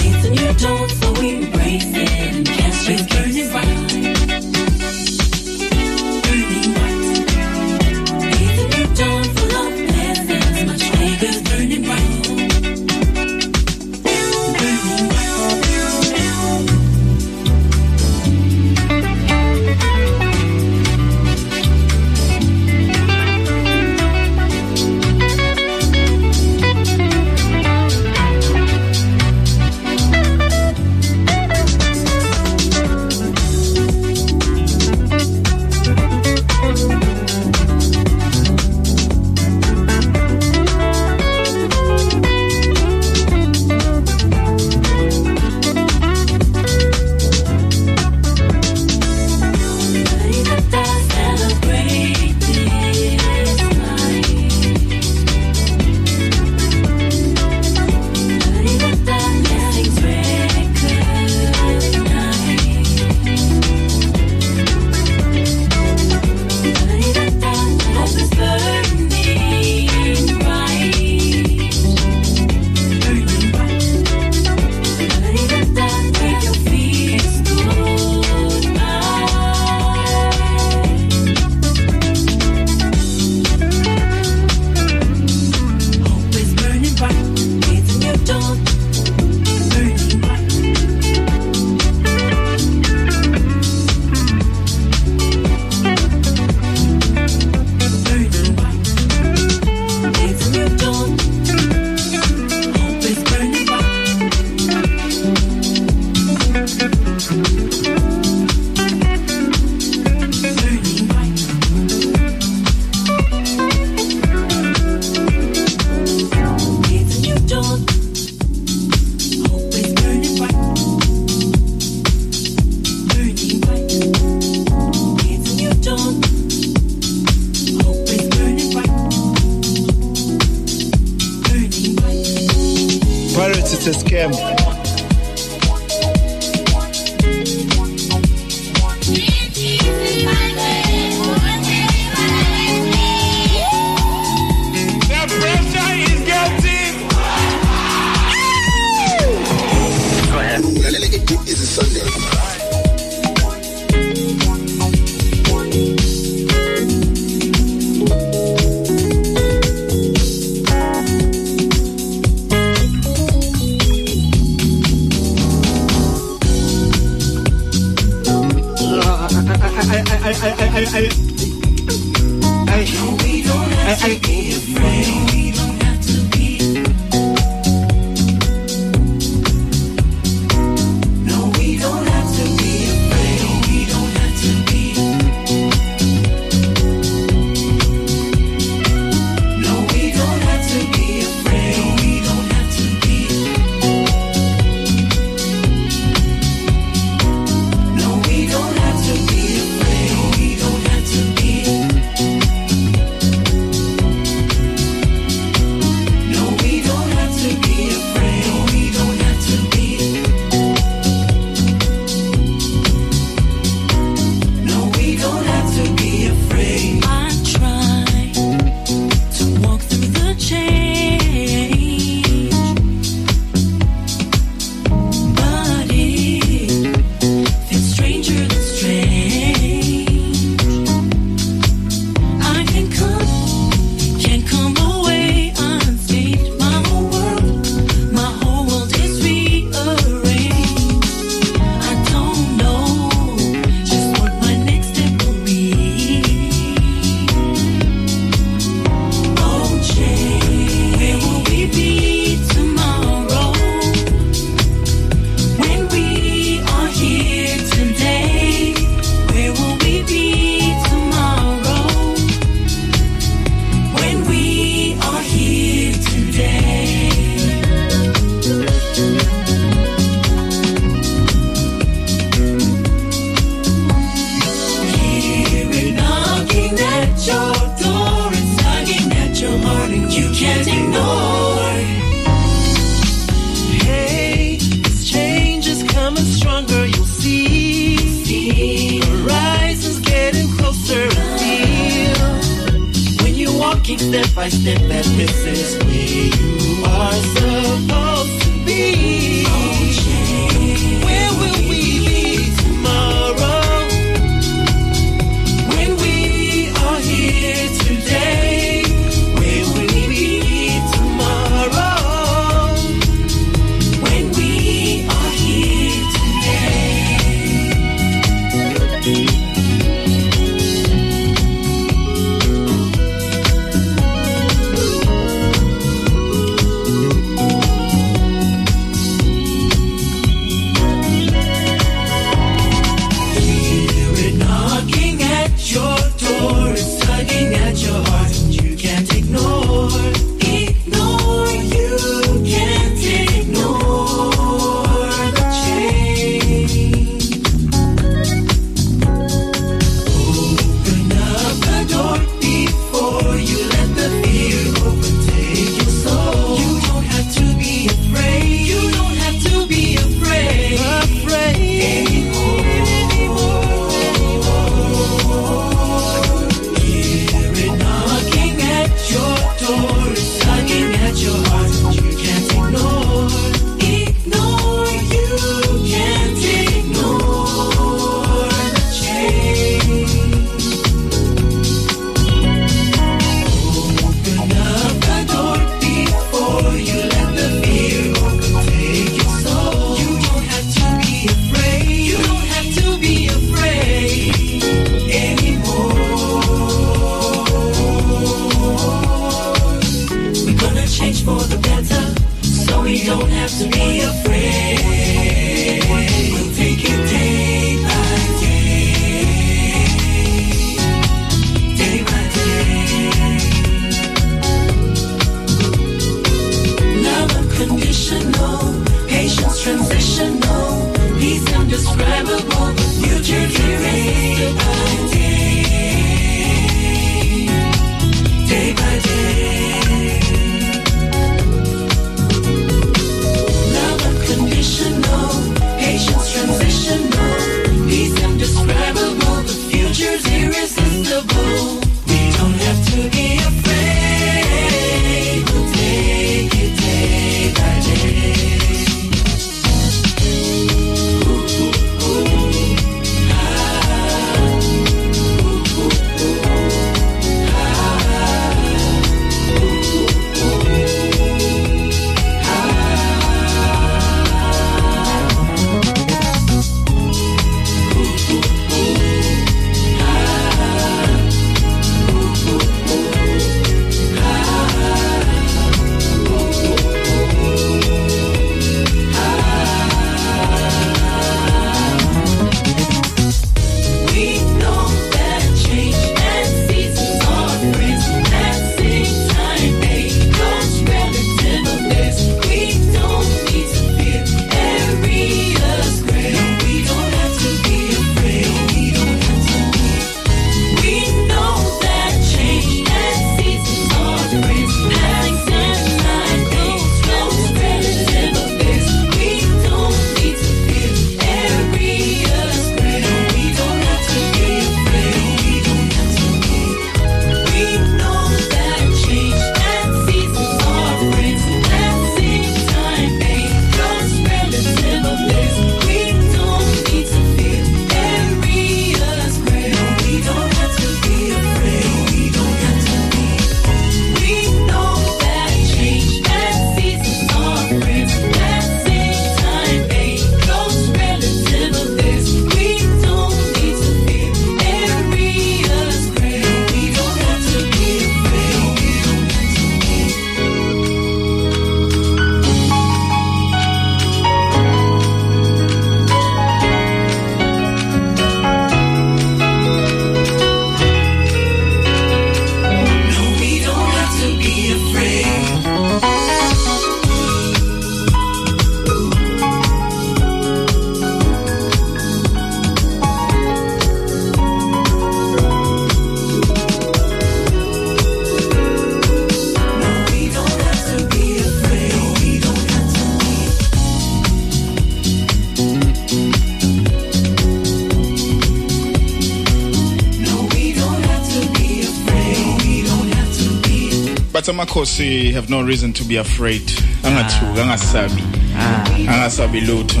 [594.58, 596.62] amakhosi have no reason to be afraid.
[597.02, 597.64] Angathuka ah.
[597.64, 598.22] angasabi.
[598.56, 598.84] Ah.
[599.12, 600.00] Angasabi lutho.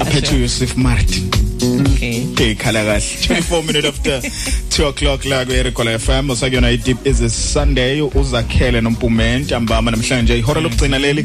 [0.00, 1.28] Aphethe uYusuf Martin.
[1.62, 2.54] Okay.
[2.54, 3.00] Ekhala kahle.
[3.00, 4.20] 24 minutes after
[4.70, 8.00] 2 o'clock la ku Erigola FM usakuyona i deep is a Sunday.
[8.00, 10.38] Uzakhele nompumente ambama namhlanje.
[10.38, 10.64] Ihora mm.
[10.64, 11.22] lokugcina leli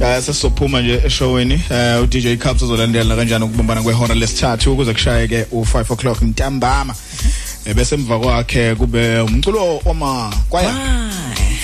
[0.00, 5.28] uh, sesizophuma nje eshoweni u uh, DJ Cups uzolandela kanjani ukubumbana kwehora lesithathu ukuze kushaye
[5.28, 6.22] ke u5 o'clock.
[6.22, 6.94] Ntambama.
[7.66, 10.74] Ebese emva kwakhe kube umculo oma kwaya.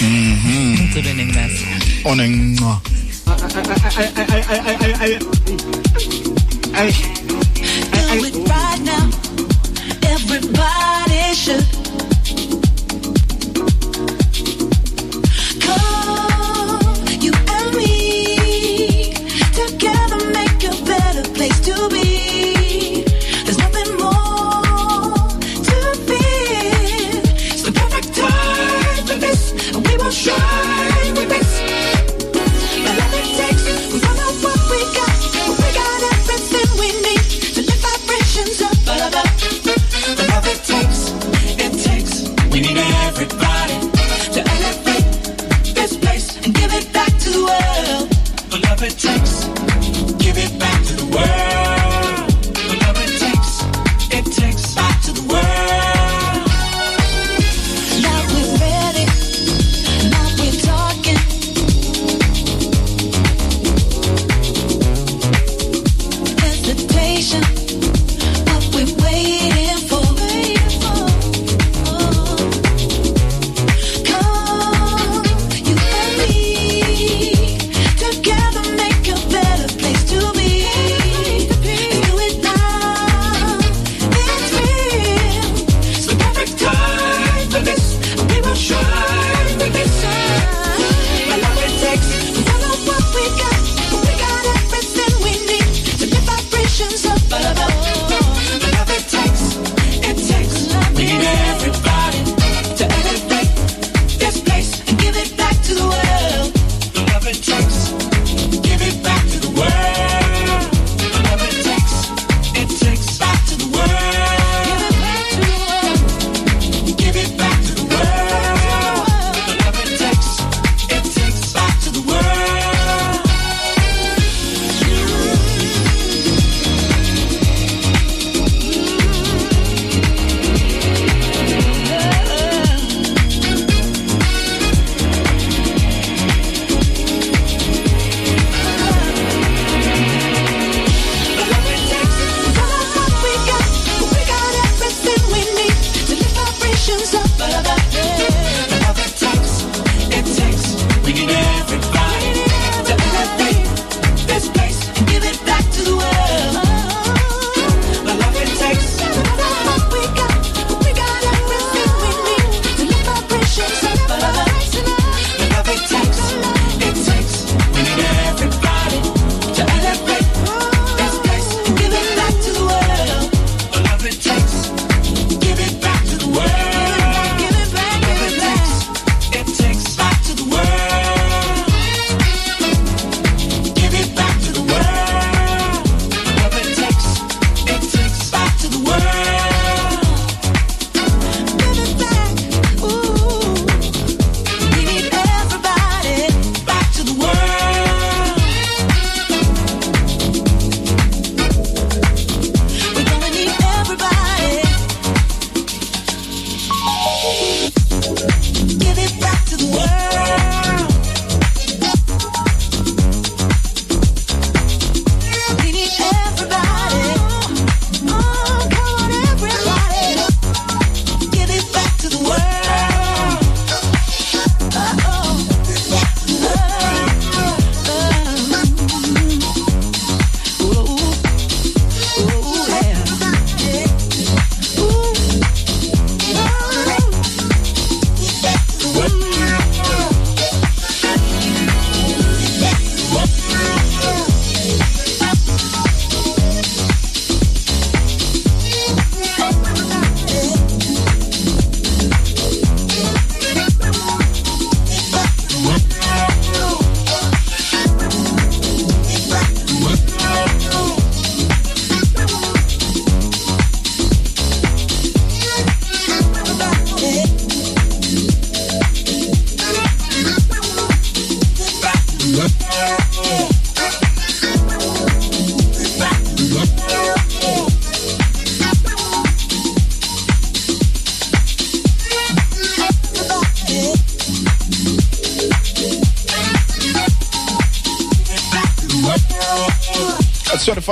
[0.00, 0.74] Mhm.
[0.74, 1.66] Ngicela nengibasa.
[2.04, 2.80] Onenqwa.
[6.74, 6.92] Ay.
[10.02, 11.79] Everybody should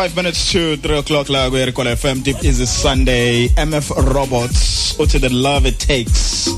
[0.09, 3.49] 5 minutes to 3 o'clock la ku Recall FM deep is Sunday.
[3.49, 6.49] MF Robots uthi the love it takes.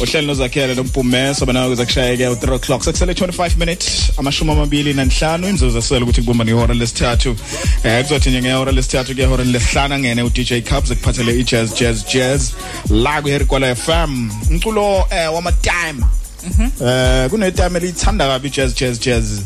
[0.00, 2.82] Uhlelo nozakhele lompumeso banawo kuzakushayeke u3 o'clock.
[2.82, 5.48] Sekusele 25 minutes amashumi amabili nanhlanu.
[5.48, 7.36] Imzuzu esele ukuthi kubumba ngehora lesithathu.
[7.84, 12.04] Eh kuzothi ngehora lesithathu ngehora lesihlanu ngene u DJ Cubs ekuphathele i jazz jazz.
[12.12, 12.52] Jazz
[12.90, 16.04] la ku Recall FM umculo eh wama time.
[16.46, 16.88] Mm-hmm.
[16.88, 19.40] Eh kunetime elithanda kabi jazz jazz jazz.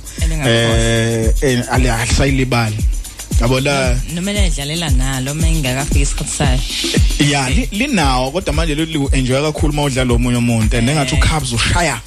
[0.45, 2.92] Eh alihlali eh, libali
[3.43, 7.49] yabo la noma edlalela nalo mengakafika isikhathi sayo.
[7.49, 12.01] Li- linawo kodwa manje li enjoy kakhulu mawudlala omunye umuntu engathi uCubs ushaya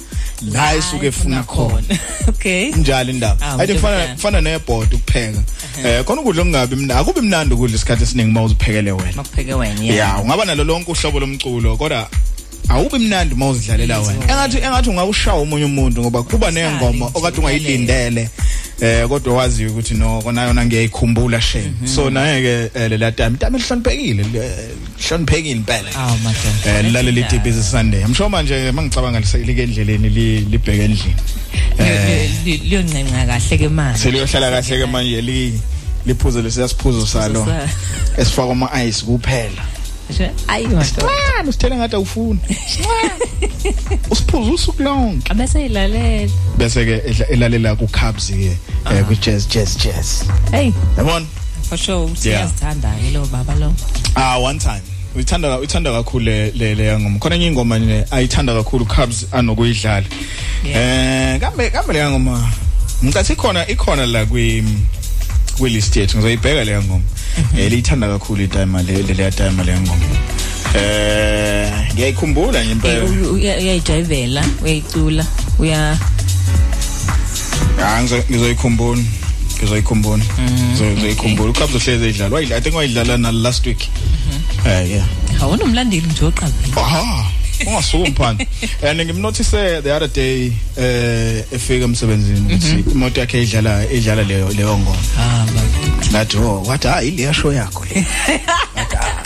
[0.52, 1.82] la isuke efuna khona.
[2.28, 2.70] okay.
[2.72, 3.46] Njalo indaba.
[3.46, 5.42] Ah, umuntu kufana kufana nebhodi ukupheka.
[5.84, 9.12] Eh khona ukudla okungabi mnandi akubi mnandi ukudla isikhathi esiningi mawuziphekele wena.
[9.16, 12.08] Makupheke wena ya ungaba nalo lonke uhlobo lomculo kodwa
[12.68, 14.22] awubi mnandi mawuzidlalela wena.
[14.22, 18.30] engathi engathi ungawushaya umunye umuntu ngoba kuba nengoma okade ungayilindele.
[18.80, 23.58] Eh kodwa wazi ukuthi no kona yona ngiyayikhumbula shame so naye ke lela time time
[23.58, 25.90] lihloniphekile lihloniphekile impela.
[25.96, 28.02] Aw madodana eh lilaleli deep busy sunday.
[28.04, 31.14] Amsho manje mangicabanga liselike endleleni li- libheke endlini
[31.78, 33.98] eh liyoncenca kahle ke manje.
[33.98, 35.60] Seliyohlala kahle ke manje li
[36.06, 37.44] liphuze lesiyasiphuzo salo.
[37.44, 37.68] Sa-
[38.20, 39.62] esifaka ama ice kuphela.
[40.48, 42.40] Ayi Manje usithele ngathi awufuni.
[44.10, 45.32] Usiphuza usuku lonke.
[45.32, 48.56] Abese ilalela bese ke elalela ku Cubs ke
[48.90, 50.24] eh, ku jazz jazz jazz.
[50.50, 50.72] Hey.
[50.96, 51.26] Yabona?
[51.62, 53.72] For sure uyazithanda ke lo baba lo.
[54.16, 54.82] Ah one time.
[55.14, 60.06] Uyithanda uyithanda kakhulu le le le ngoma khona enye ingoma nje ayithanda kakhulu Cubs anokuyidlala.
[60.64, 62.52] Eh kambe kambe le ngoma
[63.04, 64.64] ngicathi ikhona ikhona la kwi
[65.58, 67.04] kwi list yethu ngizoyibheka le ngoma.
[67.58, 70.06] Eh liyithanda kakhulu itime le le le time le ngoma.
[70.74, 73.04] Eh ngiyayikhumbula nje impela.
[73.04, 75.24] Uyayijayivela uyayicula
[75.58, 75.98] uya
[77.82, 79.02] Ah ngizo- ngizoyikhumbula
[79.58, 81.50] ngizoyikhumbula Ngizo- ngizoyikhumbula.
[81.50, 83.88] uCubs uhleze idlala wayidlala I think wayidlala na last week.
[84.66, 85.06] Eh yeah.
[85.42, 87.24] Awona umlandeli nje oqaphela aha.
[87.66, 88.46] Ungasukumi phansi
[88.82, 94.78] and ngimnotice the other day eh efika emsebenzini ukuthi imoto yakhe idlala idlala leyo leyo
[94.78, 94.98] ngoma.
[95.18, 95.46] Ah
[96.10, 96.86] ngathi oh what?
[96.86, 97.94] Ah ile show yakho le.
[98.76, 99.22] Ngathi, ah,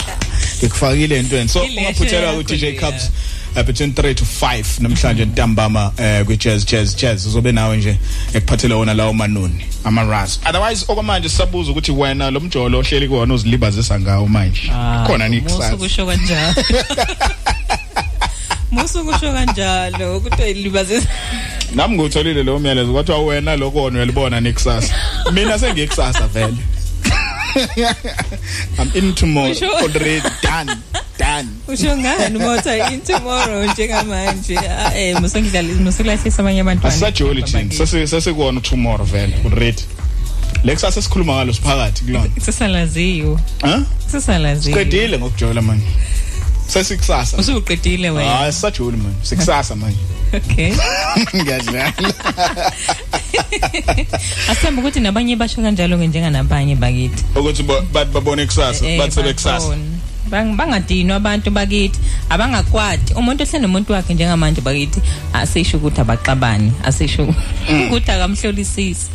[0.59, 1.49] ngikufakile entweni.
[1.49, 3.11] So show ku DJ Cubs
[3.55, 6.95] uh, between 3 to 5 namhlanje ntambama eh kwi jazz jazz.
[6.95, 7.97] Jazz uzobe nawe nje
[8.33, 13.33] ekuphathela wona lawo manoni ama ras otherwise okwamanje sisabuza ukuthi wena lo mjolo ohleli kuwona
[13.33, 14.71] uzilibazisa ngawo manje.
[15.07, 16.53] Khona musu nikusasa kusho kanjalo.
[18.71, 21.07] Musu kusho kanjalo ukuthi ayilibazisa
[21.75, 24.93] nami ngutholile lo myalezo kwathiwa wena lokho wona uyalibona nekusasa.
[25.31, 26.57] Mina sengiyekusasa vele.
[28.79, 30.71] I'm in tomorrow Usho- already done.
[31.21, 31.47] Done.
[31.67, 38.07] Usho ngani motha in tomorrow njengamanje Ah, eh musongidlala musulahlisa abanye abantwana asisajoli thina sase
[38.07, 39.83] sasekuwona tomorrow vele already
[40.63, 42.29] lekusasa sikhuluma ngalo siphakathi kulona.
[42.45, 43.81] Sesalaziyo huh?
[44.11, 45.85] Sesalaziyo siqedile ngokujola manje.
[46.67, 47.37] Sesikusasa.
[47.37, 48.29] Usuqedile wena?
[48.31, 49.17] Hayi sisajoli manje.
[49.23, 49.97] Sikusasa manje.
[50.33, 50.73] Okay.
[51.35, 51.93] Ngiyadlala.
[54.49, 57.23] Asithemba ukuthi nabanye basho kanjalo njenganabanye bakithi.
[57.35, 59.75] Ukuthi ba- bathi babone kusasa Eh, bathi sebekusasa bakhona.
[59.75, 61.99] Bang- bangadinwa abantu bakithi.
[62.29, 65.01] Abangakwadi umuntu ohlele nomuntu wakhe njengamanje bakithi
[65.33, 66.71] asisho ukuthi abaxabani.
[66.83, 67.23] Asisho
[67.85, 69.09] ukuthi akamhlolisisi.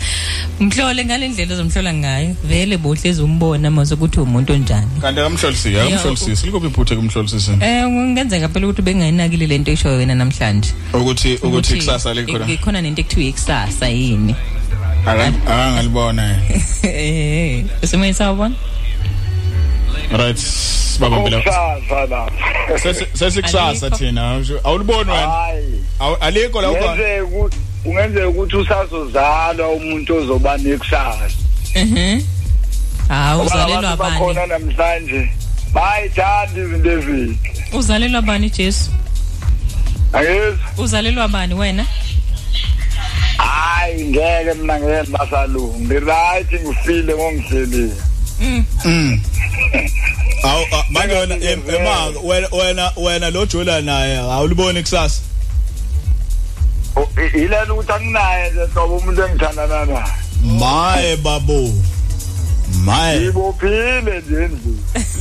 [0.60, 5.00] Mhlole ngalendlela ozomhlola ngayo vele bohlezi umbona mase ukuthi umuntu onjani.
[5.00, 6.46] Kanti akamhlolisisi akamhlolisisi.
[6.46, 10.70] Likuphi iphuthe kumhlolisisi Eh kungenzeka phela ukuthi bengayinakile lento esho wena namhlanje.
[10.92, 12.46] Ukuthi ukuthi kusasa likhona?
[12.52, 14.34] ikhona nento ekuthiwa ikusasa yini?
[15.06, 16.40] Akangalibona
[16.82, 18.54] eh usemoyeni sawubona
[20.10, 20.38] right
[21.00, 22.30] babambela Kusasa la.
[22.78, 25.32] Sesi- sesikusasa thina awuliboni wena
[26.20, 31.30] alikho la ukhona Kungenzeka ukuthi ungenzeka ukuthi usazozalwa umuntu ozoba nekusasa.
[31.74, 32.20] mhm
[33.10, 35.28] ah Ngoba uzalelwa bani bakhona namhlanje
[35.72, 37.36] bayithanda izinto ezinhle.
[37.72, 38.90] uzalelwa bani Jesu
[40.12, 40.58] Angizi?
[40.78, 41.86] uzalelwa bani wena
[43.36, 45.94] Hayi ngeke mina ngeke basalunga.
[46.00, 47.92] Right ngifile ngongihlelile.
[48.40, 49.20] Mm.
[50.42, 55.20] awu ah, manje wena em- ema wena wena wena lo jola naye awuliboni kusasa
[56.96, 60.04] O- i- Yilena ukuthi anginaye hlobo umuntu engithandana naye.
[60.58, 61.72] maye babo
[62.84, 64.78] maye Ibophile nje endlini.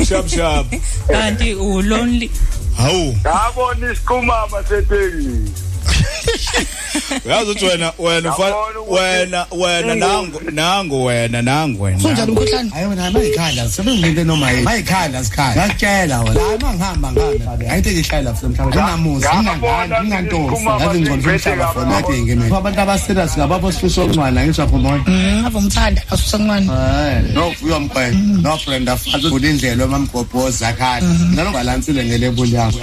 [0.09, 0.65] shap shap
[1.07, 2.31] kanti u lonely
[2.77, 5.51] hawu Ngabona isiqhumama setekisi.
[7.25, 8.55] uyazi ukuthi wena wena ufa-
[8.87, 12.69] wena wena nangu nangu wena nangu wena Kunjani umkhuhlane?
[12.69, 14.63] Hayi wena mayikhala sebengilinde noma yini.
[14.63, 15.55] Mayikhala sikhaya.
[15.55, 16.41] Ngakutshela wena.
[16.41, 17.65] Hayi mangihamba ngihambe.
[17.67, 18.81] Hayi into ihlala futhi emhlabeni.
[18.81, 20.65] Nginamuzi, nginangane, nginantosi.
[20.65, 22.57] Yazi ngicela umhlaba for nothing ngene.
[22.57, 25.03] Abantu aba serious ngababo sifiso okuncwana ngisho phomona.
[25.07, 26.67] Mm, ave umthanda asusancane.
[26.67, 28.17] Hayi, no uyomqela.
[28.41, 31.01] No Brenda Fazo udindlelo amamgobhoza khaya.
[31.33, 32.75] Ngalo balansile ngelebuli yami.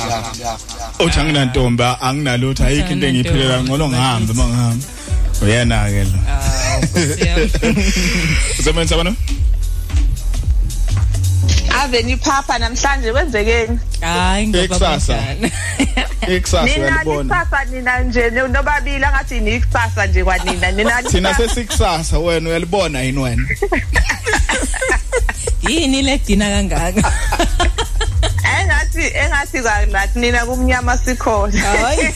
[1.01, 4.87] uthi anginantombi anginalutho ayikho into engiyiphilela ngcono ngihambe mangihamba
[5.43, 6.19] uyena ke lo.
[8.59, 9.15] Usebenza bana
[11.83, 13.79] ave niphapha namhlanje kwenzekeni?
[14.01, 15.19] Hayi ikusasa.
[16.29, 21.03] ikusasa nina uyalibona nikusasa nina nje nobabili angathi nikusasa nje kwanina nina.
[21.03, 23.49] Thina sesikusasa wena uyalibona yini wena?
[25.69, 27.13] Yini le dina kangaka?
[28.45, 31.61] Engathi engathi kwalathi nina kumnyama sikhona.
[31.61, 32.15] Hayi.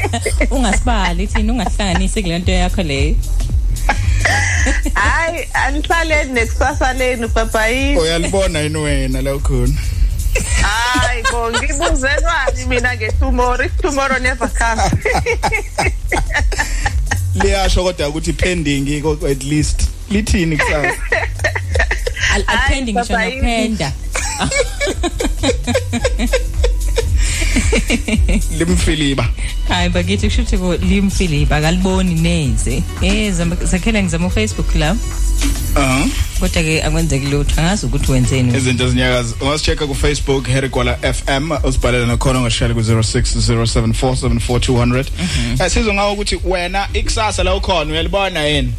[0.50, 3.16] Ungasibali thina ungahlanganisi kule nto yakho leyo
[4.94, 9.74] hayi anihlaleni nekusasa lenu papayi uyalibona yini wena la khona
[10.62, 14.92] hayi bo ngibuzelwani mina nge-tomorrow if tomorrow never comes
[17.34, 19.82] liyasho kodwa ukuthi pending ko- at least.
[20.10, 20.92] Lithini kusasa?
[22.34, 23.92] Alipendi ngisho Papa, nophenda
[28.58, 29.28] limfiliba.
[29.68, 32.82] Hayi bakithi kusho ukuthi ko- limfiliba akaliboni neze.
[33.02, 34.96] Eh zama- zakhela ngizama ufacebook la.
[35.76, 36.06] Uh
[36.40, 38.56] kodwa ke akwenzeki lutho angazi ukuthi wenzeni.
[38.58, 45.04] Izinto ezinyakazi ungasichecka ku-facebook harry gwala fm usibhalela nakhona ungashayela ku-0607474200
[45.60, 48.72] eh sizwe ngawo ukuthi wena ikusasa la ukhona uyalibona yini?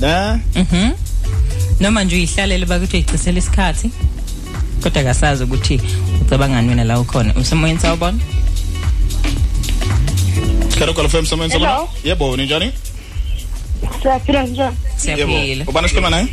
[0.00, 0.90] Na mhm.
[1.80, 3.90] Noma nje uyihlalele bakuthi uyicisela isikhathi.
[4.80, 5.80] Kodwa kasazi ukuthi
[6.22, 7.34] ucabangani wena la ukhona.
[7.34, 8.18] Usemoyeni sawubona?
[10.80, 11.68] Harry gwala fm someone Hello.
[11.68, 12.72] someone yebo ninjani
[14.02, 14.76] siyaphila njani?
[14.96, 15.64] Siyaphila.
[15.68, 16.28] Ubani sikhuluma naye?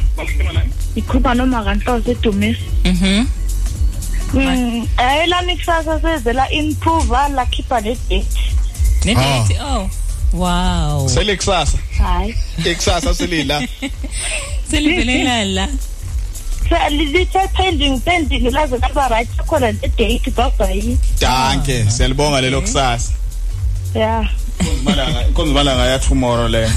[0.95, 3.25] Ikhuluma noma kanhloso edumisi mhm.
[4.33, 8.25] Mm, eh lami kusasa sezela improve la khipha ne date.
[9.05, 9.89] nedate oh
[10.33, 11.09] wow.
[11.09, 12.35] Selikusasa Hayi.
[12.65, 13.61] ikusasa selila.
[14.71, 15.96] Selivelela la Sa
[16.89, 20.97] lithe pending pending laze laba right khona ne date baba yi.
[21.19, 23.11] danke siyalibonga lelo kusasa.
[23.95, 24.29] Yeah.
[24.83, 26.69] malanga inkonzo malanga ya tomorrow le.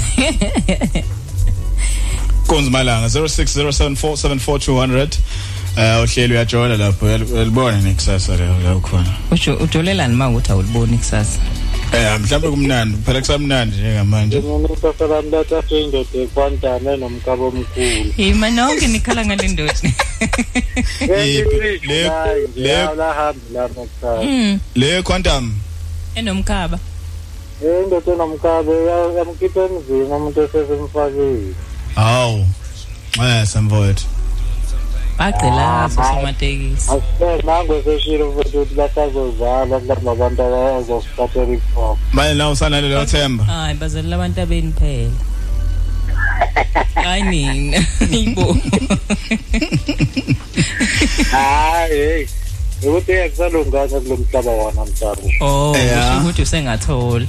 [2.43, 5.07] Inkonzo malanga 0607474200
[5.77, 9.13] eh uhleli uyajola lapho uyal- uyalibona nekusasa le la ukhona?
[9.31, 11.39] Usho ujolelani ma ukuthi awuliboni kusasa?
[11.93, 18.13] Eh mhlawumbe kumnandi phela kusamnandi njengamanje Nginosasa lami lathi indoda ekwantane nomkabo omkhulu.
[18.17, 19.73] yima nonke nikhala ngale ndoda
[21.87, 22.11] le
[22.55, 24.21] le la hambi lami ekhaya.
[24.23, 25.53] mm le quantum
[26.15, 26.79] enomkaba
[27.63, 28.73] Eh indoda enomkabe
[29.17, 31.53] yamkhipha emzini umuntu esesemfakile.
[31.95, 32.45] hawu
[33.23, 33.99] eh samvoyet
[35.17, 41.97] bagqilazo somatekisi Asike nangu seshilo futhi ukuthi basazozala kulabo abantu abazosiphathela ikhopha.
[42.13, 45.11] manje la usana lelo themba hayi bazalela abantu abeni phela
[47.05, 47.77] hayi nina
[48.21, 48.57] ibo
[51.31, 52.27] Hayi.
[52.83, 55.21] Ukuthi akusalunganga kulomhlaba wana mhlaba.
[55.41, 56.07] oh Yeah.
[56.07, 57.25] kusho ukuthi usengathola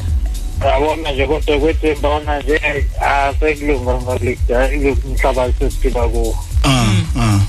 [0.65, 2.61] Yabona nje kodwa kwethemba ona nje
[3.01, 4.70] asekulunga ngalikda
[5.07, 6.36] umhlaba sesiphila kuwo.
[6.65, 6.86] ah
[7.20, 7.41] ah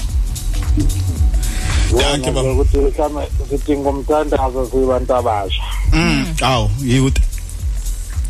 [1.98, 2.52] Danke baba.
[2.52, 5.64] Ukuthi mhlawumbe ukuthi ngomthandazo sibantu abasha.
[5.94, 7.20] mm awu youth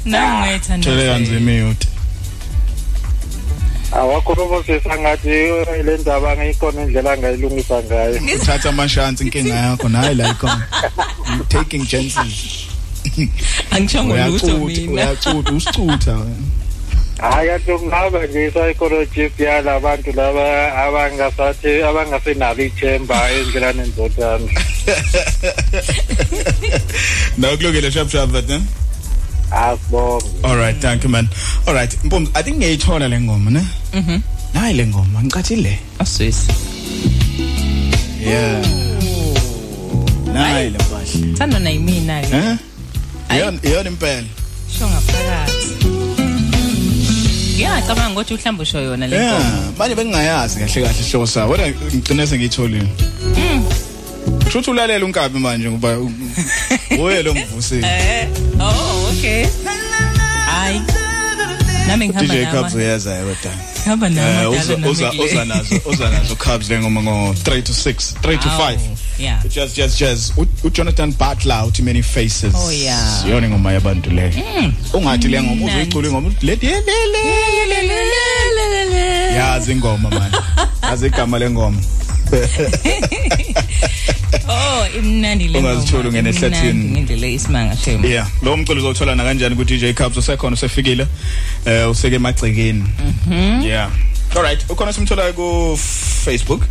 [0.06, 1.88] nangwetha thele kanzima youth
[3.94, 5.30] Awakhuluma sesangathi
[5.86, 8.20] le ndaba ngayikhona indlela angayilungisa ngayo.
[8.36, 10.68] uthatha amashansi inkinga yakho nayi la ikhona
[11.50, 12.68] taking chances
[13.72, 16.26] angishongo lutho mina uyacutha usicutha
[17.22, 24.48] Hayi kanti kungaba nje psychologist yalabantu laba abangasathi abangasenalo ithemba endlelaneni zothando.
[27.38, 28.60] nakulungile shap shap but eh?
[29.52, 30.26] Asibonge.
[30.44, 31.28] all right thank you man.
[31.68, 33.62] All right mpumzi i think ngiyayithola le ngoma ne?
[33.94, 34.22] Mhm
[34.54, 36.52] nayi le ngoma ngicathi le aswisi
[38.22, 38.66] yeah.
[40.34, 41.38] Nayi le mpahla.
[41.38, 42.58] Thandwa nayimina ke eh?
[43.36, 44.28] Iyona iyona impela.
[44.80, 45.93] Sho ngaphakathi.
[47.54, 51.68] Ngiyacabanga ukuthi mhlawumbe usho yona le yeah nkomo manje bengingayazi kahle kahle hlobo sawo kodwa
[51.70, 52.88] ngigcine sengiyitholile
[53.38, 53.66] Mm.
[54.52, 56.12] Shuthi ulalela unkabi manje ngoba u-
[57.04, 57.88] uye lo ngivusile.
[57.88, 58.28] eh
[58.60, 59.46] oh okay
[60.46, 60.82] hayi
[61.88, 66.10] nami ngihamba DJ Cubs nama uyeza kodwa ngihamba Eh, nama uza uza uza nazo uza
[66.10, 68.78] nazo Cubs le ngoma ngo 3 to 6 3 to 5
[69.20, 73.26] yeah just just just U- uJonathan Butler uthi many faces Oh, yeah.
[73.30, 74.74] yona ingoma yabantu le Mm.
[74.94, 76.64] ungathi le ngoma uzoyicula ingoma uthi let
[79.38, 80.32] yazi ingoma man
[80.84, 81.78] yazi igama lengoma
[84.50, 86.92] oh imnandi le Ungazithola ungene Imnandi ehlathini.
[86.92, 91.08] ngendlela isimanga shema yeah lo mculo uzothola na kanjani ku DJ Cubs usekhona usefikile
[91.66, 92.84] eh useke emagcekeni.
[93.28, 93.62] Mhm.
[93.62, 93.90] Yeah.
[94.36, 95.78] Alright ukhona simtholayo ku
[96.26, 96.62] Facebook?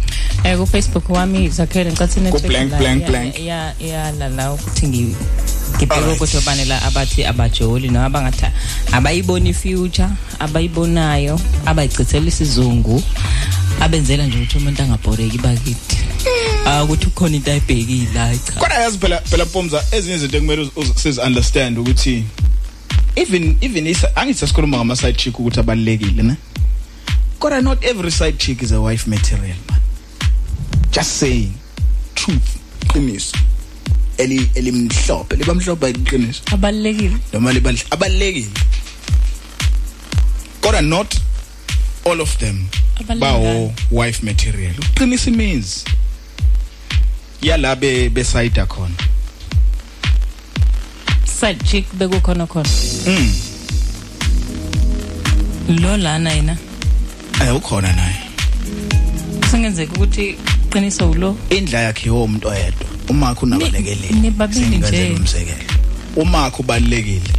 [0.44, 3.38] Eh ku Facebook wami zakhele ngicathi network blank, la- blank, blank.
[3.38, 5.16] ya ya la la ukuthi ngi
[5.76, 8.52] ngibheke ukuthi obani la abathi abajoli noma abangatha
[8.92, 10.08] abayiboni future
[10.38, 13.02] abayibonayo abayichithela isizungu
[13.80, 15.96] abenzela nje ukuthi umuntu angabhoreki bakithi.
[16.66, 18.52] Ah ukuthi ukhona into ayibhekile hayi cha.
[18.52, 22.24] Kodwa yazi phela phela Mpomza ezinye izinto ekumele uz- uz- siz understand ukuthi
[23.16, 26.34] even even isa angithi sasikhuluma ngama side chick ukuthi abalekile ne?
[27.42, 29.80] Kodwa not every side chick is a wife material man
[30.92, 31.52] just saying
[32.14, 32.56] truth
[32.92, 33.36] qiniso
[34.18, 38.50] eli elimhlophe libamhlophe iqiniso abalekile noma liba abalekile
[40.60, 41.16] kodwa not
[42.04, 42.66] all of them
[43.00, 43.20] Abalingani.
[43.20, 44.74] bawo wife material.
[44.74, 45.84] Uqinisa means
[47.40, 48.94] yalabe beside khona
[51.24, 52.68] side chick bekukhona khona.
[53.06, 53.32] Mm
[55.80, 56.71] lo lana yena.
[57.40, 58.16] Eh ukhona naye?
[59.50, 60.36] Singenzeka ukuthi
[60.70, 61.36] qiniso ulo.
[61.50, 62.86] Indla yakhe yomuntu oyedwa.
[63.08, 65.14] Umakho unabalekelele nibabili Singenzela nje.
[65.16, 65.64] umzekelo.
[66.16, 67.32] Umakho ubalekile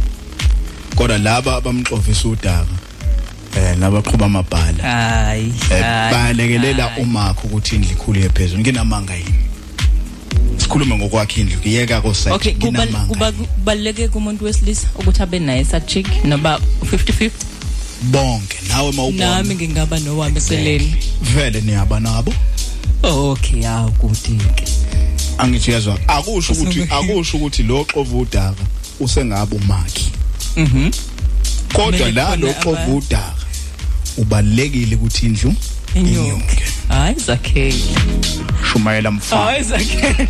[0.94, 2.76] kodwa laba abamxovisa udaba
[3.56, 7.02] eh nabaqhuba amabhala hayi eh, hayi, bayalekelela hayi.
[7.02, 9.34] umakho ukuthi indlu ikhulu yephezulu nginamanga yini?
[10.56, 11.58] Sikhuluma ngokwakhe indlu.
[11.58, 16.60] Ngiyeka koside okay kuba nginamanga kuba kubaleke kumuntu wesilisa ukuthi abe naye sa chick noba
[16.82, 17.30] 50-50
[18.02, 20.96] bonke nawe mawubona nami ngingaba nowami eceleni.
[21.22, 22.34] Vele niyaba nabo.
[23.02, 24.64] Okay awu kuthi ke.
[25.38, 28.62] Angithi yazwa akusho ukuthi akusho ukuthi lo xova udaka
[29.00, 30.12] usengaba umakhi.
[30.56, 30.90] Mhm.
[31.72, 33.44] Kodwa la lo xova udaka
[34.16, 35.54] ubalekile ukuthi indlu
[35.94, 37.84] inyuke hayi zakhele.
[38.72, 39.42] Shumayela mfana.
[39.44, 40.28] Hayi zakhele.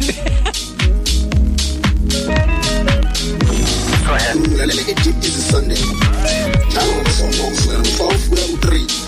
[4.55, 5.79] Ulalela i-deep is sunday.
[6.69, 9.04] Njalo ngomsombho kusukela ngo-12 kuya ku-3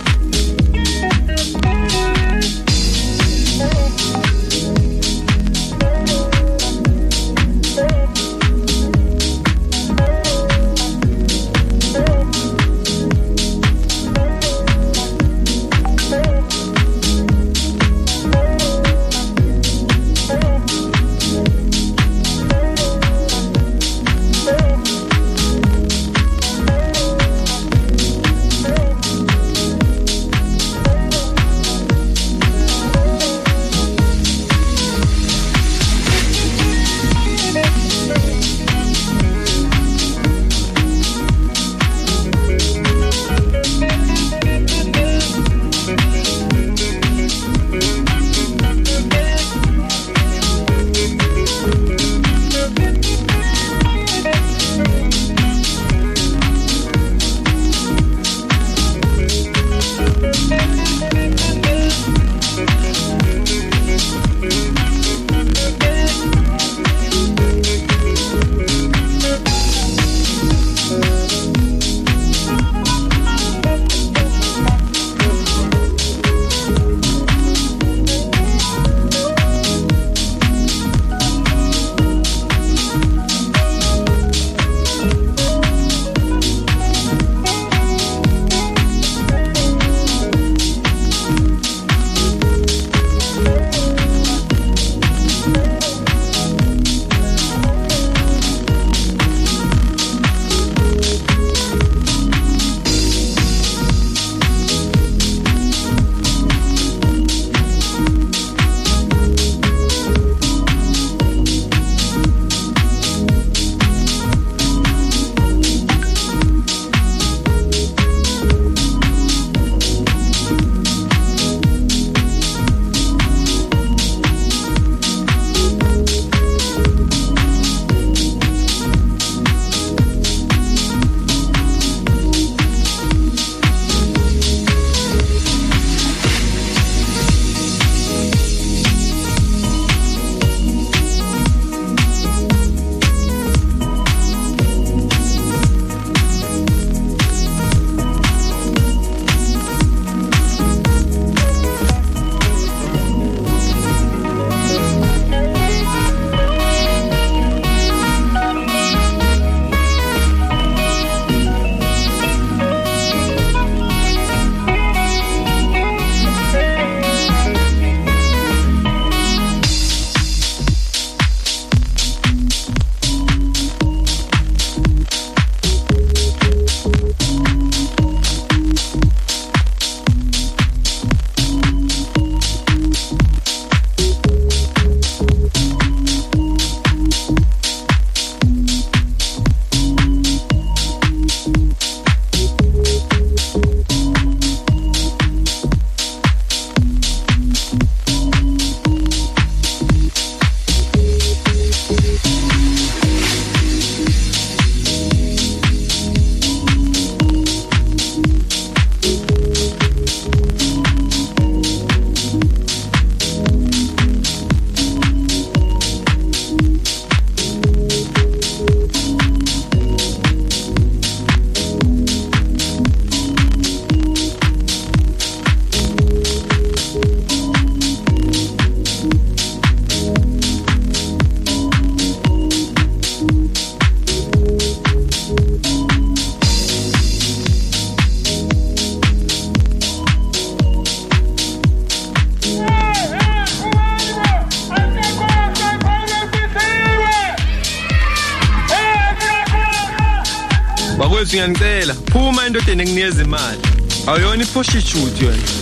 [254.57, 255.56] awuyona iphoshishuthi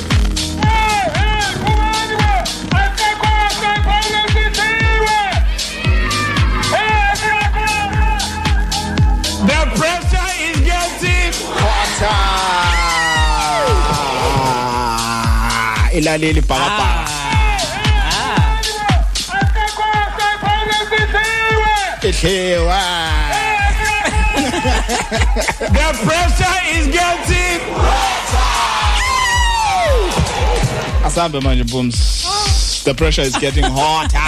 [31.35, 32.83] Asambe manje booms.
[32.85, 34.19] The pressure is getting hotter.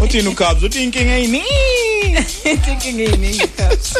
[0.00, 1.44] Uthini ukhabs uthi inkinga eyiningi.
[2.44, 3.96] Inkinga eyiningi Cubs.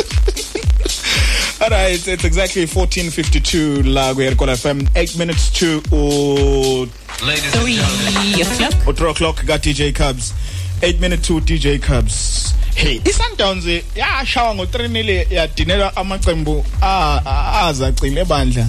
[1.60, 6.86] All right, it's exactly 14:52 la ku Aircall FM 8 minutes to uh,
[7.26, 7.78] Ladies Three
[8.42, 8.86] o'clock.
[8.86, 10.32] or 3 o'clock got DJ Cubs
[10.82, 13.64] 8 minutes to DJ Cubs hey iSundowns
[13.96, 18.66] yashawa ngo3 nil yadinela amaqembu a- a- azacile ebandla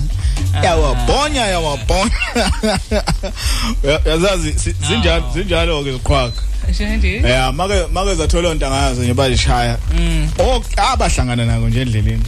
[0.64, 2.11] yawabhonya yawabhonya
[3.84, 6.42] Ya- yazazi si- zinjalo zinjalo ke ziqhwaqa
[6.74, 7.22] Shandi.
[7.24, 10.27] yeah make make zathola onta ngazo nje balishaya Mm.
[10.40, 12.24] oh abahlangana nako nje endleleni.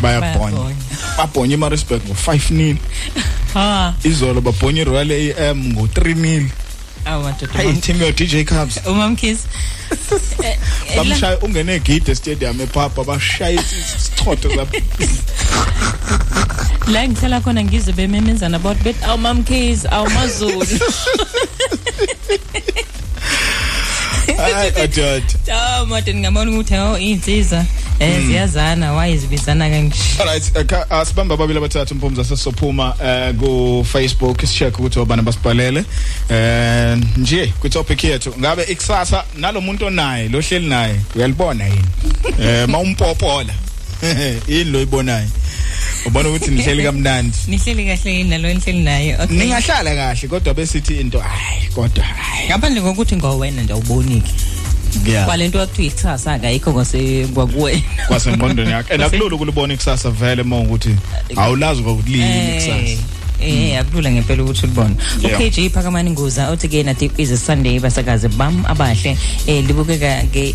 [0.00, 0.74] Bayabhonya Bayabhonya.
[1.16, 2.76] babhonya iMaritzburg ngo5 nil
[3.54, 3.94] Ha.
[4.04, 6.48] izolo babhonya iRoyal AM ngo3 nil
[7.06, 7.52] Awu madoda.
[7.58, 9.46] hey team yo DJ Cubs Umamkhizi.
[10.96, 14.80] bamshaya ungene egide stadium ePapa bashaya isichotho zapha
[16.92, 20.66] La ngihlala khona ngizwe bememezana about bet awumamkhizi awumazulu.
[24.36, 27.64] Hayi adod Ah made ngamona ukuthi oh insizwa
[28.00, 29.96] eh ziyazana wayizibizana kanje.
[30.20, 35.84] Alright, aka- asibamba babili abathathu mpumza sesophuma eh ku Facebook sicheck ukuthi obani basibhalele.
[36.30, 41.84] Eh nje ku topic yethu ngabe ikusasa nalomuntu onaye lo hleli naye uyalibona yini?
[42.42, 43.52] Eh mawumpopola.
[44.48, 45.28] Yini lo ibonayo?
[46.06, 47.38] Ubona ukuthi nihleli kamnandi.
[47.48, 49.14] Nihleli kahle yini nalo nihleli naye.
[49.14, 49.36] Okay.
[49.36, 52.48] Ningahlala kahle kodwa besithi into hayi kodwa hayi.
[52.48, 54.34] Ngaphandle kokuthi ngowena nje awuboniki.
[55.06, 55.26] Yeah.
[55.26, 57.82] Kwalento yakuthiwa ichasa akayikho kwase kwakuwena.
[58.08, 58.94] Kwasengqondweni yakhe.
[58.94, 60.44] And akulula ukulibona ikusasa vele
[61.36, 63.19] awulazi ukuthi liyini ikusasa.
[63.40, 64.96] Eh akulula ngempela ukuthi ulibone.
[65.20, 65.34] Yeah.
[65.34, 69.16] Okay J Phakamani Nguza uthi ke na deep is a Sunday basakaze bam abahle.
[69.46, 70.54] Eh libukeka ke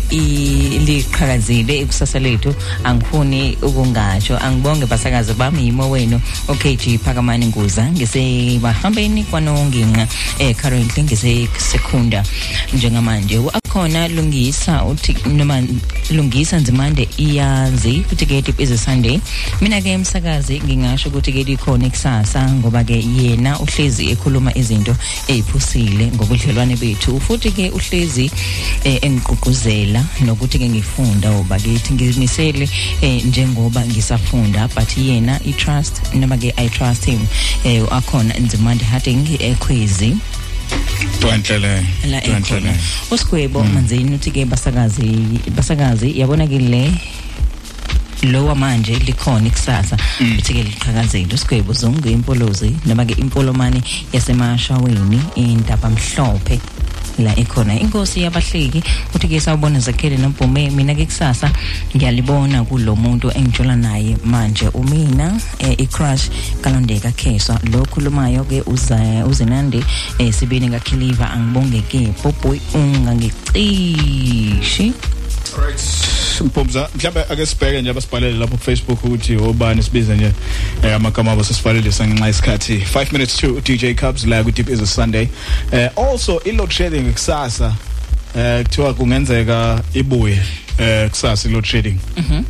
[0.86, 2.54] liqhakazile ikusasa lethu.
[2.84, 6.20] Angifuni ukungatsho angibonge basakaze bam yimo wenu.
[6.48, 10.08] Okay J Phakamani Nguza ngisebahambeni kwanonginqa
[10.38, 12.24] eh currently ngise secunda
[12.72, 13.40] njengamanje.
[13.76, 15.62] Akhona lungisa uthi noma
[16.10, 19.20] lungisa nzimande iyazi ukuthi ke deep is a Sunday.
[19.60, 24.96] Mina ke emsakazi ngingasho ukuthi ke likhona ikusasa ngoba ke yena uhlezi ekhuluma izinto
[25.28, 27.20] eziphusile ngobudlelwane bethu.
[27.20, 28.30] Futhi ke uhlezi
[28.84, 32.68] eh, engigqugquzela nokuthi ke ngifunda obakithi ngimisele
[33.02, 34.68] eh, njengoba ngisafunda.
[34.74, 37.20] But yena i trust noma ke i trust him
[37.64, 40.16] eh, akhona nzimande Harding ekhwezi
[41.20, 41.84] Twentlele.
[42.10, 42.72] la ekhona
[43.10, 46.92] usigwebo manzini uthi ke basakazi basakazi yabona ke le
[48.22, 49.96] lowa manje likhona ikusasa.
[50.38, 51.34] Uthi ke liqhakazile.
[51.34, 56.60] Usigwebo zonke impolozi noma ke impolomani yasemashaweni indaba mhlophe.
[57.18, 58.82] La ekhona inkosi yabahleki
[59.14, 61.50] uthi ke sawubona zakhele noBhume mina ke kusasa
[61.96, 66.30] ngiyalibona kulomuntu engitshola naye manje umina eh, i-crush
[66.60, 67.60] kalondeka kheswa.
[67.72, 69.84] Lo khulumayo ke uza uzenande
[70.18, 73.56] eh, sibini kaKhiliva angibonge ke boboy ungangicishi
[75.56, 75.80] Right.
[76.44, 80.32] Mpumza mhlawumbe ake sibheke nje abasibhalele lapho ku Facebook ukuthi obani sibiza nje
[80.82, 84.80] eh, amagama abo sesibhalele sangenxa isikhathi 5 minutes to DJ Cubs la ku Deep is
[84.80, 85.28] a Sunday.
[85.72, 87.74] Eh also i load shedding kusasa
[88.36, 90.42] eh kuthiwa kungenzeka ibuye
[90.78, 91.98] eh kusasa i load shedding.
[92.16, 92.42] Mhm.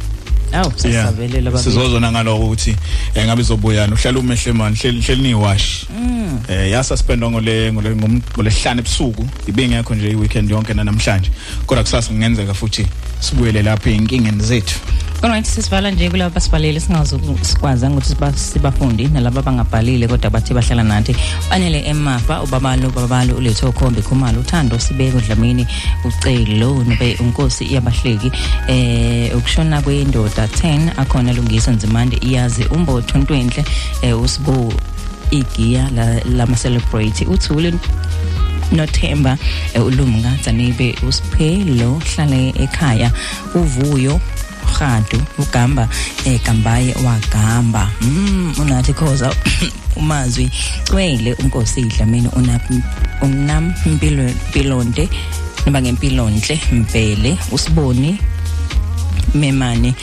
[0.52, 2.76] Awu sasabelela babi sizozona ngaloko ukuthi
[3.14, 3.94] eh, ngabe izobuyana.
[3.94, 6.40] Uhlala umehle mani hleli hleli niwash Mm.
[6.48, 9.26] eh yasuspendwa ngole ngole ngolesihlanu ebusuku.
[9.46, 11.30] Ibingekho nje iweekend yonke namhlanje
[11.66, 12.86] kodwa kusasa kungenzeka futhi
[13.20, 14.80] sibuyele lapha inkingeni zethu.
[15.22, 20.82] Alright sisivala nje kulabo basibhalele singazo sikwazi ukuthi siba- sibafundi nalabo abangabhalile kodwa bathi bahlala
[20.82, 21.16] nathi.
[21.50, 25.66] Banele emafa ubabalo babalo uletho khombe khumalo uthando sibeko dlamini
[26.04, 28.30] ucelo nobe unkosi yabahleki
[28.68, 33.64] eh ukushona kwendoda 10 akhona lungiso nzimande iyazi umbotho ntwenhle
[34.02, 34.72] eh usibo
[35.30, 37.72] igiya la lama celebrate uthule.
[38.72, 39.38] Nothemba
[39.74, 43.10] eh, ulumka dzanibe usiphelo hlale ekhaya
[43.54, 44.20] uvuyo
[44.66, 45.88] Rhadu ugamba
[46.24, 49.34] eh Gambaye wagamba mm unathi khoza
[49.96, 50.50] umazwi
[50.90, 52.60] cwele unkosi idlamini una
[53.22, 55.08] unam impilo impilonde
[55.66, 58.18] noma ngempilonhle mbele usiboni
[59.34, 59.94] memane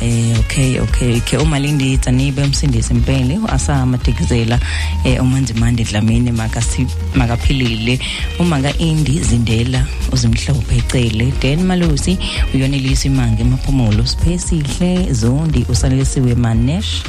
[0.00, 1.20] eh okay okay.
[1.20, 4.58] Ke uma linditsa nibe umsindisi impela asama tikizela
[5.04, 7.98] eh umanzi mande dlamini makasi makaphilile.
[8.38, 12.18] Uma ka indi zindela uzimhlophe ecele then malusi
[12.54, 17.02] uyonelisa imange emaphumulo siphesihle zondi usalelisiwe manesh.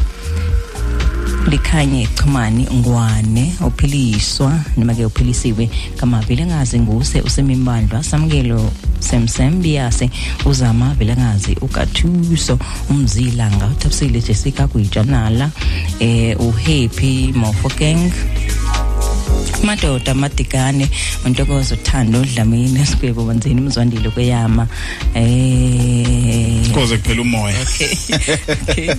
[1.48, 10.10] Likhanye chumani ngwane ophiliswa noma ke uphilisiwe kamavile ngazi nguse usemimandla samkelo semsembiyase
[10.46, 15.52] uzama vele ngazi ukathuso umzilanga uthapsile Jessica kuyijanala
[16.00, 18.12] eh uhappy mofokeng.
[19.64, 20.90] Madoda madikane
[21.26, 24.68] untokozo uthando udlamini esikwebo banzini umzwandile kweyama
[25.16, 27.56] eh koze kuphela umoya.
[27.62, 27.98] Okay.
[28.74, 28.90] Okay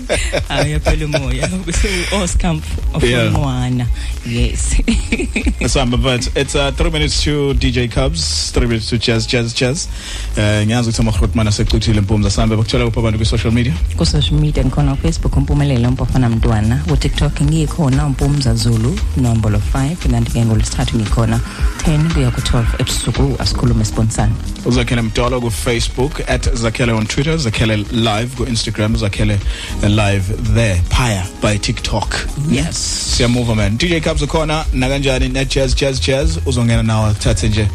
[0.49, 1.49] ayaphela umoya.
[1.67, 1.89] Bese
[2.23, 2.57] Oscar
[3.03, 3.27] Yeah.
[3.27, 3.87] ofungwana
[4.27, 4.77] yes.
[5.67, 9.89] Samba, but it's uh, three minutes to DJ Cubs, three minutes to Jazz, Jazz, Jazz.
[10.37, 13.73] Uh, ngiyazi ukuthi amahrotman asecithile impumza sambe bakuthola kuphi abantu kwi-social media?
[13.97, 16.77] Ku social media ngikhona Facebook umpumelelo umpofana mntwana.
[16.89, 21.41] Ku TikTok ngikhona umpumza Zulu nombolo 5 kanti ke ngolesithathu ngikhona.
[21.85, 24.29] 10 kuya ku 12 ebusuku asikhulume sponsor
[24.67, 29.39] uzakhele mdolo ku-facebook at zakhele on twitter zakhele live ku-instagram zakhele
[29.83, 32.27] uh, live there phaya by tiktok.
[32.49, 32.77] Yes.
[33.17, 33.77] Siyamuva man.
[33.79, 35.29] Dj cubs ukhona nakanjani?
[35.29, 37.69] Ne-jazz jazz jazz uzongena nawe akuthathe nje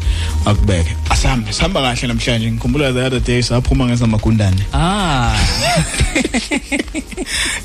[0.46, 0.96] akubeke.
[1.10, 2.50] Asambe sihamba kahle namhlanje.
[2.52, 4.60] Ngikhumbula the other day saphuma ngesamagundane.
[4.72, 5.36] Ah.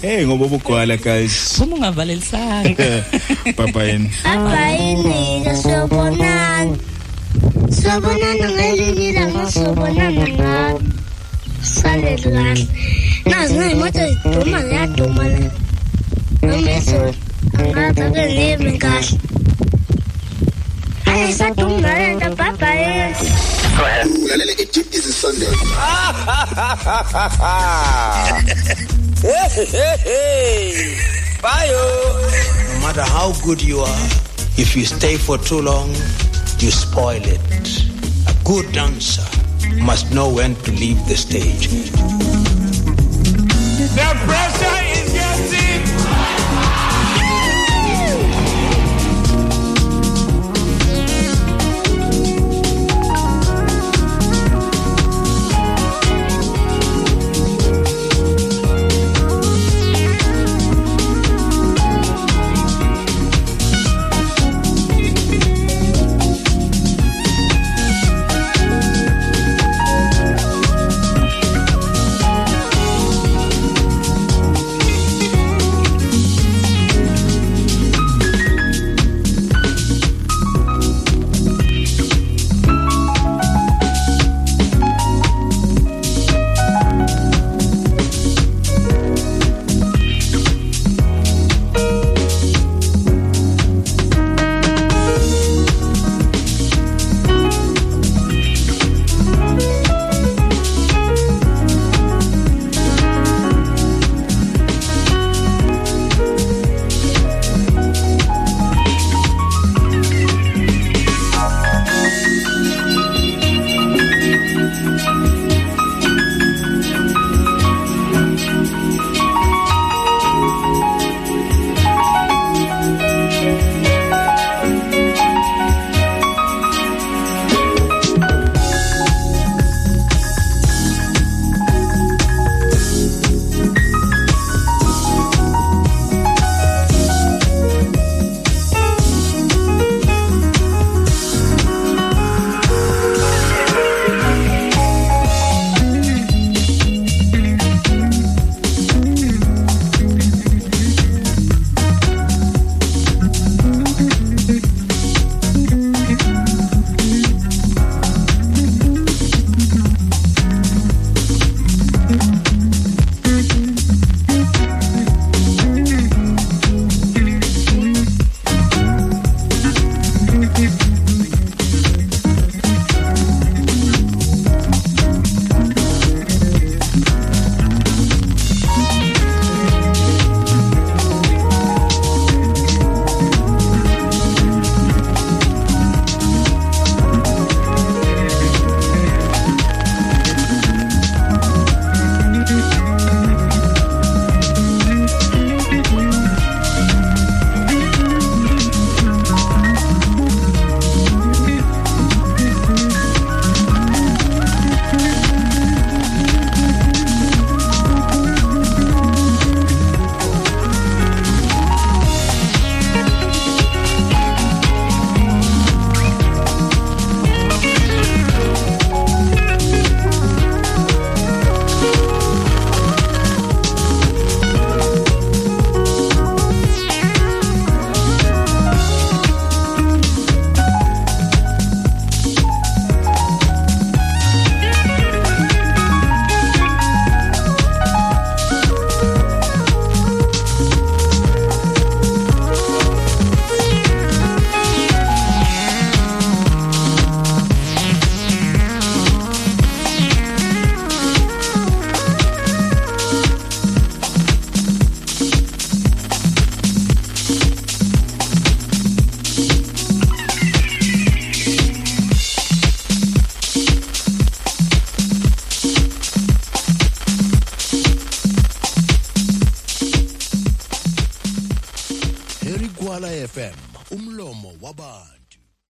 [0.01, 1.59] Hey ngoba ubugwala guys.
[1.61, 3.03] Uma ungavalelisanga.
[3.57, 4.09] Babayini
[4.66, 6.77] Abayini sobonana
[7.69, 10.82] Sobonana ngelinye ilanga sobonana ngalo
[11.61, 12.68] Salele kahle
[13.26, 15.52] Nazi ngayimoto ziduma ziyaduma le
[16.42, 17.14] Nomezulu
[17.60, 19.19] Angathi abenimi kahle
[21.06, 23.16] Ayisaduma lento babayini
[24.24, 25.45] ulalela i-deep is sunday
[31.42, 31.69] Bye.
[32.74, 34.10] No matter how good you are,
[34.58, 35.90] if you stay for too long,
[36.59, 37.40] you spoil it.
[38.27, 39.24] A good dancer
[39.82, 41.67] must know when to leave the stage.
[43.95, 45.24] The pressure is getting.